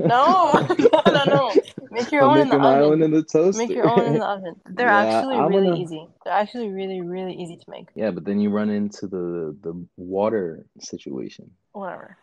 no, 0.00 0.52
no, 0.78 1.02
no, 1.06 1.24
no. 1.24 1.52
Make 1.90 2.10
your 2.10 2.24
I'm 2.24 2.30
own 2.30 2.38
in 2.40 2.48
the 2.48 2.58
my 2.58 2.78
oven. 2.78 2.92
Own 2.92 3.02
in 3.02 3.10
the 3.12 3.22
toaster. 3.22 3.58
Make 3.58 3.70
your 3.70 3.88
own 3.88 4.04
in 4.04 4.14
the 4.14 4.26
oven. 4.26 4.56
They're 4.66 4.88
yeah, 4.88 5.04
actually 5.04 5.36
I'm 5.36 5.48
really 5.48 5.68
gonna... 5.68 5.80
easy. 5.80 6.06
They're 6.24 6.34
actually 6.34 6.70
really, 6.70 7.00
really 7.00 7.34
easy 7.34 7.56
to 7.56 7.64
make. 7.68 7.88
Yeah, 7.94 8.10
but 8.10 8.24
then 8.24 8.40
you 8.40 8.50
run 8.50 8.70
into 8.70 9.06
the 9.06 9.56
the 9.62 9.86
water 9.96 10.66
situation. 10.80 11.50
Whatever. 11.72 12.18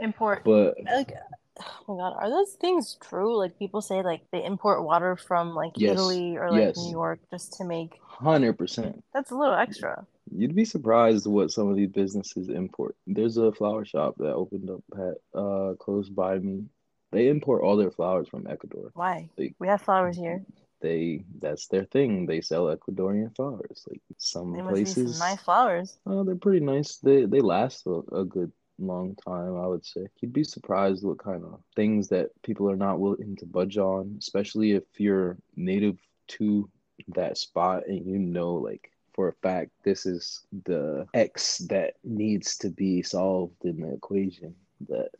Import. 0.00 0.42
But 0.44 0.76
like 0.84 1.12
oh 1.60 1.94
my 1.94 1.96
god, 1.96 2.16
are 2.18 2.30
those 2.30 2.52
things 2.60 2.96
true? 3.02 3.36
Like 3.36 3.58
people 3.58 3.82
say 3.82 4.02
like 4.02 4.22
they 4.32 4.44
import 4.44 4.82
water 4.84 5.16
from 5.16 5.54
like 5.54 5.72
yes. 5.76 5.92
Italy 5.92 6.36
or 6.36 6.50
like 6.50 6.60
yes. 6.60 6.78
New 6.78 6.90
York 6.90 7.20
just 7.30 7.58
to 7.58 7.64
make 7.64 8.00
hundred 8.02 8.54
percent. 8.54 9.04
That's 9.12 9.30
a 9.30 9.36
little 9.36 9.54
extra. 9.54 10.06
You'd 10.36 10.54
be 10.54 10.64
surprised 10.64 11.26
what 11.26 11.52
some 11.52 11.70
of 11.70 11.76
these 11.76 11.90
businesses 11.90 12.48
import. 12.48 12.96
There's 13.06 13.36
a 13.36 13.52
flower 13.52 13.84
shop 13.84 14.16
that 14.18 14.34
opened 14.34 14.68
up 14.68 14.82
at 14.96 15.38
uh 15.38 15.74
close 15.78 16.08
by 16.08 16.38
me. 16.38 16.64
They 17.12 17.28
import 17.28 17.62
all 17.62 17.76
their 17.76 17.92
flowers 17.92 18.28
from 18.28 18.48
Ecuador. 18.48 18.90
Why? 18.94 19.28
They, 19.36 19.54
we 19.60 19.68
have 19.68 19.82
flowers 19.82 20.16
here. 20.16 20.42
They 20.80 21.24
that's 21.40 21.68
their 21.68 21.84
thing. 21.84 22.26
They 22.26 22.40
sell 22.40 22.64
Ecuadorian 22.64 23.34
flowers. 23.36 23.86
Like 23.88 24.02
some 24.18 24.52
they 24.52 24.62
places, 24.62 25.18
some 25.18 25.28
nice 25.28 25.40
flowers. 25.40 25.96
Oh, 26.04 26.24
they're 26.24 26.34
pretty 26.34 26.64
nice. 26.64 26.96
They 26.96 27.26
they 27.26 27.40
last 27.40 27.86
a, 27.86 28.02
a 28.12 28.24
good 28.24 28.50
long 28.78 29.14
time, 29.24 29.56
I 29.56 29.66
would 29.66 29.86
say. 29.86 30.06
You'd 30.20 30.32
be 30.32 30.44
surprised 30.44 31.04
what 31.04 31.18
kind 31.18 31.44
of 31.44 31.60
things 31.76 32.08
that 32.08 32.30
people 32.42 32.68
are 32.68 32.76
not 32.76 32.98
willing 32.98 33.36
to 33.36 33.46
budge 33.46 33.78
on, 33.78 34.16
especially 34.18 34.72
if 34.72 34.82
you're 34.98 35.36
native 35.54 35.98
to 36.26 36.68
that 37.08 37.38
spot 37.38 37.86
and 37.86 38.04
you 38.06 38.18
know 38.18 38.54
like 38.54 38.90
for 39.14 39.28
a 39.28 39.32
fact 39.42 39.70
this 39.84 40.06
is 40.06 40.44
the 40.64 41.06
X 41.14 41.58
that 41.68 41.94
needs 42.04 42.56
to 42.58 42.70
be 42.70 43.02
solved 43.02 43.64
in 43.64 43.80
the 43.80 43.94
equation. 43.94 44.54
That 44.88 45.10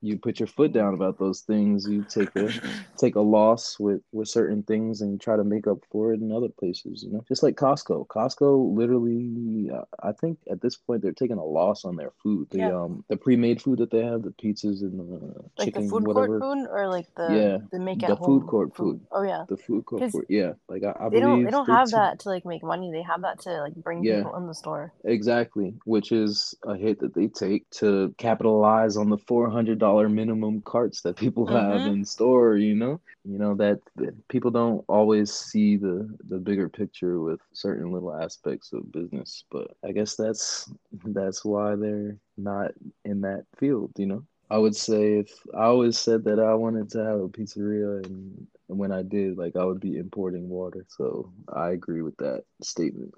you 0.00 0.16
put 0.18 0.38
your 0.38 0.46
foot 0.46 0.72
down 0.72 0.94
about 0.94 1.18
those 1.18 1.40
things. 1.40 1.88
You 1.88 2.04
take 2.04 2.34
a 2.36 2.50
take 2.96 3.16
a 3.16 3.20
loss 3.20 3.78
with 3.78 4.00
with 4.12 4.28
certain 4.28 4.62
things 4.62 5.00
and 5.00 5.20
try 5.20 5.36
to 5.36 5.44
make 5.44 5.66
up 5.66 5.78
for 5.90 6.12
it 6.12 6.20
in 6.20 6.30
other 6.32 6.48
places. 6.48 7.02
You 7.02 7.12
know, 7.12 7.24
just 7.26 7.42
like 7.42 7.56
Costco. 7.56 8.06
Costco 8.06 8.76
literally, 8.76 9.70
uh, 9.72 9.84
I 10.02 10.12
think 10.12 10.38
at 10.50 10.60
this 10.60 10.76
point 10.76 11.02
they're 11.02 11.12
taking 11.12 11.38
a 11.38 11.44
loss 11.44 11.84
on 11.84 11.96
their 11.96 12.12
food. 12.22 12.48
The 12.50 12.58
yeah. 12.58 12.80
um 12.80 13.04
the 13.08 13.16
pre 13.16 13.36
made 13.36 13.60
food 13.60 13.78
that 13.78 13.90
they 13.90 14.04
have, 14.04 14.22
the 14.22 14.30
pizzas 14.30 14.82
and 14.82 14.98
the 14.98 15.34
like 15.58 15.66
chicken, 15.66 15.84
the 15.84 15.88
food 15.88 16.06
whatever. 16.06 16.38
court 16.38 16.58
food, 16.58 16.68
or 16.70 16.88
like 16.88 17.14
the 17.16 17.28
yeah 17.34 17.58
the 17.72 17.78
make 17.78 18.00
the 18.00 18.16
food 18.16 18.46
court 18.46 18.76
food. 18.76 19.00
food. 19.00 19.06
Oh 19.12 19.22
yeah, 19.22 19.44
the 19.48 19.56
food 19.56 19.84
court 19.84 20.10
food. 20.10 20.26
Yeah, 20.28 20.52
like 20.68 20.84
I, 20.84 20.94
I 20.98 21.08
they 21.08 21.20
don't 21.20 21.44
they 21.44 21.50
don't 21.50 21.66
have 21.66 21.90
that 21.90 22.20
to 22.20 22.28
like 22.28 22.44
make 22.44 22.62
money. 22.62 22.90
They 22.92 23.02
have 23.02 23.22
that 23.22 23.40
to 23.40 23.62
like 23.62 23.74
bring 23.74 24.04
yeah, 24.04 24.18
people 24.18 24.36
in 24.36 24.46
the 24.46 24.54
store. 24.54 24.92
Exactly, 25.04 25.74
which 25.84 26.12
is 26.12 26.54
a 26.64 26.76
hit 26.76 27.00
that 27.00 27.14
they 27.14 27.26
take 27.26 27.68
to 27.70 28.14
capitalize 28.18 28.96
on 28.96 29.10
the 29.10 29.18
four 29.18 29.50
hundred 29.50 29.78
dollar 29.88 30.08
minimum 30.10 30.60
carts 30.60 31.00
that 31.00 31.16
people 31.16 31.46
have 31.58 31.80
mm-hmm. 31.80 31.88
in 31.88 32.04
store 32.04 32.56
you 32.58 32.74
know 32.74 33.00
you 33.24 33.38
know 33.38 33.54
that, 33.54 33.80
that, 33.96 34.14
people 34.28 34.50
don't 34.50 34.84
always 34.86 35.32
see 35.32 35.76
the 35.76 36.06
the 36.28 36.36
bigger 36.36 36.68
picture 36.68 37.20
with 37.20 37.40
certain 37.54 37.90
little 37.90 38.14
aspects 38.14 38.72
of 38.74 38.92
business 38.92 39.44
but 39.50 39.68
i 39.86 39.90
guess 39.90 40.14
that's 40.14 40.70
that's 41.06 41.42
why 41.42 41.74
they're 41.74 42.16
not 42.36 42.70
in 43.06 43.22
that 43.22 43.44
field 43.56 43.90
you 43.96 44.04
know 44.04 44.22
i 44.50 44.58
would 44.58 44.76
say 44.76 45.14
if 45.20 45.30
i 45.54 45.64
always 45.64 45.98
said 45.98 46.22
that 46.22 46.38
i 46.38 46.52
wanted 46.52 46.90
to 46.90 46.98
have 46.98 47.20
a 47.20 47.28
pizzeria 47.28 48.04
and 48.04 48.46
when 48.68 48.92
i 48.92 49.02
did 49.02 49.36
like 49.36 49.56
i 49.56 49.64
would 49.64 49.80
be 49.80 49.96
importing 49.96 50.48
water 50.48 50.84
so 50.88 51.32
i 51.54 51.70
agree 51.70 52.02
with 52.02 52.16
that 52.18 52.44
statement 52.62 53.12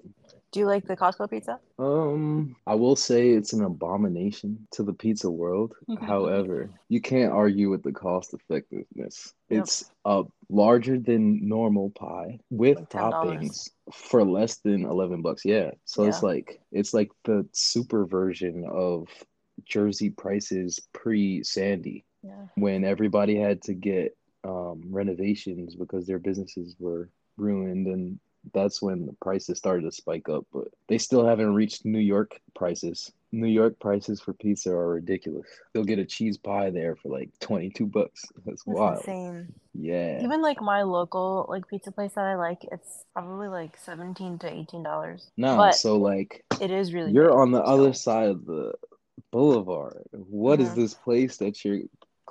do 0.51 0.59
you 0.59 0.65
like 0.65 0.85
the 0.85 0.97
Costco 0.97 1.29
pizza? 1.29 1.59
Um, 1.79 2.57
I 2.67 2.75
will 2.75 2.97
say 2.97 3.29
it's 3.29 3.53
an 3.53 3.63
abomination 3.63 4.67
to 4.71 4.83
the 4.83 4.91
pizza 4.91 5.31
world. 5.31 5.73
However, 6.01 6.69
you 6.89 6.99
can't 6.99 7.31
argue 7.31 7.69
with 7.69 7.83
the 7.83 7.93
cost 7.93 8.33
effectiveness. 8.33 9.33
Yep. 9.49 9.61
It's 9.61 9.91
a 10.03 10.23
larger 10.49 10.99
than 10.99 11.47
normal 11.47 11.91
pie 11.91 12.39
with 12.49 12.77
like 12.77 12.89
toppings 12.89 13.69
for 13.93 14.25
less 14.25 14.57
than 14.57 14.83
11 14.83 15.21
bucks. 15.21 15.45
Yeah. 15.45 15.71
So 15.85 16.03
yeah. 16.03 16.09
it's 16.09 16.23
like 16.23 16.59
it's 16.73 16.93
like 16.93 17.11
the 17.23 17.47
super 17.53 18.05
version 18.05 18.65
of 18.69 19.07
Jersey 19.63 20.09
prices 20.09 20.81
pre 20.93 21.43
Sandy. 21.43 22.03
Yeah. 22.23 22.47
When 22.55 22.83
everybody 22.83 23.37
had 23.37 23.61
to 23.63 23.73
get 23.73 24.17
um, 24.43 24.81
renovations 24.89 25.75
because 25.75 26.05
their 26.05 26.19
businesses 26.19 26.75
were 26.79 27.09
ruined 27.37 27.87
and 27.87 28.19
that's 28.53 28.81
when 28.81 29.05
the 29.05 29.13
prices 29.21 29.57
started 29.57 29.83
to 29.83 29.91
spike 29.91 30.29
up. 30.29 30.45
But 30.53 30.69
they 30.87 30.97
still 30.97 31.25
haven't 31.25 31.53
reached 31.53 31.85
New 31.85 31.99
York 31.99 32.39
prices. 32.55 33.11
New 33.31 33.47
York 33.47 33.79
prices 33.79 34.19
for 34.19 34.33
pizza 34.33 34.71
are 34.71 34.89
ridiculous. 34.89 35.47
You'll 35.73 35.85
get 35.85 35.99
a 35.99 36.05
cheese 36.05 36.37
pie 36.37 36.69
there 36.69 36.95
for 36.95 37.09
like 37.09 37.29
twenty 37.39 37.69
two 37.69 37.85
bucks. 37.85 38.25
That's, 38.45 38.45
That's 38.45 38.65
wild. 38.65 38.97
Insane. 38.97 39.53
Yeah. 39.73 40.21
Even 40.21 40.41
like 40.41 40.61
my 40.61 40.81
local 40.81 41.45
like 41.47 41.67
pizza 41.67 41.91
place 41.91 42.13
that 42.13 42.25
I 42.25 42.35
like, 42.35 42.65
it's 42.71 43.05
probably 43.13 43.47
like 43.47 43.77
seventeen 43.77 44.37
to 44.39 44.51
eighteen 44.51 44.83
dollars. 44.83 45.31
No, 45.37 45.55
but 45.55 45.75
so 45.75 45.97
like 45.97 46.43
it 46.59 46.71
is 46.71 46.93
really. 46.93 47.11
You're 47.11 47.39
on 47.39 47.51
the 47.51 47.63
other 47.63 47.93
side 47.93 48.27
of 48.27 48.45
the 48.45 48.73
boulevard. 49.31 50.03
What 50.11 50.59
is 50.59 50.73
this 50.73 50.93
place 50.93 51.37
that 51.37 51.63
you're 51.63 51.81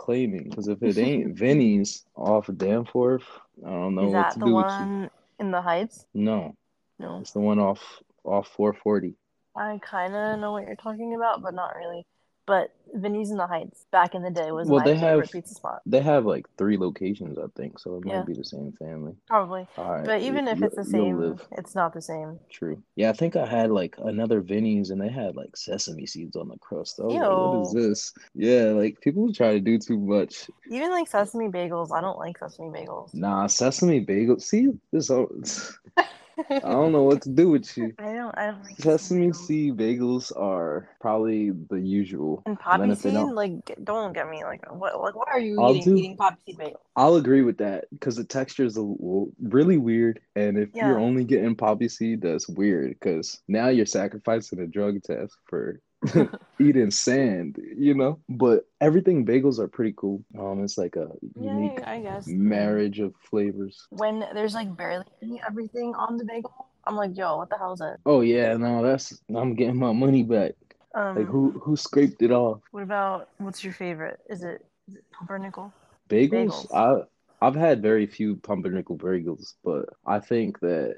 claiming? 0.01 0.49
Because 0.49 0.69
if 0.69 0.83
it 0.83 0.99
ain't 0.99 1.37
Vinny's 1.39 2.05
off 2.17 2.49
of 2.49 2.59
Danforth, 2.59 3.25
I 3.65 3.71
don't 3.71 3.95
know 3.95 4.09
is 4.09 4.15
what 4.15 4.31
to 4.33 4.41
do 4.41 4.53
one... 4.53 4.65
with 4.65 5.03
you 5.03 5.11
in 5.39 5.51
the 5.51 5.61
Heights? 5.61 6.07
No. 6.15 6.57
No. 6.99 7.19
It's 7.21 7.33
the 7.33 7.41
one 7.41 7.59
off 7.59 7.81
off 8.25 8.49
440. 8.49 9.15
I 9.57 9.79
kind 9.83 10.15
of 10.15 10.39
know 10.39 10.53
what 10.53 10.67
you're 10.67 10.77
talking 10.77 11.15
about, 11.15 11.43
but 11.43 11.55
not 11.55 11.77
really. 11.77 12.07
But 12.51 12.73
Vinny's 12.95 13.31
in 13.31 13.37
the 13.37 13.47
Heights 13.47 13.87
back 13.93 14.17
in 14.17 14.23
the 14.23 14.31
day 14.31 14.51
was 14.51 14.67
well, 14.67 14.81
my 14.81 14.85
they 14.85 14.99
favorite 14.99 15.27
have, 15.27 15.31
pizza 15.31 15.55
spot. 15.55 15.83
They 15.87 16.01
have 16.01 16.27
like 16.27 16.47
three 16.59 16.77
locations, 16.77 17.39
I 17.39 17.45
think, 17.57 17.79
so 17.79 17.99
it 17.99 18.03
yeah. 18.05 18.17
might 18.17 18.27
be 18.27 18.33
the 18.33 18.43
same 18.43 18.73
family. 18.73 19.15
Probably. 19.29 19.69
But 19.77 20.23
even 20.23 20.49
if 20.49 20.61
it's 20.61 20.75
the 20.75 20.85
same, 20.85 21.39
it's 21.53 21.77
not 21.77 21.95
the 21.95 22.03
same. 22.03 22.41
True. 22.51 22.83
Yeah, 22.97 23.11
I 23.11 23.13
think 23.13 23.37
I 23.37 23.47
had 23.47 23.71
like 23.71 23.95
another 23.99 24.41
Vinny's 24.41 24.91
and 24.91 25.01
they 25.01 25.11
had 25.11 25.37
like 25.37 25.57
sesame 25.57 26.07
seeds 26.07 26.35
on 26.35 26.49
the 26.49 26.59
crust. 26.59 26.99
I 26.99 27.05
was 27.05 27.15
Ew. 27.15 27.21
like, 27.21 27.31
what 27.31 27.67
is 27.69 27.73
this? 27.73 28.15
Yeah, 28.35 28.73
like 28.73 29.01
people 29.01 29.33
try 29.33 29.53
to 29.53 29.61
do 29.61 29.79
too 29.79 29.97
much. 29.97 30.51
Even 30.69 30.91
like 30.91 31.07
sesame 31.07 31.51
bagels, 31.51 31.93
I 31.93 32.01
don't 32.01 32.19
like 32.19 32.37
sesame 32.37 32.71
bagels. 32.71 33.15
Nah, 33.15 33.47
sesame 33.47 34.05
bagels. 34.05 34.43
See, 34.43 34.71
this. 34.91 35.09
I 36.51 36.59
don't 36.61 36.93
know 36.93 37.03
what 37.03 37.23
to 37.23 37.31
do 37.31 37.51
with 37.51 37.77
you. 37.77 37.93
I 37.99 38.15
don't. 38.15 38.37
I 38.39 38.47
don't 38.47 38.65
like 38.65 38.79
sesame 38.79 39.33
seed 39.33 39.77
bagels 39.77 40.33
are 40.37 40.89
probably 41.01 41.51
the 41.51 41.81
usual. 41.81 42.43
And 42.47 42.59
poppy 42.59 42.95
seed, 42.95 43.15
don't, 43.15 43.35
like, 43.35 43.79
don't 43.85 44.13
get 44.13 44.29
me 44.29 44.45
like 44.45 44.65
what? 44.73 45.01
Like, 45.01 45.17
why 45.17 45.27
are 45.31 45.41
you 45.41 45.61
I'll 45.61 45.75
eating, 45.75 45.95
do, 45.95 46.01
eating 46.01 46.17
poppy 46.17 46.41
seed 46.47 46.59
bagels? 46.59 46.81
I'll 46.97 47.17
agree 47.17 47.43
with 47.43 47.59
that 47.59 47.87
because 47.91 48.17
the 48.17 48.25
texture 48.25 48.65
is 48.65 48.77
a, 48.77 48.95
really 49.43 49.79
weird, 49.79 50.21
and 50.37 50.59
if 50.59 50.71
yeah. 50.75 50.89
you're 50.89 50.99
only 50.99 51.25
getting 51.25 51.55
poppy 51.57 51.89
seed, 51.89 52.23
that's 52.23 52.49
weird 52.49 52.91
because 52.91 53.41
now 53.49 53.69
you're 53.69 53.87
sacrificing 53.87 54.61
a 54.61 54.67
drug 54.67 55.03
test 55.03 55.37
for 55.47 55.81
eating 56.61 56.91
sand, 56.91 57.59
you 57.77 57.95
know. 57.95 58.21
But 58.29 58.65
everything 58.81 59.27
bagels 59.27 59.59
are 59.59 59.69
pretty 59.69 59.95
cool. 59.97 60.23
Um, 60.39 60.63
it's 60.65 60.79
like 60.79 60.97
a 60.97 61.09
unique 61.39 61.81
I 61.87 62.01
guess. 62.01 62.27
marriage 62.27 63.01
of 63.01 63.15
flavors. 63.31 63.87
When 63.91 64.25
there's 64.35 64.55
like 64.55 64.77
barely 64.77 65.05
any 65.23 65.41
everything 65.47 65.95
on 65.95 66.17
the 66.17 66.25
bagel, 66.25 66.69
I'm 66.87 66.97
like, 66.97 67.17
yo, 67.17 67.37
what 67.37 67.51
the 67.51 67.59
hell 67.59 67.73
is 67.73 67.81
that? 67.81 67.99
Oh 68.07 68.21
yeah, 68.21 68.57
no, 68.57 68.83
that's 68.83 69.21
I'm 69.35 69.55
getting 69.55 69.77
my 69.77 69.93
money 69.93 70.23
back. 70.23 70.55
Um, 70.95 71.17
like 71.17 71.27
who 71.27 71.51
who 71.63 71.77
scraped 71.77 72.23
it 72.23 72.33
off? 72.33 72.61
What 72.73 72.83
about 72.83 73.29
what's 73.39 73.63
your 73.63 73.73
favorite? 73.73 74.19
Is 74.29 74.43
it 74.43 74.65
is 74.89 74.97
it 74.97 75.05
pumpernickel? 75.13 75.73
Bagels? 76.09 76.67
bagels. 76.71 76.75
I 76.75 77.05
I've 77.47 77.55
had 77.55 77.83
very 77.83 78.07
few 78.07 78.37
pumpernickel 78.37 78.99
bagels, 78.99 79.55
but 79.65 79.87
I 80.07 80.19
think 80.19 80.61
that 80.61 80.97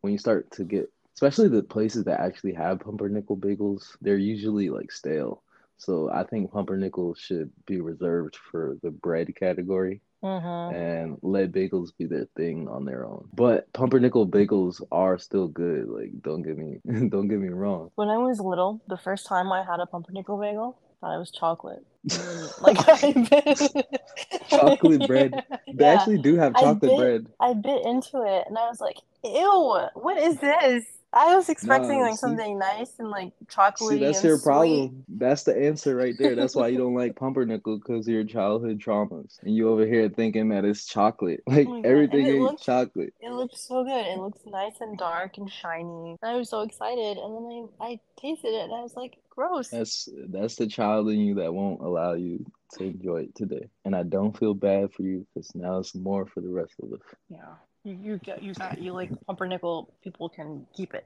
when 0.00 0.12
you 0.12 0.18
start 0.18 0.50
to 0.52 0.64
get 0.64 0.90
especially 1.14 1.48
the 1.48 1.62
places 1.62 2.04
that 2.04 2.20
actually 2.20 2.54
have 2.54 2.80
pumpernickel 2.80 3.36
bagels, 3.36 3.96
they're 4.00 4.16
usually 4.16 4.70
like 4.70 4.90
stale. 4.92 5.42
So 5.76 6.10
I 6.10 6.24
think 6.24 6.52
pumpernickel 6.52 7.14
should 7.14 7.50
be 7.66 7.80
reserved 7.80 8.36
for 8.50 8.78
the 8.82 8.90
bread 8.90 9.34
category. 9.36 10.00
Mm-hmm. 10.22 10.74
And 10.74 11.18
let 11.20 11.52
bagels 11.52 11.90
be 11.98 12.06
their 12.06 12.26
thing 12.34 12.66
on 12.66 12.86
their 12.86 13.04
own. 13.04 13.28
But 13.34 13.70
pumpernickel 13.74 14.26
bagels 14.26 14.80
are 14.90 15.18
still 15.18 15.48
good. 15.48 15.86
Like, 15.86 16.22
don't 16.22 16.40
get 16.40 16.56
me, 16.56 16.80
don't 17.10 17.28
get 17.28 17.38
me 17.38 17.50
wrong. 17.50 17.90
When 17.96 18.08
I 18.08 18.16
was 18.16 18.40
little, 18.40 18.80
the 18.88 18.96
first 18.96 19.26
time 19.26 19.52
I 19.52 19.62
had 19.62 19.80
a 19.80 19.86
pumpernickel 19.86 20.38
bagel, 20.38 20.78
I 20.80 21.06
thought 21.06 21.16
it 21.16 21.18
was 21.18 21.30
chocolate. 21.30 21.84
like 22.62 22.78
chocolate 24.48 25.06
bread. 25.06 25.44
They 25.66 25.84
yeah. 25.84 25.92
actually 25.92 26.18
do 26.18 26.36
have 26.36 26.54
chocolate 26.54 26.76
I 26.76 26.86
bit, 26.86 26.98
bread. 26.98 27.26
I 27.40 27.52
bit 27.52 27.84
into 27.84 28.22
it 28.22 28.44
and 28.46 28.56
I 28.56 28.68
was 28.68 28.80
like, 28.80 28.96
"Ew, 29.24 29.88
what 29.94 30.16
is 30.18 30.38
this?" 30.38 30.84
I 31.14 31.36
was 31.36 31.48
expecting 31.48 32.00
like 32.00 32.12
see, 32.12 32.18
something 32.18 32.58
nice 32.58 32.92
and 32.98 33.08
like 33.08 33.32
chocolatey. 33.46 33.88
See, 33.88 33.98
that's 33.98 34.24
your 34.24 34.36
sweet. 34.36 34.44
problem. 34.44 35.04
That's 35.08 35.44
the 35.44 35.56
answer 35.56 35.94
right 35.94 36.14
there. 36.18 36.34
That's 36.34 36.56
why 36.56 36.68
you 36.68 36.78
don't 36.78 36.94
like 36.94 37.14
pumpernickel 37.14 37.78
because 37.78 38.08
of 38.08 38.12
your 38.12 38.24
childhood 38.24 38.80
traumas, 38.80 39.40
and 39.42 39.54
you 39.54 39.68
over 39.68 39.86
here 39.86 40.08
thinking 40.08 40.48
that 40.50 40.64
it's 40.64 40.86
chocolate. 40.86 41.42
Like 41.54 41.68
oh 41.68 41.82
everything 41.84 42.26
is 42.26 42.40
looks, 42.40 42.64
chocolate. 42.64 43.14
It 43.20 43.30
looks 43.30 43.60
so 43.68 43.84
good. 43.84 44.06
It 44.06 44.18
looks 44.18 44.40
nice 44.44 44.74
and 44.80 44.98
dark 44.98 45.38
and 45.38 45.48
shiny. 45.48 46.16
I 46.20 46.34
was 46.34 46.50
so 46.50 46.62
excited, 46.62 47.16
and 47.16 47.36
then 47.36 47.68
I 47.80 47.84
I 47.84 48.00
tasted 48.20 48.48
it, 48.48 48.64
and 48.64 48.74
I 48.74 48.80
was 48.80 48.94
like, 48.96 49.18
gross. 49.34 49.68
That's 49.68 50.08
that's 50.28 50.56
the 50.56 50.66
child 50.66 51.08
in 51.10 51.20
you 51.20 51.34
that 51.36 51.52
won't 51.52 51.80
allow 51.80 52.14
you 52.14 52.44
to 52.74 52.84
enjoy 52.84 53.22
it 53.22 53.34
today, 53.34 53.68
and 53.84 53.94
I 53.94 54.02
don't 54.02 54.36
feel 54.36 54.54
bad 54.54 54.92
for 54.92 55.02
you 55.02 55.26
because 55.34 55.54
now 55.54 55.78
it's 55.78 55.94
more 55.94 56.26
for 56.26 56.40
the 56.40 56.50
rest 56.50 56.74
of 56.82 56.92
us. 56.92 57.00
Yeah. 57.28 57.54
You 57.84 57.98
you 58.02 58.18
get 58.18 58.42
you 58.42 58.54
you 58.78 58.92
like 58.92 59.10
pumpernickel. 59.26 59.92
People 60.02 60.30
can 60.30 60.66
keep 60.74 60.94
it. 60.94 61.04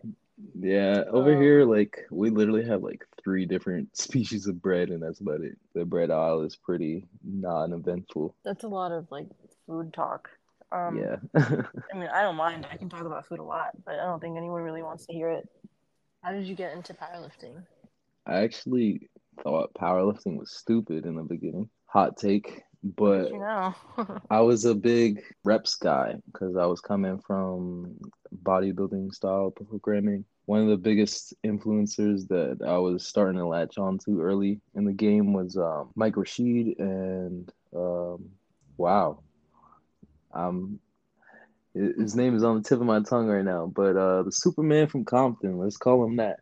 Yeah, 0.59 1.03
over 1.11 1.35
um, 1.35 1.43
here, 1.43 1.65
like 1.65 2.07
we 2.11 2.31
literally 2.31 2.65
have 2.65 2.83
like 2.83 3.05
three 3.23 3.47
different 3.47 3.97
species 3.97 4.47
of 4.47 4.63
bread, 4.63 4.91
and 4.91 5.03
that's 5.03 5.21
about 5.21 5.41
it. 5.41 5.59
The 5.75 5.85
bread 5.85 6.11
aisle 6.11 6.43
is 6.43 6.55
pretty 6.55 7.05
non-eventful. 7.25 8.37
That's 8.45 8.63
a 8.63 8.69
lot 8.69 8.93
of 8.93 9.11
like 9.11 9.27
food 9.67 9.93
talk. 9.93 10.31
Um, 10.71 10.99
yeah. 10.99 11.17
I 11.35 11.97
mean, 11.97 12.09
I 12.13 12.23
don't 12.23 12.37
mind. 12.37 12.67
I 12.71 12.77
can 12.77 12.89
talk 12.89 13.05
about 13.05 13.27
food 13.27 13.41
a 13.41 13.45
lot, 13.45 13.71
but 13.85 13.95
I 13.95 14.05
don't 14.05 14.21
think 14.21 14.37
anyone 14.37 14.63
really 14.63 14.83
wants 14.83 15.07
to 15.07 15.13
hear 15.13 15.31
it. 15.31 15.49
How 16.23 16.31
did 16.31 16.47
you 16.47 16.55
get 16.55 16.75
into 16.75 16.95
powerlifting? 16.95 17.65
I 18.29 18.43
actually 18.43 19.09
thought 19.43 19.75
powerlifting 19.75 20.39
was 20.39 20.53
stupid 20.57 21.07
in 21.07 21.17
the 21.17 21.23
beginning. 21.23 21.71
Hot 21.87 22.17
take. 22.17 22.63
But 22.85 23.31
you 23.31 23.39
know? 23.39 23.75
I 24.31 24.41
was 24.41 24.65
a 24.65 24.75
big 24.75 25.23
reps 25.45 25.75
guy 25.75 26.17
because 26.27 26.57
I 26.57 26.67
was 26.67 26.81
coming 26.81 27.19
from 27.27 27.97
bodybuilding 28.45 29.13
style 29.15 29.51
programming. 29.51 30.25
One 30.47 30.63
of 30.63 30.69
the 30.69 30.77
biggest 30.77 31.35
influencers 31.45 32.29
that 32.29 32.59
I 32.67 32.79
was 32.79 33.07
starting 33.07 33.39
to 33.39 33.47
latch 33.47 33.79
on 33.79 33.99
to 34.05 34.21
early 34.21 34.61
in 34.75 34.85
the 34.85 34.93
game 34.93 35.33
was 35.33 35.57
um, 35.57 35.91
Mike 35.95 36.17
Rashid, 36.17 36.79
and 36.79 37.53
um, 37.75 38.31
wow, 38.77 39.21
um, 40.33 40.79
His 41.75 42.15
name 42.15 42.35
is 42.37 42.45
on 42.45 42.57
the 42.57 42.69
tip 42.69 42.81
of 42.81 42.87
my 42.87 43.01
tongue 43.01 43.27
right 43.27 43.45
now, 43.45 43.71
but 43.75 43.97
uh, 43.97 44.23
the 44.23 44.33
Superman 44.33 44.87
from 44.87 45.05
Compton. 45.05 45.59
Let's 45.59 45.77
call 45.77 46.05
him 46.05 46.17
that. 46.17 46.39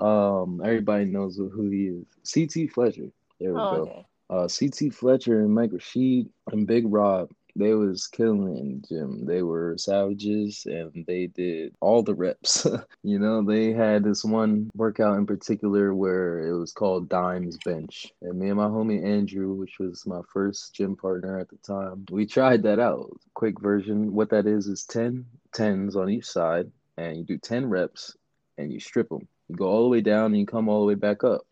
Um, 0.00 0.60
everybody 0.64 1.06
knows 1.06 1.36
who 1.36 1.68
he 1.70 1.86
is. 1.86 2.06
CT 2.32 2.72
Fletcher. 2.72 3.10
There 3.40 3.52
we 3.52 3.60
oh, 3.60 3.74
go. 3.74 3.82
Okay. 3.82 4.06
Uh, 4.30 4.48
CT 4.48 4.94
Fletcher 4.94 5.40
and 5.40 5.54
Mike 5.54 5.72
Rashid 5.72 6.28
and 6.52 6.66
Big 6.66 6.84
Rob 6.86 7.30
they 7.58 7.74
was 7.74 8.06
killing 8.06 8.56
in 8.56 8.82
gym. 8.88 9.24
They 9.24 9.42
were 9.42 9.76
savages 9.76 10.64
and 10.66 11.04
they 11.06 11.26
did 11.26 11.74
all 11.80 12.02
the 12.02 12.14
reps. 12.14 12.66
you 13.02 13.18
know, 13.18 13.42
they 13.42 13.72
had 13.72 14.04
this 14.04 14.24
one 14.24 14.70
workout 14.74 15.18
in 15.18 15.26
particular 15.26 15.94
where 15.94 16.38
it 16.46 16.56
was 16.56 16.72
called 16.72 17.08
Dimes 17.08 17.58
Bench. 17.64 18.12
And 18.22 18.38
me 18.38 18.48
and 18.48 18.56
my 18.56 18.66
homie 18.66 19.04
Andrew, 19.04 19.54
which 19.54 19.78
was 19.78 20.06
my 20.06 20.20
first 20.32 20.74
gym 20.74 20.96
partner 20.96 21.38
at 21.38 21.48
the 21.48 21.56
time, 21.56 22.06
we 22.10 22.26
tried 22.26 22.62
that 22.62 22.78
out. 22.78 23.10
Quick 23.34 23.60
version. 23.60 24.12
What 24.12 24.30
that 24.30 24.46
is 24.46 24.68
is 24.68 24.84
10 24.84 25.26
tens 25.52 25.96
on 25.96 26.10
each 26.10 26.26
side 26.26 26.70
and 26.96 27.16
you 27.16 27.24
do 27.24 27.38
10 27.38 27.66
reps 27.66 28.16
and 28.56 28.72
you 28.72 28.78
strip 28.78 29.08
them. 29.08 29.26
You 29.48 29.56
go 29.56 29.66
all 29.66 29.82
the 29.82 29.88
way 29.88 30.00
down 30.00 30.26
and 30.26 30.38
you 30.38 30.46
come 30.46 30.68
all 30.68 30.80
the 30.80 30.86
way 30.86 30.94
back 30.94 31.24
up. 31.24 31.42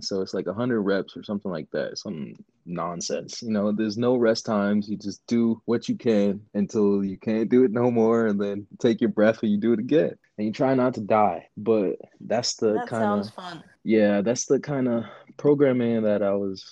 So 0.00 0.22
it's 0.22 0.34
like 0.34 0.46
100 0.46 0.80
reps 0.80 1.16
or 1.16 1.22
something 1.22 1.50
like 1.50 1.70
that. 1.72 1.98
some 1.98 2.34
nonsense. 2.64 3.42
You 3.42 3.50
know, 3.50 3.72
there's 3.72 3.98
no 3.98 4.16
rest 4.16 4.46
times. 4.46 4.88
You 4.88 4.96
just 4.96 5.26
do 5.26 5.60
what 5.64 5.88
you 5.88 5.96
can 5.96 6.40
until 6.54 7.04
you 7.04 7.18
can't 7.18 7.48
do 7.48 7.64
it 7.64 7.72
no 7.72 7.90
more, 7.90 8.26
and 8.26 8.40
then 8.40 8.66
take 8.80 9.00
your 9.00 9.10
breath 9.10 9.42
and 9.42 9.52
you 9.52 9.58
do 9.58 9.72
it 9.72 9.80
again. 9.80 10.14
And 10.38 10.46
you 10.46 10.52
try 10.52 10.74
not 10.74 10.94
to 10.94 11.00
die. 11.00 11.48
But 11.56 11.96
that's 12.20 12.54
the 12.56 12.74
that 12.74 12.88
kind 12.88 13.20
of. 13.20 13.62
Yeah, 13.84 14.22
that's 14.22 14.46
the 14.46 14.60
kind 14.60 14.88
of 14.88 15.04
programming 15.36 16.02
that 16.02 16.22
I 16.22 16.32
was 16.32 16.64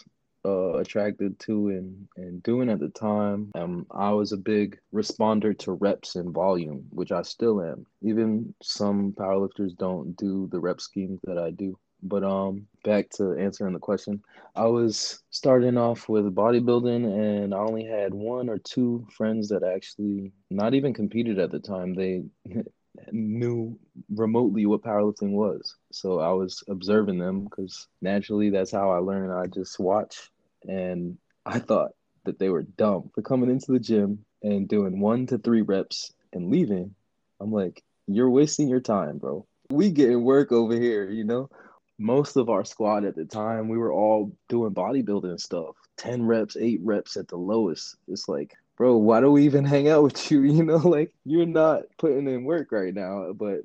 uh, 0.45 0.75
attracted 0.75 1.39
to 1.41 1.69
and, 1.69 2.09
and 2.17 2.43
doing 2.43 2.71
at 2.71 2.81
the 2.81 2.89
time. 2.89 3.51
Um, 3.55 3.87
I 3.91 4.11
was 4.11 4.33
a 4.33 4.37
big 4.37 4.79
responder 4.95 5.57
to 5.61 5.73
reps 5.73 6.17
and 6.17 6.33
volume, 6.33 6.87
which 6.91 7.13
I 7.13 7.23
still 7.23 7.63
am. 7.63 7.87
Even 8.03 8.55
some 8.63 9.13
powerlifters 9.13 9.77
don't 9.77 10.17
do 10.17 10.49
the 10.51 10.61
rep 10.61 10.81
schemes 10.81 11.21
that 11.25 11.39
I 11.39 11.51
do. 11.51 11.79
But 12.03 12.25
um, 12.25 12.67
back 12.83 13.11
to 13.11 13.35
answering 13.35 13.75
the 13.75 13.79
question, 13.79 14.23
I 14.57 14.65
was 14.67 15.23
starting 15.31 15.77
off 15.77 16.09
with 16.09 16.35
bodybuilding, 16.35 17.05
and 17.05 17.55
I 17.55 17.59
only 17.59 17.85
had 17.85 18.15
one 18.15 18.49
or 18.49 18.57
two 18.59 19.07
friends 19.15 19.51
that 19.51 19.63
actually 19.63 20.33
not 20.51 20.73
even 20.73 20.95
competed 20.95 21.39
at 21.39 21.51
the 21.51 21.61
time. 21.61 21.93
They 21.93 22.25
knew 23.13 23.79
remotely 24.11 24.67
what 24.67 24.83
powerlifting 24.83 25.33
was. 25.33 25.77
So 25.93 26.21
I 26.21 26.33
was 26.33 26.63
observing 26.69 27.19
them 27.19 27.45
because 27.45 27.87
naturally 28.01 28.51
that's 28.51 28.71
how 28.71 28.91
I 28.91 28.99
learned. 28.99 29.33
I 29.33 29.47
just 29.47 29.79
watch, 29.79 30.31
and 30.67 31.19
I 31.47 31.59
thought 31.59 31.93
that 32.25 32.39
they 32.39 32.49
were 32.49 32.63
dumb 32.63 33.11
for 33.15 33.23
coming 33.23 33.51
into 33.51 33.73
the 33.73 33.79
gym 33.79 34.25
and 34.43 34.69
doing 34.69 35.01
one 35.01 35.27
to 35.27 35.39
three 35.39 35.63
reps 35.63 36.13
and 36.33 36.51
leaving. 36.51 36.95
I'm 37.41 37.53
like, 37.53 37.83
you're 38.07 38.31
wasting 38.31 38.69
your 38.69 38.81
time, 38.81 39.19
bro. 39.19 39.47
We 39.71 39.91
getting 39.91 40.25
work 40.25 40.53
over 40.53 40.75
here, 40.75 41.09
you 41.09 41.25
know 41.25 41.49
most 42.01 42.37
of 42.37 42.49
our 42.49 42.65
squad 42.65 43.05
at 43.05 43.15
the 43.15 43.27
time, 43.27 43.69
we 43.69 43.77
were 43.77 43.93
all 43.93 44.33
doing 44.49 44.73
bodybuilding 44.73 45.39
stuff. 45.39 45.77
10 45.99 46.25
reps, 46.25 46.57
8 46.57 46.81
reps 46.83 47.19
at 47.19 47.29
the 47.29 47.37
lowest. 47.37 47.97
It's 48.09 48.27
like, 48.27 48.55
bro, 48.81 48.97
why 48.97 49.21
do 49.21 49.31
we 49.31 49.45
even 49.45 49.63
hang 49.63 49.91
out 49.91 50.03
with 50.03 50.31
you? 50.31 50.41
You 50.57 50.65
know, 50.65 50.79
like 50.79 51.13
you're 51.27 51.45
not 51.45 51.83
putting 51.99 52.27
in 52.27 52.45
work 52.45 52.73
right 52.73 52.95
now. 52.95 53.31
But 53.35 53.59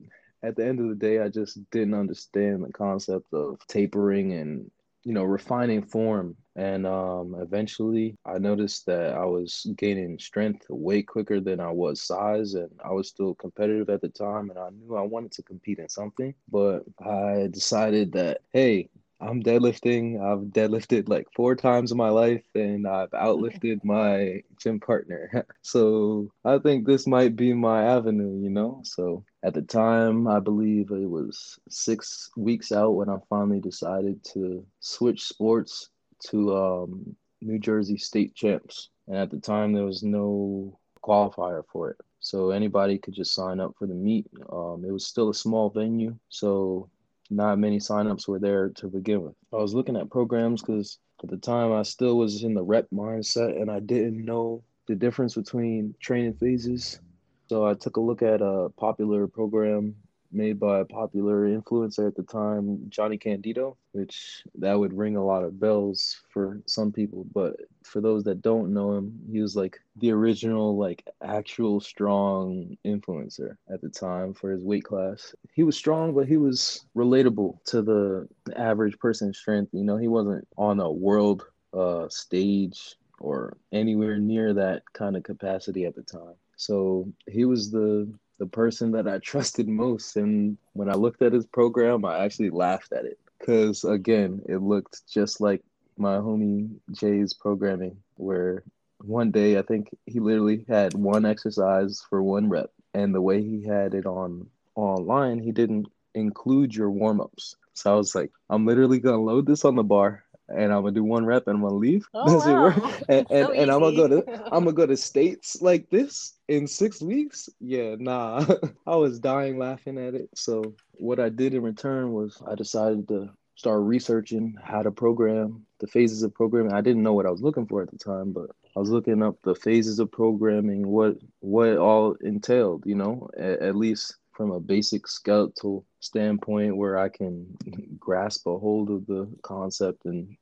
at 0.43 0.57
the 0.57 0.65
end 0.65 0.81
of 0.81 0.89
the 0.89 0.95
day, 0.95 1.19
I 1.19 1.29
just 1.29 1.57
didn't 1.71 1.93
understand 1.93 2.65
the 2.65 2.73
concept 2.73 3.33
of 3.33 3.65
tapering 3.69 4.33
and 4.33 4.69
you 5.05 5.13
know, 5.13 5.23
refining 5.23 5.83
form. 5.83 6.35
And 6.57 6.85
um, 6.85 7.33
eventually 7.39 8.17
I 8.25 8.39
noticed 8.39 8.87
that 8.87 9.13
I 9.13 9.23
was 9.23 9.65
gaining 9.77 10.19
strength 10.19 10.65
way 10.67 11.01
quicker 11.01 11.39
than 11.39 11.61
I 11.61 11.71
was 11.71 12.01
size. 12.01 12.55
And 12.55 12.71
I 12.83 12.91
was 12.91 13.07
still 13.07 13.35
competitive 13.35 13.89
at 13.89 14.01
the 14.01 14.09
time. 14.09 14.49
And 14.49 14.59
I 14.59 14.69
knew 14.71 14.97
I 14.97 15.01
wanted 15.01 15.31
to 15.33 15.43
compete 15.43 15.79
in 15.79 15.87
something. 15.87 16.33
But 16.51 16.83
I 16.99 17.47
decided 17.51 18.11
that, 18.13 18.41
hey, 18.51 18.89
I'm 19.25 19.41
deadlifting. 19.41 20.21
I've 20.21 20.49
deadlifted 20.49 21.09
like 21.09 21.27
four 21.35 21.55
times 21.55 21.91
in 21.91 21.97
my 21.97 22.09
life 22.09 22.43
and 22.53 22.87
I've 22.87 23.09
outlifted 23.11 23.83
my 23.83 24.43
gym 24.59 24.79
partner. 24.79 25.45
so 25.61 26.31
I 26.43 26.59
think 26.59 26.85
this 26.85 27.07
might 27.07 27.35
be 27.35 27.53
my 27.53 27.83
avenue, 27.83 28.39
you 28.41 28.49
know? 28.49 28.81
So 28.83 29.25
at 29.43 29.53
the 29.53 29.63
time, 29.63 30.27
I 30.27 30.39
believe 30.39 30.91
it 30.91 31.09
was 31.09 31.59
six 31.69 32.29
weeks 32.37 32.71
out 32.71 32.91
when 32.91 33.09
I 33.09 33.17
finally 33.29 33.59
decided 33.59 34.23
to 34.33 34.65
switch 34.79 35.23
sports 35.23 35.89
to 36.27 36.55
um, 36.55 37.15
New 37.41 37.57
Jersey 37.59 37.97
state 37.97 38.35
champs. 38.35 38.89
And 39.07 39.17
at 39.17 39.31
the 39.31 39.39
time, 39.39 39.73
there 39.73 39.85
was 39.85 40.03
no 40.03 40.77
qualifier 41.03 41.63
for 41.71 41.91
it. 41.91 41.97
So 42.19 42.51
anybody 42.51 42.97
could 42.97 43.13
just 43.13 43.35
sign 43.35 43.59
up 43.59 43.75
for 43.77 43.85
the 43.87 43.93
meet. 43.93 44.27
Um, 44.51 44.83
it 44.87 44.91
was 44.91 45.05
still 45.05 45.29
a 45.29 45.33
small 45.33 45.69
venue. 45.69 46.17
So 46.29 46.89
not 47.29 47.59
many 47.59 47.79
signups 47.79 48.27
were 48.27 48.39
there 48.39 48.69
to 48.69 48.87
begin 48.87 49.21
with. 49.21 49.35
I 49.53 49.57
was 49.57 49.73
looking 49.73 49.95
at 49.95 50.09
programs 50.09 50.61
because 50.61 50.99
at 51.23 51.29
the 51.29 51.37
time 51.37 51.71
I 51.71 51.83
still 51.83 52.17
was 52.17 52.43
in 52.43 52.53
the 52.53 52.63
rep 52.63 52.87
mindset 52.93 53.59
and 53.59 53.69
I 53.69 53.79
didn't 53.79 54.23
know 54.23 54.63
the 54.87 54.95
difference 54.95 55.35
between 55.35 55.95
training 55.99 56.35
phases. 56.35 56.99
So 57.47 57.65
I 57.65 57.73
took 57.73 57.97
a 57.97 58.01
look 58.01 58.21
at 58.21 58.41
a 58.41 58.69
popular 58.77 59.27
program 59.27 59.95
made 60.31 60.59
by 60.59 60.79
a 60.79 60.85
popular 60.85 61.47
influencer 61.47 62.07
at 62.07 62.15
the 62.15 62.23
time, 62.23 62.85
Johnny 62.89 63.17
Candido, 63.17 63.77
which 63.93 64.43
that 64.55 64.77
would 64.77 64.93
ring 64.93 65.15
a 65.15 65.25
lot 65.25 65.43
of 65.43 65.59
bells 65.59 66.21
for 66.33 66.61
some 66.65 66.91
people. 66.91 67.25
But 67.33 67.55
for 67.85 68.01
those 68.01 68.23
that 68.23 68.41
don't 68.41 68.73
know 68.73 68.97
him, 68.97 69.19
he 69.31 69.41
was 69.41 69.55
like 69.55 69.79
the 69.97 70.11
original, 70.11 70.77
like 70.77 71.05
actual 71.21 71.79
strong 71.79 72.77
influencer 72.85 73.57
at 73.69 73.81
the 73.81 73.89
time 73.89 74.33
for 74.33 74.51
his 74.51 74.63
weight 74.63 74.83
class. 74.83 75.33
He 75.53 75.63
was 75.63 75.77
strong, 75.77 76.13
but 76.13 76.27
he 76.27 76.37
was 76.37 76.85
relatable 76.95 77.63
to 77.65 77.81
the 77.81 78.27
average 78.55 78.97
person's 78.99 79.37
strength. 79.37 79.73
You 79.73 79.83
know, 79.83 79.97
he 79.97 80.07
wasn't 80.07 80.47
on 80.57 80.79
a 80.79 80.91
world 80.91 81.45
uh, 81.73 82.09
stage 82.09 82.95
or 83.19 83.57
anywhere 83.71 84.17
near 84.17 84.53
that 84.53 84.83
kind 84.93 85.15
of 85.15 85.23
capacity 85.23 85.85
at 85.85 85.95
the 85.95 86.03
time. 86.03 86.35
So 86.57 87.07
he 87.27 87.45
was 87.45 87.71
the 87.71 88.11
the 88.37 88.45
person 88.45 88.91
that 88.91 89.07
I 89.07 89.17
trusted 89.23 89.67
most. 89.67 90.17
And 90.17 90.57
when 90.73 90.89
I 90.89 90.93
looked 90.93 91.21
at 91.21 91.33
his 91.33 91.45
program, 91.45 92.05
I 92.05 92.23
actually 92.23 92.49
laughed 92.49 92.91
at 92.91 93.05
it 93.05 93.19
because, 93.39 93.83
again, 93.83 94.41
it 94.47 94.57
looked 94.57 95.07
just 95.07 95.39
like 95.39 95.61
my 95.97 96.17
homie 96.17 96.69
Jay's 96.91 97.33
programming, 97.33 97.97
where 98.15 98.63
one 98.99 99.31
day 99.31 99.57
I 99.57 99.61
think 99.61 99.89
he 100.05 100.19
literally 100.19 100.65
had 100.67 100.93
one 100.93 101.25
exercise 101.25 102.03
for 102.09 102.21
one 102.23 102.49
rep. 102.49 102.71
And 102.93 103.13
the 103.13 103.21
way 103.21 103.41
he 103.41 103.63
had 103.63 103.93
it 103.93 104.05
on 104.05 104.47
online, 104.75 105.39
he 105.39 105.51
didn't 105.51 105.87
include 106.13 106.73
your 106.73 106.89
warm 106.89 107.19
ups. 107.19 107.57
So 107.73 107.93
I 107.93 107.97
was 107.97 108.15
like, 108.15 108.31
I'm 108.49 108.65
literally 108.65 108.99
gonna 108.99 109.21
load 109.21 109.45
this 109.45 109.65
on 109.65 109.75
the 109.75 109.83
bar 109.83 110.23
and 110.47 110.71
I'm 110.71 110.81
gonna 110.81 110.91
do 110.91 111.03
one 111.03 111.25
rep 111.25 111.47
and 111.47 111.57
I'm 111.57 111.63
gonna 111.63 111.75
leave. 111.75 112.07
Oh, 112.13 112.37
wow. 112.47 112.91
And, 113.09 113.27
and, 113.29 113.47
so 113.47 113.53
and 113.53 113.71
I'm 113.71 113.79
gonna 113.81 113.95
go 113.95 114.07
to 114.07 114.43
I'm 114.45 114.63
gonna 114.63 114.73
go 114.73 114.85
to 114.85 114.97
states 114.97 115.61
like 115.61 115.89
this 115.89 116.33
in 116.47 116.67
six 116.67 117.01
weeks. 117.01 117.49
Yeah, 117.59 117.95
nah. 117.99 118.45
I 118.87 118.95
was 118.95 119.19
dying 119.19 119.57
laughing 119.57 119.97
at 119.97 120.15
it. 120.15 120.29
So 120.35 120.75
what 120.93 121.19
I 121.19 121.29
did 121.29 121.53
in 121.53 121.61
return 121.61 122.13
was 122.13 122.41
I 122.47 122.55
decided 122.55 123.07
to 123.09 123.29
start 123.55 123.81
researching 123.83 124.55
how 124.61 124.81
to 124.81 124.91
program 124.91 125.65
the 125.79 125.87
phases 125.87 126.23
of 126.23 126.33
programming. 126.33 126.73
I 126.73 126.81
didn't 126.81 127.03
know 127.03 127.13
what 127.13 127.25
I 127.25 127.31
was 127.31 127.41
looking 127.41 127.65
for 127.65 127.81
at 127.81 127.89
the 127.89 127.97
time, 127.97 128.31
but 128.31 128.49
I 128.75 128.79
was 128.79 128.89
looking 128.89 129.23
up 129.23 129.37
the 129.43 129.55
phases 129.55 129.99
of 129.99 130.11
programming, 130.11 130.87
what 130.87 131.17
what 131.39 131.69
it 131.69 131.77
all 131.77 132.13
entailed, 132.21 132.83
you 132.85 132.95
know, 132.95 133.29
at, 133.37 133.59
at 133.61 133.75
least 133.75 134.15
from 134.33 134.51
a 134.51 134.59
basic 134.59 135.07
skeletal 135.07 135.85
standpoint 136.01 136.75
where 136.75 136.97
I 136.97 137.07
can 137.07 137.57
grasp 137.97 138.45
a 138.47 138.57
hold 138.57 138.89
of 138.89 139.07
the 139.07 139.29
concept 139.41 140.03
and 140.05 140.35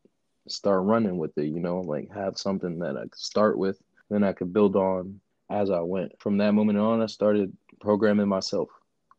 start 0.47 0.83
running 0.83 1.17
with 1.17 1.37
it, 1.37 1.45
you 1.45 1.59
know, 1.59 1.81
like 1.81 2.11
have 2.11 2.37
something 2.37 2.79
that 2.79 2.97
I 2.97 3.03
could 3.03 3.15
start 3.15 3.57
with, 3.57 3.79
then 4.09 4.23
I 4.23 4.33
could 4.33 4.51
build 4.51 4.75
on 4.75 5.19
as 5.49 5.69
I 5.69 5.81
went. 5.81 6.19
From 6.19 6.37
that 6.37 6.53
moment 6.53 6.79
on, 6.79 7.01
I 7.01 7.05
started 7.05 7.55
programming 7.79 8.27
myself. 8.27 8.69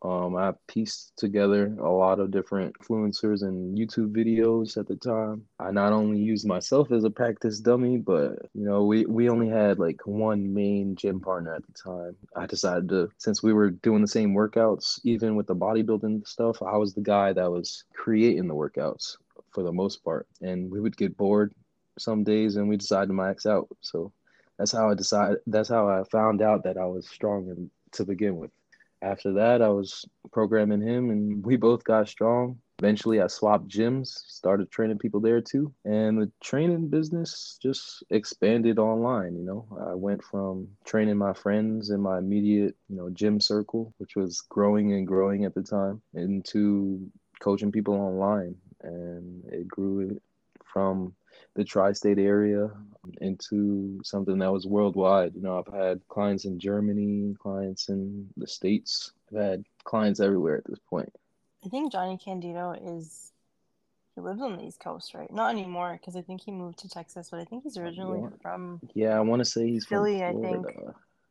Um, 0.05 0.37
I 0.37 0.53
pieced 0.69 1.17
together 1.17 1.75
a 1.81 1.89
lot 1.89 2.21
of 2.21 2.31
different 2.31 2.79
influencers 2.79 3.43
and 3.43 3.77
YouTube 3.77 4.13
videos 4.13 4.77
at 4.77 4.87
the 4.87 4.97
time. 4.97 5.47
I 5.59 5.71
not 5.71 5.95
only 5.95 6.21
used 6.21 6.47
myself 6.47 6.93
as 6.93 7.05
a 7.05 7.11
practice 7.11 7.59
dummy, 7.59 7.97
but 7.97 8.37
you 8.53 8.67
know, 8.67 8.85
we, 8.85 9.07
we 9.07 9.31
only 9.31 9.49
had 9.49 9.79
like 9.79 10.07
one 10.07 10.53
main 10.53 10.95
gym 10.95 11.21
partner 11.21 11.55
at 11.55 11.67
the 11.67 11.73
time. 11.73 12.17
I 12.37 12.45
decided 12.45 12.91
to, 12.91 13.09
since 13.17 13.43
we 13.43 13.55
were 13.55 13.71
doing 13.71 14.03
the 14.03 14.09
same 14.09 14.35
workouts, 14.35 15.01
even 15.05 15.37
with 15.37 15.47
the 15.47 15.57
bodybuilding 15.57 16.29
stuff, 16.29 16.61
I 16.61 16.77
was 16.77 16.93
the 16.93 17.01
guy 17.01 17.33
that 17.33 17.51
was 17.51 17.85
creating 17.95 18.47
the 18.47 18.55
workouts 18.55 19.17
for 19.53 19.63
the 19.63 19.73
most 19.73 20.05
part. 20.05 20.27
And 20.43 20.71
we 20.71 20.81
would 20.81 20.99
get 20.99 21.17
bored 21.17 21.55
some 21.99 22.25
days 22.25 22.57
and 22.57 22.69
we 22.69 22.77
decided 22.77 23.07
to 23.07 23.15
max 23.15 23.47
out. 23.47 23.69
So 23.81 24.13
that's 24.59 24.73
how 24.73 24.91
I 24.91 24.95
decided, 24.95 25.39
that's 25.47 25.71
how 25.71 25.89
I 25.89 26.05
found 26.05 26.43
out 26.43 26.65
that 26.65 26.77
I 26.77 26.85
was 26.85 27.09
strong 27.09 27.49
in, 27.49 27.71
to 27.93 28.05
begin 28.05 28.37
with 28.37 28.51
after 29.05 29.33
that, 29.35 29.63
I 29.63 29.69
was 29.69 30.05
programming 30.33 30.81
him, 30.81 31.11
and 31.11 31.45
we 31.45 31.57
both 31.57 31.85
got 31.85 32.09
strong. 32.09 32.59
eventually 32.79 33.21
I 33.21 33.29
swapped 33.29 33.69
gyms, 33.69 34.09
started 34.09 34.71
training 34.71 34.99
people 34.99 35.21
there 35.21 35.41
too. 35.41 35.73
And 35.85 36.21
the 36.21 36.31
training 36.43 36.89
business 36.89 37.59
just 37.63 38.03
expanded 38.11 38.79
online, 38.79 39.37
you 39.37 39.45
know. 39.45 39.67
I 39.91 39.95
went 39.95 40.23
from 40.25 40.69
training 40.85 41.17
my 41.17 41.33
friends 41.33 41.91
in 41.91 42.01
my 42.01 42.19
immediate, 42.19 42.75
you 42.89 42.97
know, 42.97 43.11
gym 43.11 43.41
circle, 43.41 43.95
which 43.99 44.17
was 44.17 44.41
growing 44.41 44.93
and 44.93 45.07
growing 45.07 45.45
at 45.45 45.55
the 45.55 45.63
time, 45.63 46.03
into 46.15 47.11
coaching 47.41 47.73
people 47.73 47.95
online. 47.95 48.57
And 48.83 49.45
it 49.47 49.69
grew 49.69 50.21
from 50.73 51.15
the 51.55 51.65
tri-state 51.65 52.19
area 52.19 52.71
into 53.21 54.01
something 54.03 54.39
that 54.39 54.53
was 54.53 54.67
worldwide. 54.67 55.35
You 55.35 55.43
know, 55.43 55.59
I've 55.59 55.73
had 55.73 56.01
clients 56.09 56.45
in 56.45 56.59
Germany, 56.59 57.37
clients 57.39 57.89
in 57.89 58.29
the 58.37 58.47
States. 58.47 59.13
I've 59.31 59.41
had 59.41 59.65
clients 59.85 60.21
everywhere 60.21 60.57
at 60.57 60.65
this 60.67 60.81
point. 60.91 61.13
I 61.65 61.69
think 61.69 61.93
Johnny 61.93 62.19
Candido 62.23 62.73
is 62.73 63.33
he 64.15 64.21
lives 64.21 64.43
on 64.43 64.57
the 64.57 64.65
East 64.65 64.81
Coast, 64.81 65.15
right? 65.15 65.33
Not 65.33 65.51
anymore 65.51 65.99
because 66.01 66.15
I 66.15 66.23
think 66.23 66.43
he 66.43 66.53
moved 66.53 66.79
to 66.81 66.89
Texas, 66.89 67.29
but 67.31 67.41
I 67.41 67.45
think 67.45 67.65
he's 67.65 67.77
originally 67.77 68.21
yeah. 68.21 68.29
from 68.41 68.81
Yeah, 68.95 69.17
I 69.17 69.21
want 69.21 69.41
to 69.41 69.45
say 69.45 69.67
he's 69.67 69.87
Philly, 69.87 70.25
I 70.25 70.33
think. 70.33 70.67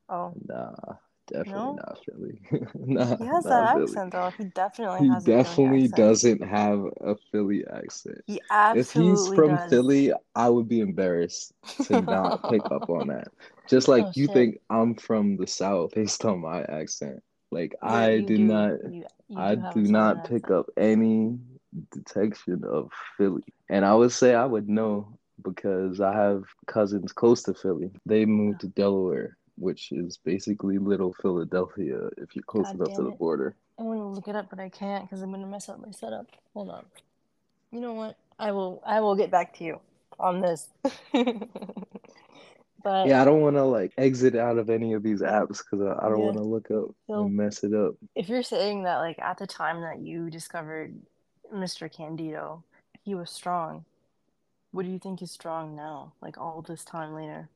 Oh. 0.09 0.33
Nah. 0.47 0.95
Definitely 1.27 1.61
no? 1.61 1.75
not 1.75 1.99
Philly. 2.05 2.39
nah, 2.75 3.17
he 3.17 3.25
has 3.25 3.45
that 3.45 3.73
Philly. 3.73 3.83
accent 3.83 4.11
though. 4.11 4.31
He 4.37 4.43
definitely 4.45 5.07
he 5.07 5.15
definitely 5.25 5.87
doesn't 5.87 6.43
have 6.43 6.83
a 7.01 7.15
Philly 7.31 7.63
accent. 7.71 8.21
He 8.27 8.41
absolutely 8.49 8.79
If 8.81 8.91
he's 8.91 9.33
from 9.33 9.57
does. 9.57 9.69
Philly, 9.69 10.13
I 10.35 10.49
would 10.49 10.67
be 10.67 10.81
embarrassed 10.81 11.53
to 11.83 12.01
not 12.01 12.43
pick 12.49 12.63
up 12.71 12.89
on 12.89 13.07
that. 13.07 13.29
Just 13.69 13.87
like 13.87 14.05
oh, 14.05 14.11
you 14.15 14.25
shit. 14.25 14.33
think 14.33 14.59
I'm 14.69 14.95
from 14.95 15.37
the 15.37 15.47
South 15.47 15.93
based 15.95 16.25
on 16.25 16.41
my 16.41 16.63
accent. 16.63 17.21
Like 17.51 17.75
yeah, 17.81 17.89
I 17.89 18.19
do, 18.19 18.25
do, 18.25 18.37
not 18.39 18.71
you, 18.83 19.05
you 19.29 19.37
I 19.37 19.55
do, 19.55 19.63
do 19.73 19.81
not 19.83 20.23
pick 20.27 20.51
up 20.51 20.65
any 20.77 21.37
detection 21.91 22.63
of 22.65 22.91
Philly. 23.17 23.43
And 23.69 23.85
I 23.85 23.95
would 23.95 24.11
say 24.11 24.35
I 24.35 24.45
would 24.45 24.67
know 24.67 25.17
because 25.43 26.01
I 26.01 26.13
have 26.13 26.43
cousins 26.67 27.11
close 27.11 27.43
to 27.43 27.53
Philly. 27.53 27.91
They 28.05 28.25
moved 28.25 28.61
to 28.61 28.67
Delaware 28.67 29.37
which 29.63 29.91
is 29.91 30.17
basically 30.17 30.77
Little 30.77 31.13
Philadelphia 31.13 32.09
if 32.17 32.35
you're 32.35 32.43
close 32.43 32.65
God 32.65 32.75
enough 32.75 32.95
to 32.95 33.03
the 33.03 33.11
border. 33.11 33.55
I 33.79 33.83
want 33.83 33.99
to 33.99 34.05
look 34.05 34.27
it 34.27 34.35
up, 34.35 34.49
but 34.49 34.59
I 34.59 34.69
can't 34.69 35.05
because 35.05 35.21
I'm 35.21 35.31
gonna 35.31 35.47
mess 35.47 35.69
up 35.69 35.79
my 35.79 35.91
setup. 35.91 36.27
Hold 36.53 36.69
on. 36.69 36.85
You 37.71 37.79
know 37.79 37.93
what? 37.93 38.17
I 38.37 38.51
will. 38.51 38.83
I 38.85 38.99
will 38.99 39.15
get 39.15 39.31
back 39.31 39.57
to 39.57 39.63
you 39.63 39.79
on 40.19 40.41
this. 40.41 40.67
but 42.83 43.07
yeah, 43.07 43.21
I 43.21 43.25
don't 43.25 43.41
want 43.41 43.55
to 43.55 43.63
like 43.63 43.93
exit 43.97 44.35
out 44.35 44.57
of 44.57 44.69
any 44.69 44.93
of 44.93 45.01
these 45.01 45.21
apps 45.21 45.63
because 45.63 45.81
I, 45.81 46.05
I, 46.05 46.09
don't 46.09 46.19
yeah. 46.19 46.25
want 46.25 46.37
to 46.37 46.43
look 46.43 46.69
up 46.69 46.93
so, 47.07 47.25
and 47.25 47.35
mess 47.35 47.63
it 47.63 47.73
up. 47.73 47.95
If 48.15 48.29
you're 48.29 48.43
saying 48.43 48.83
that, 48.83 48.97
like 48.97 49.17
at 49.19 49.37
the 49.37 49.47
time 49.47 49.81
that 49.81 49.99
you 49.99 50.29
discovered 50.29 50.93
Mr. 51.53 51.91
Candido, 51.91 52.63
he 53.01 53.15
was 53.15 53.31
strong. 53.31 53.85
What 54.71 54.85
do 54.85 54.91
you 54.91 54.99
think 54.99 55.21
is 55.21 55.31
strong 55.31 55.75
now? 55.75 56.13
Like 56.21 56.37
all 56.37 56.61
this 56.61 56.83
time 56.83 57.13
later 57.13 57.49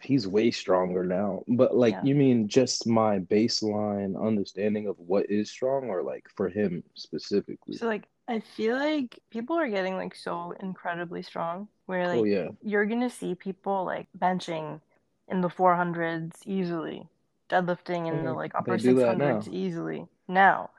he's 0.00 0.26
way 0.26 0.50
stronger 0.50 1.04
now. 1.04 1.42
But 1.48 1.76
like 1.76 1.94
yeah. 1.94 2.04
you 2.04 2.14
mean 2.14 2.48
just 2.48 2.86
my 2.86 3.18
baseline 3.18 4.20
understanding 4.20 4.88
of 4.88 4.98
what 4.98 5.30
is 5.30 5.50
strong 5.50 5.88
or 5.88 6.02
like 6.02 6.26
for 6.36 6.48
him 6.48 6.82
specifically? 6.94 7.76
So 7.76 7.86
like 7.86 8.06
I 8.28 8.40
feel 8.40 8.76
like 8.76 9.18
people 9.30 9.56
are 9.56 9.68
getting 9.68 9.96
like 9.96 10.14
so 10.14 10.54
incredibly 10.60 11.22
strong 11.22 11.68
where 11.86 12.02
oh, 12.02 12.08
like 12.08 12.20
oh, 12.20 12.24
yeah. 12.24 12.48
you're 12.62 12.86
gonna 12.86 13.10
see 13.10 13.34
people 13.34 13.84
like 13.84 14.08
benching 14.18 14.80
in 15.28 15.40
the 15.40 15.48
400s 15.48 16.32
easily, 16.46 17.08
deadlifting 17.50 18.08
in 18.08 18.20
oh, 18.20 18.24
the 18.24 18.32
like 18.32 18.54
upper 18.54 18.78
600s 18.78 19.48
easily 19.52 20.06
now 20.28 20.70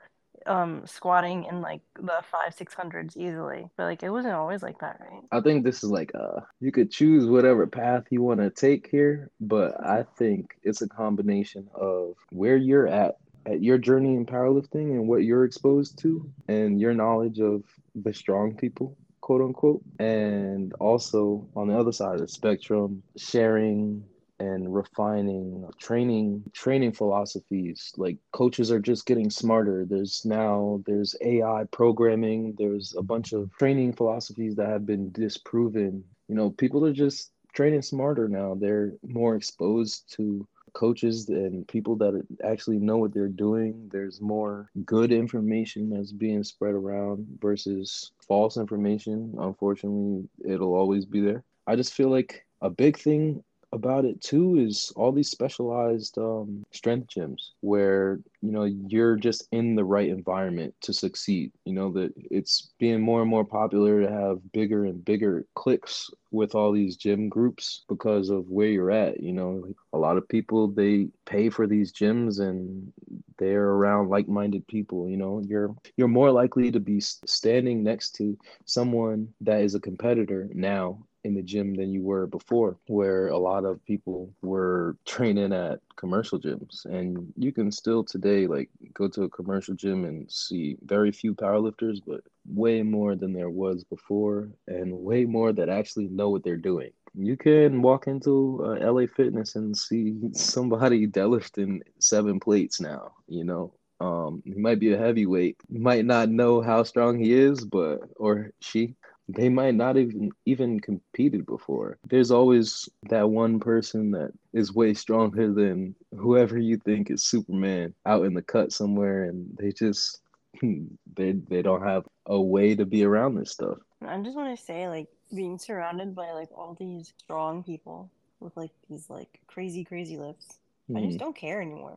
um 0.46 0.86
squatting 0.86 1.44
in 1.44 1.60
like 1.60 1.80
the 1.96 2.22
five 2.30 2.54
six 2.54 2.74
hundreds 2.74 3.16
easily. 3.16 3.68
But 3.76 3.84
like 3.84 4.02
it 4.02 4.10
wasn't 4.10 4.34
always 4.34 4.62
like 4.62 4.78
that 4.80 5.00
right? 5.00 5.22
I 5.32 5.40
think 5.40 5.64
this 5.64 5.82
is 5.82 5.90
like 5.90 6.12
uh 6.14 6.40
you 6.60 6.72
could 6.72 6.90
choose 6.90 7.26
whatever 7.26 7.66
path 7.66 8.04
you 8.10 8.22
want 8.22 8.40
to 8.40 8.50
take 8.50 8.88
here 8.90 9.30
but 9.40 9.78
i 9.84 10.04
think 10.16 10.56
it's 10.62 10.82
a 10.82 10.88
combination 10.88 11.68
of 11.74 12.14
where 12.30 12.56
you're 12.56 12.88
at 12.88 13.16
at 13.46 13.62
your 13.62 13.78
journey 13.78 14.14
in 14.14 14.24
powerlifting 14.24 14.92
and 14.92 15.06
what 15.06 15.24
you're 15.24 15.44
exposed 15.44 15.98
to 15.98 16.28
and 16.48 16.80
your 16.80 16.94
knowledge 16.94 17.40
of 17.40 17.62
the 17.94 18.12
strong 18.12 18.56
people 18.56 18.96
quote 19.20 19.42
unquote 19.42 19.82
and 19.98 20.72
also 20.74 21.46
on 21.56 21.68
the 21.68 21.78
other 21.78 21.92
side 21.92 22.14
of 22.14 22.20
the 22.20 22.28
spectrum 22.28 23.02
sharing 23.16 24.04
and 24.40 24.74
refining 24.74 25.68
training 25.78 26.42
training 26.52 26.92
philosophies. 26.92 27.92
Like 27.96 28.18
coaches 28.32 28.70
are 28.70 28.80
just 28.80 29.06
getting 29.06 29.30
smarter. 29.30 29.84
There's 29.84 30.24
now 30.24 30.82
there's 30.86 31.14
ai 31.22 31.64
programming. 31.70 32.54
There's 32.58 32.94
a 32.96 33.02
bunch 33.02 33.32
of 33.32 33.50
training 33.58 33.92
philosophies 33.94 34.56
that 34.56 34.68
have 34.68 34.86
been 34.86 35.12
disproven. 35.12 36.04
You 36.28 36.34
know 36.34 36.50
people 36.50 36.84
are 36.84 36.92
just 36.92 37.30
training 37.52 37.82
smarter 37.82 38.28
now. 38.28 38.54
They're 38.54 38.92
more 39.06 39.36
exposed 39.36 40.12
to 40.16 40.46
coaches 40.72 41.28
and 41.28 41.66
people 41.68 41.94
that 41.94 42.20
actually 42.42 42.78
know 42.78 42.98
what 42.98 43.14
they're 43.14 43.28
doing. 43.28 43.88
There's 43.92 44.20
more 44.20 44.70
good 44.84 45.12
information 45.12 45.88
that's 45.88 46.10
being 46.10 46.42
spread 46.42 46.74
around 46.74 47.26
versus 47.40 48.10
false 48.26 48.56
information. 48.56 49.34
Unfortunately 49.38 50.28
it'll 50.44 50.74
always 50.74 51.06
be 51.06 51.20
there. 51.20 51.44
I 51.66 51.76
just 51.76 51.94
feel 51.94 52.08
like 52.08 52.44
a 52.60 52.68
big 52.68 52.98
thing 52.98 53.42
about 53.74 54.04
it 54.04 54.20
too 54.20 54.56
is 54.56 54.92
all 54.94 55.12
these 55.12 55.30
specialized 55.30 56.16
um, 56.16 56.64
strength 56.70 57.08
gyms 57.14 57.50
where 57.60 58.20
you 58.40 58.52
know 58.52 58.64
you're 58.64 59.16
just 59.16 59.48
in 59.50 59.74
the 59.74 59.84
right 59.84 60.08
environment 60.08 60.72
to 60.80 60.92
succeed. 60.92 61.52
You 61.64 61.74
know 61.74 61.90
that 61.92 62.12
it's 62.16 62.72
being 62.78 63.00
more 63.00 63.20
and 63.20 63.30
more 63.30 63.44
popular 63.44 64.00
to 64.00 64.10
have 64.10 64.52
bigger 64.52 64.84
and 64.84 65.04
bigger 65.04 65.44
cliques 65.54 66.08
with 66.30 66.54
all 66.54 66.72
these 66.72 66.96
gym 66.96 67.28
groups 67.28 67.84
because 67.88 68.30
of 68.30 68.48
where 68.48 68.68
you're 68.68 68.90
at 68.90 69.20
you 69.20 69.32
know. 69.32 69.64
A 69.92 69.98
lot 69.98 70.16
of 70.16 70.28
people 70.28 70.68
they 70.68 71.08
pay 71.26 71.50
for 71.50 71.66
these 71.66 71.92
gyms 71.92 72.40
and 72.40 72.92
they're 73.38 73.68
around 73.68 74.08
like-minded 74.08 74.66
people 74.68 75.08
you 75.08 75.16
know. 75.16 75.42
You're 75.44 75.74
you're 75.96 76.08
more 76.08 76.30
likely 76.30 76.70
to 76.70 76.80
be 76.80 77.00
standing 77.00 77.82
next 77.82 78.12
to 78.16 78.38
someone 78.64 79.28
that 79.40 79.62
is 79.62 79.74
a 79.74 79.80
competitor 79.80 80.48
now 80.54 81.00
in 81.24 81.34
the 81.34 81.42
gym 81.42 81.74
than 81.74 81.92
you 81.92 82.02
were 82.02 82.26
before, 82.26 82.76
where 82.86 83.28
a 83.28 83.38
lot 83.38 83.64
of 83.64 83.84
people 83.84 84.32
were 84.42 84.96
training 85.04 85.52
at 85.52 85.80
commercial 85.96 86.38
gyms. 86.38 86.84
And 86.84 87.32
you 87.36 87.52
can 87.52 87.72
still 87.72 88.04
today 88.04 88.46
like 88.46 88.70
go 88.92 89.08
to 89.08 89.24
a 89.24 89.30
commercial 89.30 89.74
gym 89.74 90.04
and 90.04 90.30
see 90.30 90.76
very 90.84 91.10
few 91.10 91.34
powerlifters, 91.34 92.00
but 92.06 92.20
way 92.46 92.82
more 92.82 93.16
than 93.16 93.32
there 93.32 93.50
was 93.50 93.84
before, 93.84 94.50
and 94.68 94.92
way 94.92 95.24
more 95.24 95.52
that 95.52 95.68
actually 95.68 96.08
know 96.08 96.30
what 96.30 96.44
they're 96.44 96.56
doing. 96.56 96.90
You 97.16 97.36
can 97.36 97.80
walk 97.80 98.06
into 98.06 98.60
uh, 98.64 98.92
LA 98.92 99.06
Fitness 99.06 99.54
and 99.56 99.76
see 99.76 100.14
somebody 100.32 101.06
deadlifting 101.06 101.80
seven 101.98 102.38
plates 102.40 102.80
now, 102.80 103.12
you 103.28 103.44
know, 103.44 103.72
um, 104.00 104.42
he 104.44 104.54
might 104.54 104.80
be 104.80 104.92
a 104.92 104.98
heavyweight. 104.98 105.56
Might 105.70 106.04
not 106.04 106.28
know 106.28 106.60
how 106.60 106.82
strong 106.82 107.18
he 107.18 107.32
is, 107.32 107.64
but 107.64 108.00
or 108.16 108.50
she, 108.60 108.96
they 109.28 109.48
might 109.48 109.74
not 109.74 109.96
even 109.96 110.30
even 110.44 110.80
competed 110.80 111.46
before. 111.46 111.98
There's 112.08 112.30
always 112.30 112.88
that 113.08 113.30
one 113.30 113.58
person 113.58 114.10
that 114.12 114.32
is 114.52 114.74
way 114.74 114.94
stronger 114.94 115.52
than 115.52 115.94
whoever 116.16 116.58
you 116.58 116.76
think 116.78 117.10
is 117.10 117.24
Superman 117.24 117.94
out 118.06 118.24
in 118.26 118.34
the 118.34 118.42
cut 118.42 118.72
somewhere, 118.72 119.24
and 119.24 119.56
they 119.58 119.72
just 119.72 120.20
they 120.62 121.32
they 121.32 121.62
don't 121.62 121.82
have 121.82 122.04
a 122.26 122.40
way 122.40 122.74
to 122.74 122.84
be 122.84 123.04
around 123.04 123.34
this 123.34 123.52
stuff. 123.52 123.78
I 124.06 124.18
just 124.18 124.36
want 124.36 124.56
to 124.56 124.62
say, 124.62 124.88
like 124.88 125.08
being 125.34 125.58
surrounded 125.58 126.14
by 126.14 126.32
like 126.32 126.50
all 126.54 126.76
these 126.78 127.12
strong 127.18 127.62
people 127.64 128.10
with 128.40 128.56
like 128.56 128.72
these 128.90 129.08
like 129.08 129.40
crazy 129.46 129.84
crazy 129.84 130.18
lifts, 130.18 130.58
mm. 130.90 130.98
I 130.98 131.00
just 131.06 131.14
hmm. 131.14 131.18
don't 131.18 131.36
care 131.36 131.62
anymore. 131.62 131.96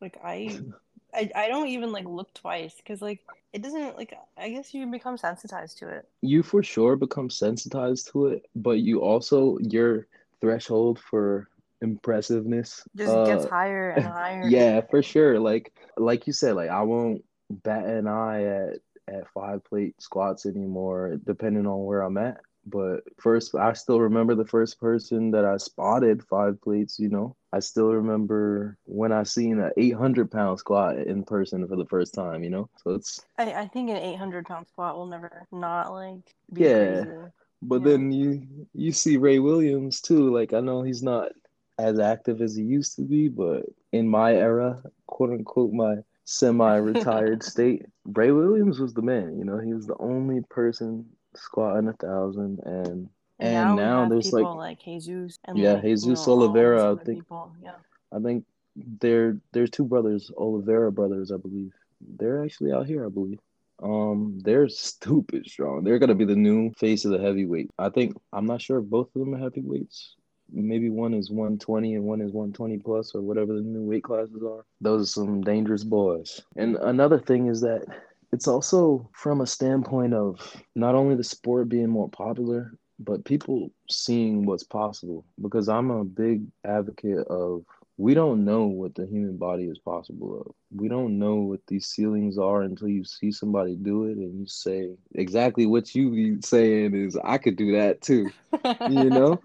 Like 0.00 0.18
I 0.22 0.60
I, 1.16 1.30
I 1.34 1.48
don't 1.48 1.68
even 1.68 1.92
like 1.92 2.04
look 2.04 2.32
twice 2.34 2.74
because 2.76 3.00
like 3.00 3.20
it 3.52 3.62
doesn't 3.62 3.96
like 3.96 4.16
I 4.36 4.50
guess 4.50 4.74
you 4.74 4.86
become 4.86 5.16
sensitized 5.16 5.78
to 5.78 5.88
it. 5.88 6.08
You 6.22 6.42
for 6.42 6.62
sure 6.62 6.96
become 6.96 7.30
sensitized 7.30 8.12
to 8.12 8.26
it, 8.26 8.46
but 8.54 8.78
you 8.78 9.00
also 9.00 9.58
your 9.60 10.06
threshold 10.40 11.00
for 11.00 11.48
impressiveness 11.82 12.82
just 12.96 13.12
uh, 13.12 13.24
gets 13.24 13.46
higher 13.46 13.90
and 13.90 14.06
higher. 14.06 14.48
yeah, 14.48 14.80
for 14.90 15.02
sure. 15.02 15.40
Like 15.40 15.72
like 15.96 16.26
you 16.26 16.32
said, 16.32 16.54
like 16.54 16.70
I 16.70 16.82
won't 16.82 17.24
bat 17.50 17.86
an 17.86 18.06
eye 18.06 18.44
at 18.44 18.78
at 19.08 19.28
five 19.32 19.64
plate 19.64 19.94
squats 20.00 20.46
anymore, 20.46 21.18
depending 21.24 21.66
on 21.66 21.84
where 21.84 22.02
I'm 22.02 22.18
at. 22.18 22.40
But 22.66 23.04
first, 23.20 23.54
I 23.54 23.72
still 23.74 24.00
remember 24.00 24.34
the 24.34 24.44
first 24.44 24.80
person 24.80 25.30
that 25.30 25.44
I 25.44 25.56
spotted 25.56 26.24
five 26.28 26.60
plates. 26.60 26.98
You 26.98 27.08
know, 27.08 27.36
I 27.56 27.60
still 27.60 27.88
remember 27.88 28.76
when 28.84 29.12
I 29.12 29.22
seen 29.22 29.58
an 29.60 29.70
800 29.78 30.30
pound 30.30 30.58
squat 30.58 30.98
in 30.98 31.24
person 31.24 31.66
for 31.66 31.76
the 31.76 31.86
first 31.86 32.12
time. 32.12 32.44
You 32.44 32.50
know, 32.50 32.68
so 32.84 32.90
it's. 32.90 33.24
I, 33.38 33.50
I 33.54 33.66
think 33.68 33.88
an 33.88 33.96
800 33.96 34.44
pound 34.44 34.68
squat 34.68 34.94
will 34.94 35.06
never 35.06 35.46
not 35.50 35.90
like. 35.90 36.34
yeah, 36.52 37.04
crazy. 37.04 37.16
but 37.62 37.80
yeah. 37.80 37.88
then 37.88 38.12
you 38.12 38.46
you 38.74 38.92
see 38.92 39.16
Ray 39.16 39.38
Williams 39.38 40.02
too. 40.02 40.30
Like 40.34 40.52
I 40.52 40.60
know 40.60 40.82
he's 40.82 41.02
not 41.02 41.32
as 41.78 41.98
active 41.98 42.42
as 42.42 42.54
he 42.54 42.62
used 42.62 42.96
to 42.96 43.02
be, 43.02 43.28
but 43.28 43.64
in 43.90 44.06
my 44.06 44.34
era, 44.34 44.82
quote 45.06 45.30
unquote, 45.30 45.72
my 45.72 45.96
semi-retired 46.26 47.42
state. 47.42 47.86
Ray 48.04 48.32
Williams 48.32 48.80
was 48.80 48.92
the 48.92 49.02
man. 49.02 49.38
You 49.38 49.46
know, 49.46 49.58
he 49.58 49.72
was 49.72 49.86
the 49.86 49.96
only 49.98 50.42
person 50.50 51.06
squatting 51.34 51.88
a 51.88 51.94
thousand, 51.94 52.60
and 52.66 53.08
and 53.38 53.52
now, 53.52 53.74
now 53.74 54.08
there's 54.08 54.32
like, 54.32 54.44
like 54.44 54.82
Jesus 54.82 55.38
and 55.44 55.58
yeah, 55.58 55.74
like, 55.74 55.82
Jesus 55.82 56.06
you 56.06 56.14
know, 56.14 56.32
Olivares. 56.32 56.82
I 56.82 57.04
think 57.04 57.18
people. 57.18 57.52
yeah. 57.62 57.72
I 58.12 58.20
think 58.20 58.44
there 58.76 59.38
there's 59.52 59.70
two 59.70 59.84
brothers, 59.84 60.30
Olivares 60.36 60.94
brothers, 60.94 61.32
I 61.32 61.36
believe. 61.36 61.72
They're 62.00 62.44
actually 62.44 62.72
out 62.72 62.86
here, 62.86 63.06
I 63.06 63.08
believe. 63.08 63.38
Um, 63.82 64.38
they're 64.42 64.68
stupid 64.68 65.46
strong. 65.46 65.84
They're 65.84 65.98
gonna 65.98 66.14
be 66.14 66.24
the 66.24 66.36
new 66.36 66.72
face 66.78 67.04
of 67.04 67.12
the 67.12 67.18
heavyweight. 67.18 67.70
I 67.78 67.90
think 67.90 68.16
I'm 68.32 68.46
not 68.46 68.62
sure 68.62 68.78
if 68.78 68.86
both 68.86 69.08
of 69.14 69.20
them 69.20 69.34
are 69.34 69.38
heavyweights. 69.38 70.16
Maybe 70.50 70.90
one 70.90 71.12
is 71.12 71.30
120 71.30 71.94
and 71.94 72.04
one 72.04 72.20
is 72.20 72.32
120 72.32 72.78
plus 72.78 73.14
or 73.14 73.20
whatever 73.20 73.54
the 73.54 73.62
new 73.62 73.82
weight 73.82 74.04
classes 74.04 74.42
are. 74.46 74.64
Those 74.80 75.02
are 75.02 75.06
some 75.06 75.40
dangerous 75.42 75.82
boys. 75.82 76.40
And 76.54 76.76
another 76.76 77.18
thing 77.18 77.48
is 77.48 77.60
that 77.62 77.84
it's 78.32 78.46
also 78.46 79.10
from 79.12 79.40
a 79.40 79.46
standpoint 79.46 80.14
of 80.14 80.38
not 80.76 80.94
only 80.94 81.16
the 81.16 81.24
sport 81.24 81.68
being 81.68 81.88
more 81.88 82.08
popular, 82.08 82.78
but 82.98 83.24
people 83.24 83.70
seeing 83.90 84.46
what's 84.46 84.64
possible. 84.64 85.24
Because 85.40 85.68
I'm 85.68 85.90
a 85.90 86.04
big 86.04 86.42
advocate 86.64 87.26
of 87.28 87.64
we 87.98 88.12
don't 88.12 88.44
know 88.44 88.64
what 88.64 88.94
the 88.94 89.06
human 89.06 89.36
body 89.36 89.64
is 89.64 89.78
possible 89.78 90.40
of. 90.40 90.54
We 90.74 90.88
don't 90.88 91.18
know 91.18 91.36
what 91.36 91.60
these 91.66 91.86
ceilings 91.86 92.36
are 92.36 92.62
until 92.62 92.88
you 92.88 93.04
see 93.04 93.32
somebody 93.32 93.74
do 93.74 94.04
it 94.04 94.18
and 94.18 94.38
you 94.38 94.46
say 94.46 94.90
exactly 95.14 95.64
what 95.66 95.94
you 95.94 96.10
be 96.10 96.36
saying 96.42 96.94
is 96.94 97.16
I 97.24 97.38
could 97.38 97.56
do 97.56 97.72
that 97.72 98.02
too. 98.02 98.30
you 98.88 99.10
know? 99.10 99.40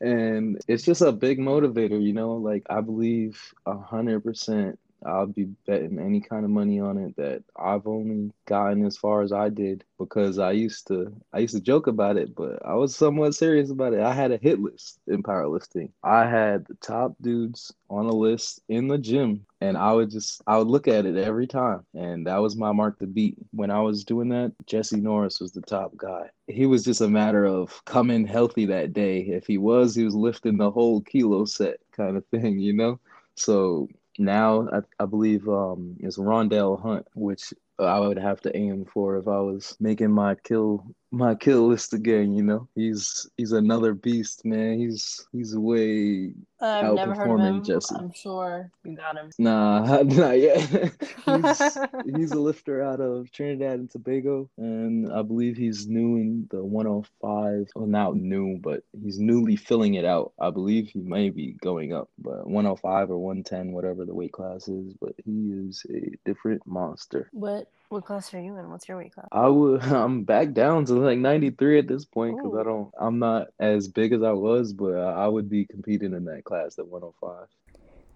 And 0.00 0.60
it's 0.68 0.84
just 0.84 1.00
a 1.00 1.10
big 1.10 1.38
motivator, 1.38 2.00
you 2.00 2.12
know, 2.12 2.34
like 2.34 2.64
I 2.70 2.80
believe 2.80 3.40
a 3.64 3.76
hundred 3.76 4.22
percent 4.22 4.78
I'll 5.06 5.26
be 5.26 5.44
betting 5.66 5.98
any 5.98 6.20
kind 6.20 6.44
of 6.44 6.50
money 6.50 6.80
on 6.80 6.98
it 6.98 7.16
that 7.16 7.42
I've 7.56 7.86
only 7.86 8.32
gotten 8.46 8.84
as 8.84 8.96
far 8.96 9.22
as 9.22 9.32
I 9.32 9.48
did 9.48 9.84
because 9.98 10.38
I 10.38 10.52
used 10.52 10.86
to 10.88 11.14
I 11.32 11.38
used 11.38 11.54
to 11.54 11.60
joke 11.60 11.86
about 11.86 12.16
it, 12.16 12.34
but 12.34 12.64
I 12.64 12.74
was 12.74 12.94
somewhat 12.94 13.34
serious 13.34 13.70
about 13.70 13.94
it. 13.94 14.00
I 14.00 14.12
had 14.12 14.32
a 14.32 14.38
hit 14.38 14.60
list 14.60 15.00
in 15.06 15.22
powerlifting. 15.22 15.90
I 16.02 16.26
had 16.26 16.66
the 16.66 16.74
top 16.74 17.14
dudes 17.20 17.72
on 17.88 18.06
a 18.06 18.12
list 18.12 18.60
in 18.68 18.88
the 18.88 18.98
gym 18.98 19.46
and 19.60 19.76
I 19.76 19.92
would 19.92 20.10
just 20.10 20.42
I 20.46 20.58
would 20.58 20.66
look 20.68 20.88
at 20.88 21.06
it 21.06 21.16
every 21.16 21.46
time 21.46 21.86
and 21.94 22.26
that 22.26 22.38
was 22.38 22.56
my 22.56 22.72
mark 22.72 22.98
to 22.98 23.06
beat. 23.06 23.38
When 23.52 23.70
I 23.70 23.80
was 23.80 24.04
doing 24.04 24.28
that, 24.30 24.52
Jesse 24.66 24.96
Norris 25.00 25.40
was 25.40 25.52
the 25.52 25.62
top 25.62 25.96
guy. 25.96 26.30
He 26.48 26.66
was 26.66 26.84
just 26.84 27.00
a 27.00 27.08
matter 27.08 27.44
of 27.44 27.84
coming 27.84 28.26
healthy 28.26 28.66
that 28.66 28.92
day. 28.92 29.20
If 29.20 29.46
he 29.46 29.58
was, 29.58 29.94
he 29.94 30.04
was 30.04 30.14
lifting 30.14 30.56
the 30.56 30.70
whole 30.70 31.00
kilo 31.00 31.44
set 31.44 31.78
kind 31.92 32.16
of 32.16 32.26
thing, 32.26 32.58
you 32.58 32.72
know? 32.72 32.98
So 33.36 33.88
now 34.18 34.68
I, 34.72 35.02
I 35.02 35.06
believe 35.06 35.48
um, 35.48 35.96
is 36.00 36.16
Rondell 36.18 36.80
Hunt, 36.80 37.06
which 37.14 37.52
I 37.78 38.00
would 38.00 38.18
have 38.18 38.40
to 38.42 38.56
aim 38.56 38.86
for 38.92 39.16
if 39.18 39.28
I 39.28 39.40
was 39.40 39.76
making 39.80 40.12
my 40.12 40.34
kill 40.36 40.86
my 41.10 41.34
kill 41.34 41.68
list 41.68 41.94
again. 41.94 42.34
You 42.34 42.42
know, 42.42 42.68
he's 42.74 43.28
he's 43.36 43.52
another 43.52 43.94
beast, 43.94 44.44
man. 44.44 44.78
He's 44.78 45.26
he's 45.32 45.56
way 45.56 46.32
I've 46.60 46.94
never 46.94 47.14
heard 47.14 47.30
of 47.30 47.40
him. 47.40 47.62
Jesse. 47.62 47.94
I'm 47.96 48.12
sure 48.12 48.70
you 48.84 48.96
got 48.96 49.16
him. 49.16 49.30
Nah, 49.38 50.02
not 50.02 50.40
yet. 50.40 50.60
he's, 51.24 51.78
he's 52.16 52.32
a 52.32 52.38
lifter 52.38 52.82
out 52.82 53.00
of 53.00 53.30
Trinidad 53.30 53.78
and 53.78 53.90
Tobago, 53.90 54.48
and 54.56 55.12
I 55.12 55.22
believe 55.22 55.56
he's 55.56 55.86
new 55.86 56.16
in 56.16 56.48
the 56.50 56.64
105. 56.64 57.68
Well, 57.74 57.86
not 57.86 58.16
new, 58.16 58.58
but 58.58 58.82
he's 59.02 59.18
newly 59.18 59.56
filling 59.56 59.94
it 59.94 60.04
out. 60.04 60.32
I 60.40 60.50
believe 60.50 60.88
he 60.88 61.00
may 61.00 61.30
be 61.30 61.52
going 61.60 61.92
up, 61.92 62.08
but 62.18 62.46
105 62.46 63.10
or 63.10 63.18
110, 63.18 63.72
whatever 63.72 64.04
the 64.04 64.14
weight 64.14 64.32
class 64.32 64.68
is. 64.68 64.94
But 64.94 65.14
he 65.24 65.52
is 65.52 65.84
a 65.90 66.16
different 66.24 66.66
monster. 66.66 67.28
What 67.32 67.70
what 67.88 68.04
class 68.04 68.32
are 68.34 68.40
you 68.40 68.56
in? 68.56 68.70
What's 68.70 68.88
your 68.88 68.98
weight 68.98 69.12
class? 69.12 69.28
I 69.32 69.48
would. 69.48 69.82
I'm 69.82 70.24
back 70.24 70.52
down 70.52 70.84
to 70.86 70.94
like 70.94 71.18
93 71.18 71.78
at 71.78 71.88
this 71.88 72.04
point 72.04 72.36
because 72.36 72.58
I 72.58 72.62
don't. 72.64 72.90
I'm 72.98 73.18
not 73.18 73.48
as 73.58 73.88
big 73.88 74.12
as 74.12 74.22
I 74.22 74.32
was, 74.32 74.72
but 74.72 74.96
I 74.96 75.28
would 75.28 75.48
be 75.48 75.64
competing 75.66 76.12
in 76.12 76.24
that 76.26 76.44
class 76.44 76.78
at 76.78 76.86
105. 76.86 77.48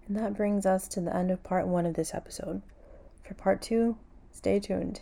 And 0.07 0.17
that 0.17 0.35
brings 0.35 0.65
us 0.65 0.87
to 0.89 1.01
the 1.01 1.15
end 1.15 1.31
of 1.31 1.43
part 1.43 1.67
one 1.67 1.85
of 1.85 1.93
this 1.93 2.13
episode. 2.13 2.61
For 3.23 3.33
part 3.33 3.61
two, 3.61 3.97
stay 4.31 4.59
tuned. 4.59 5.01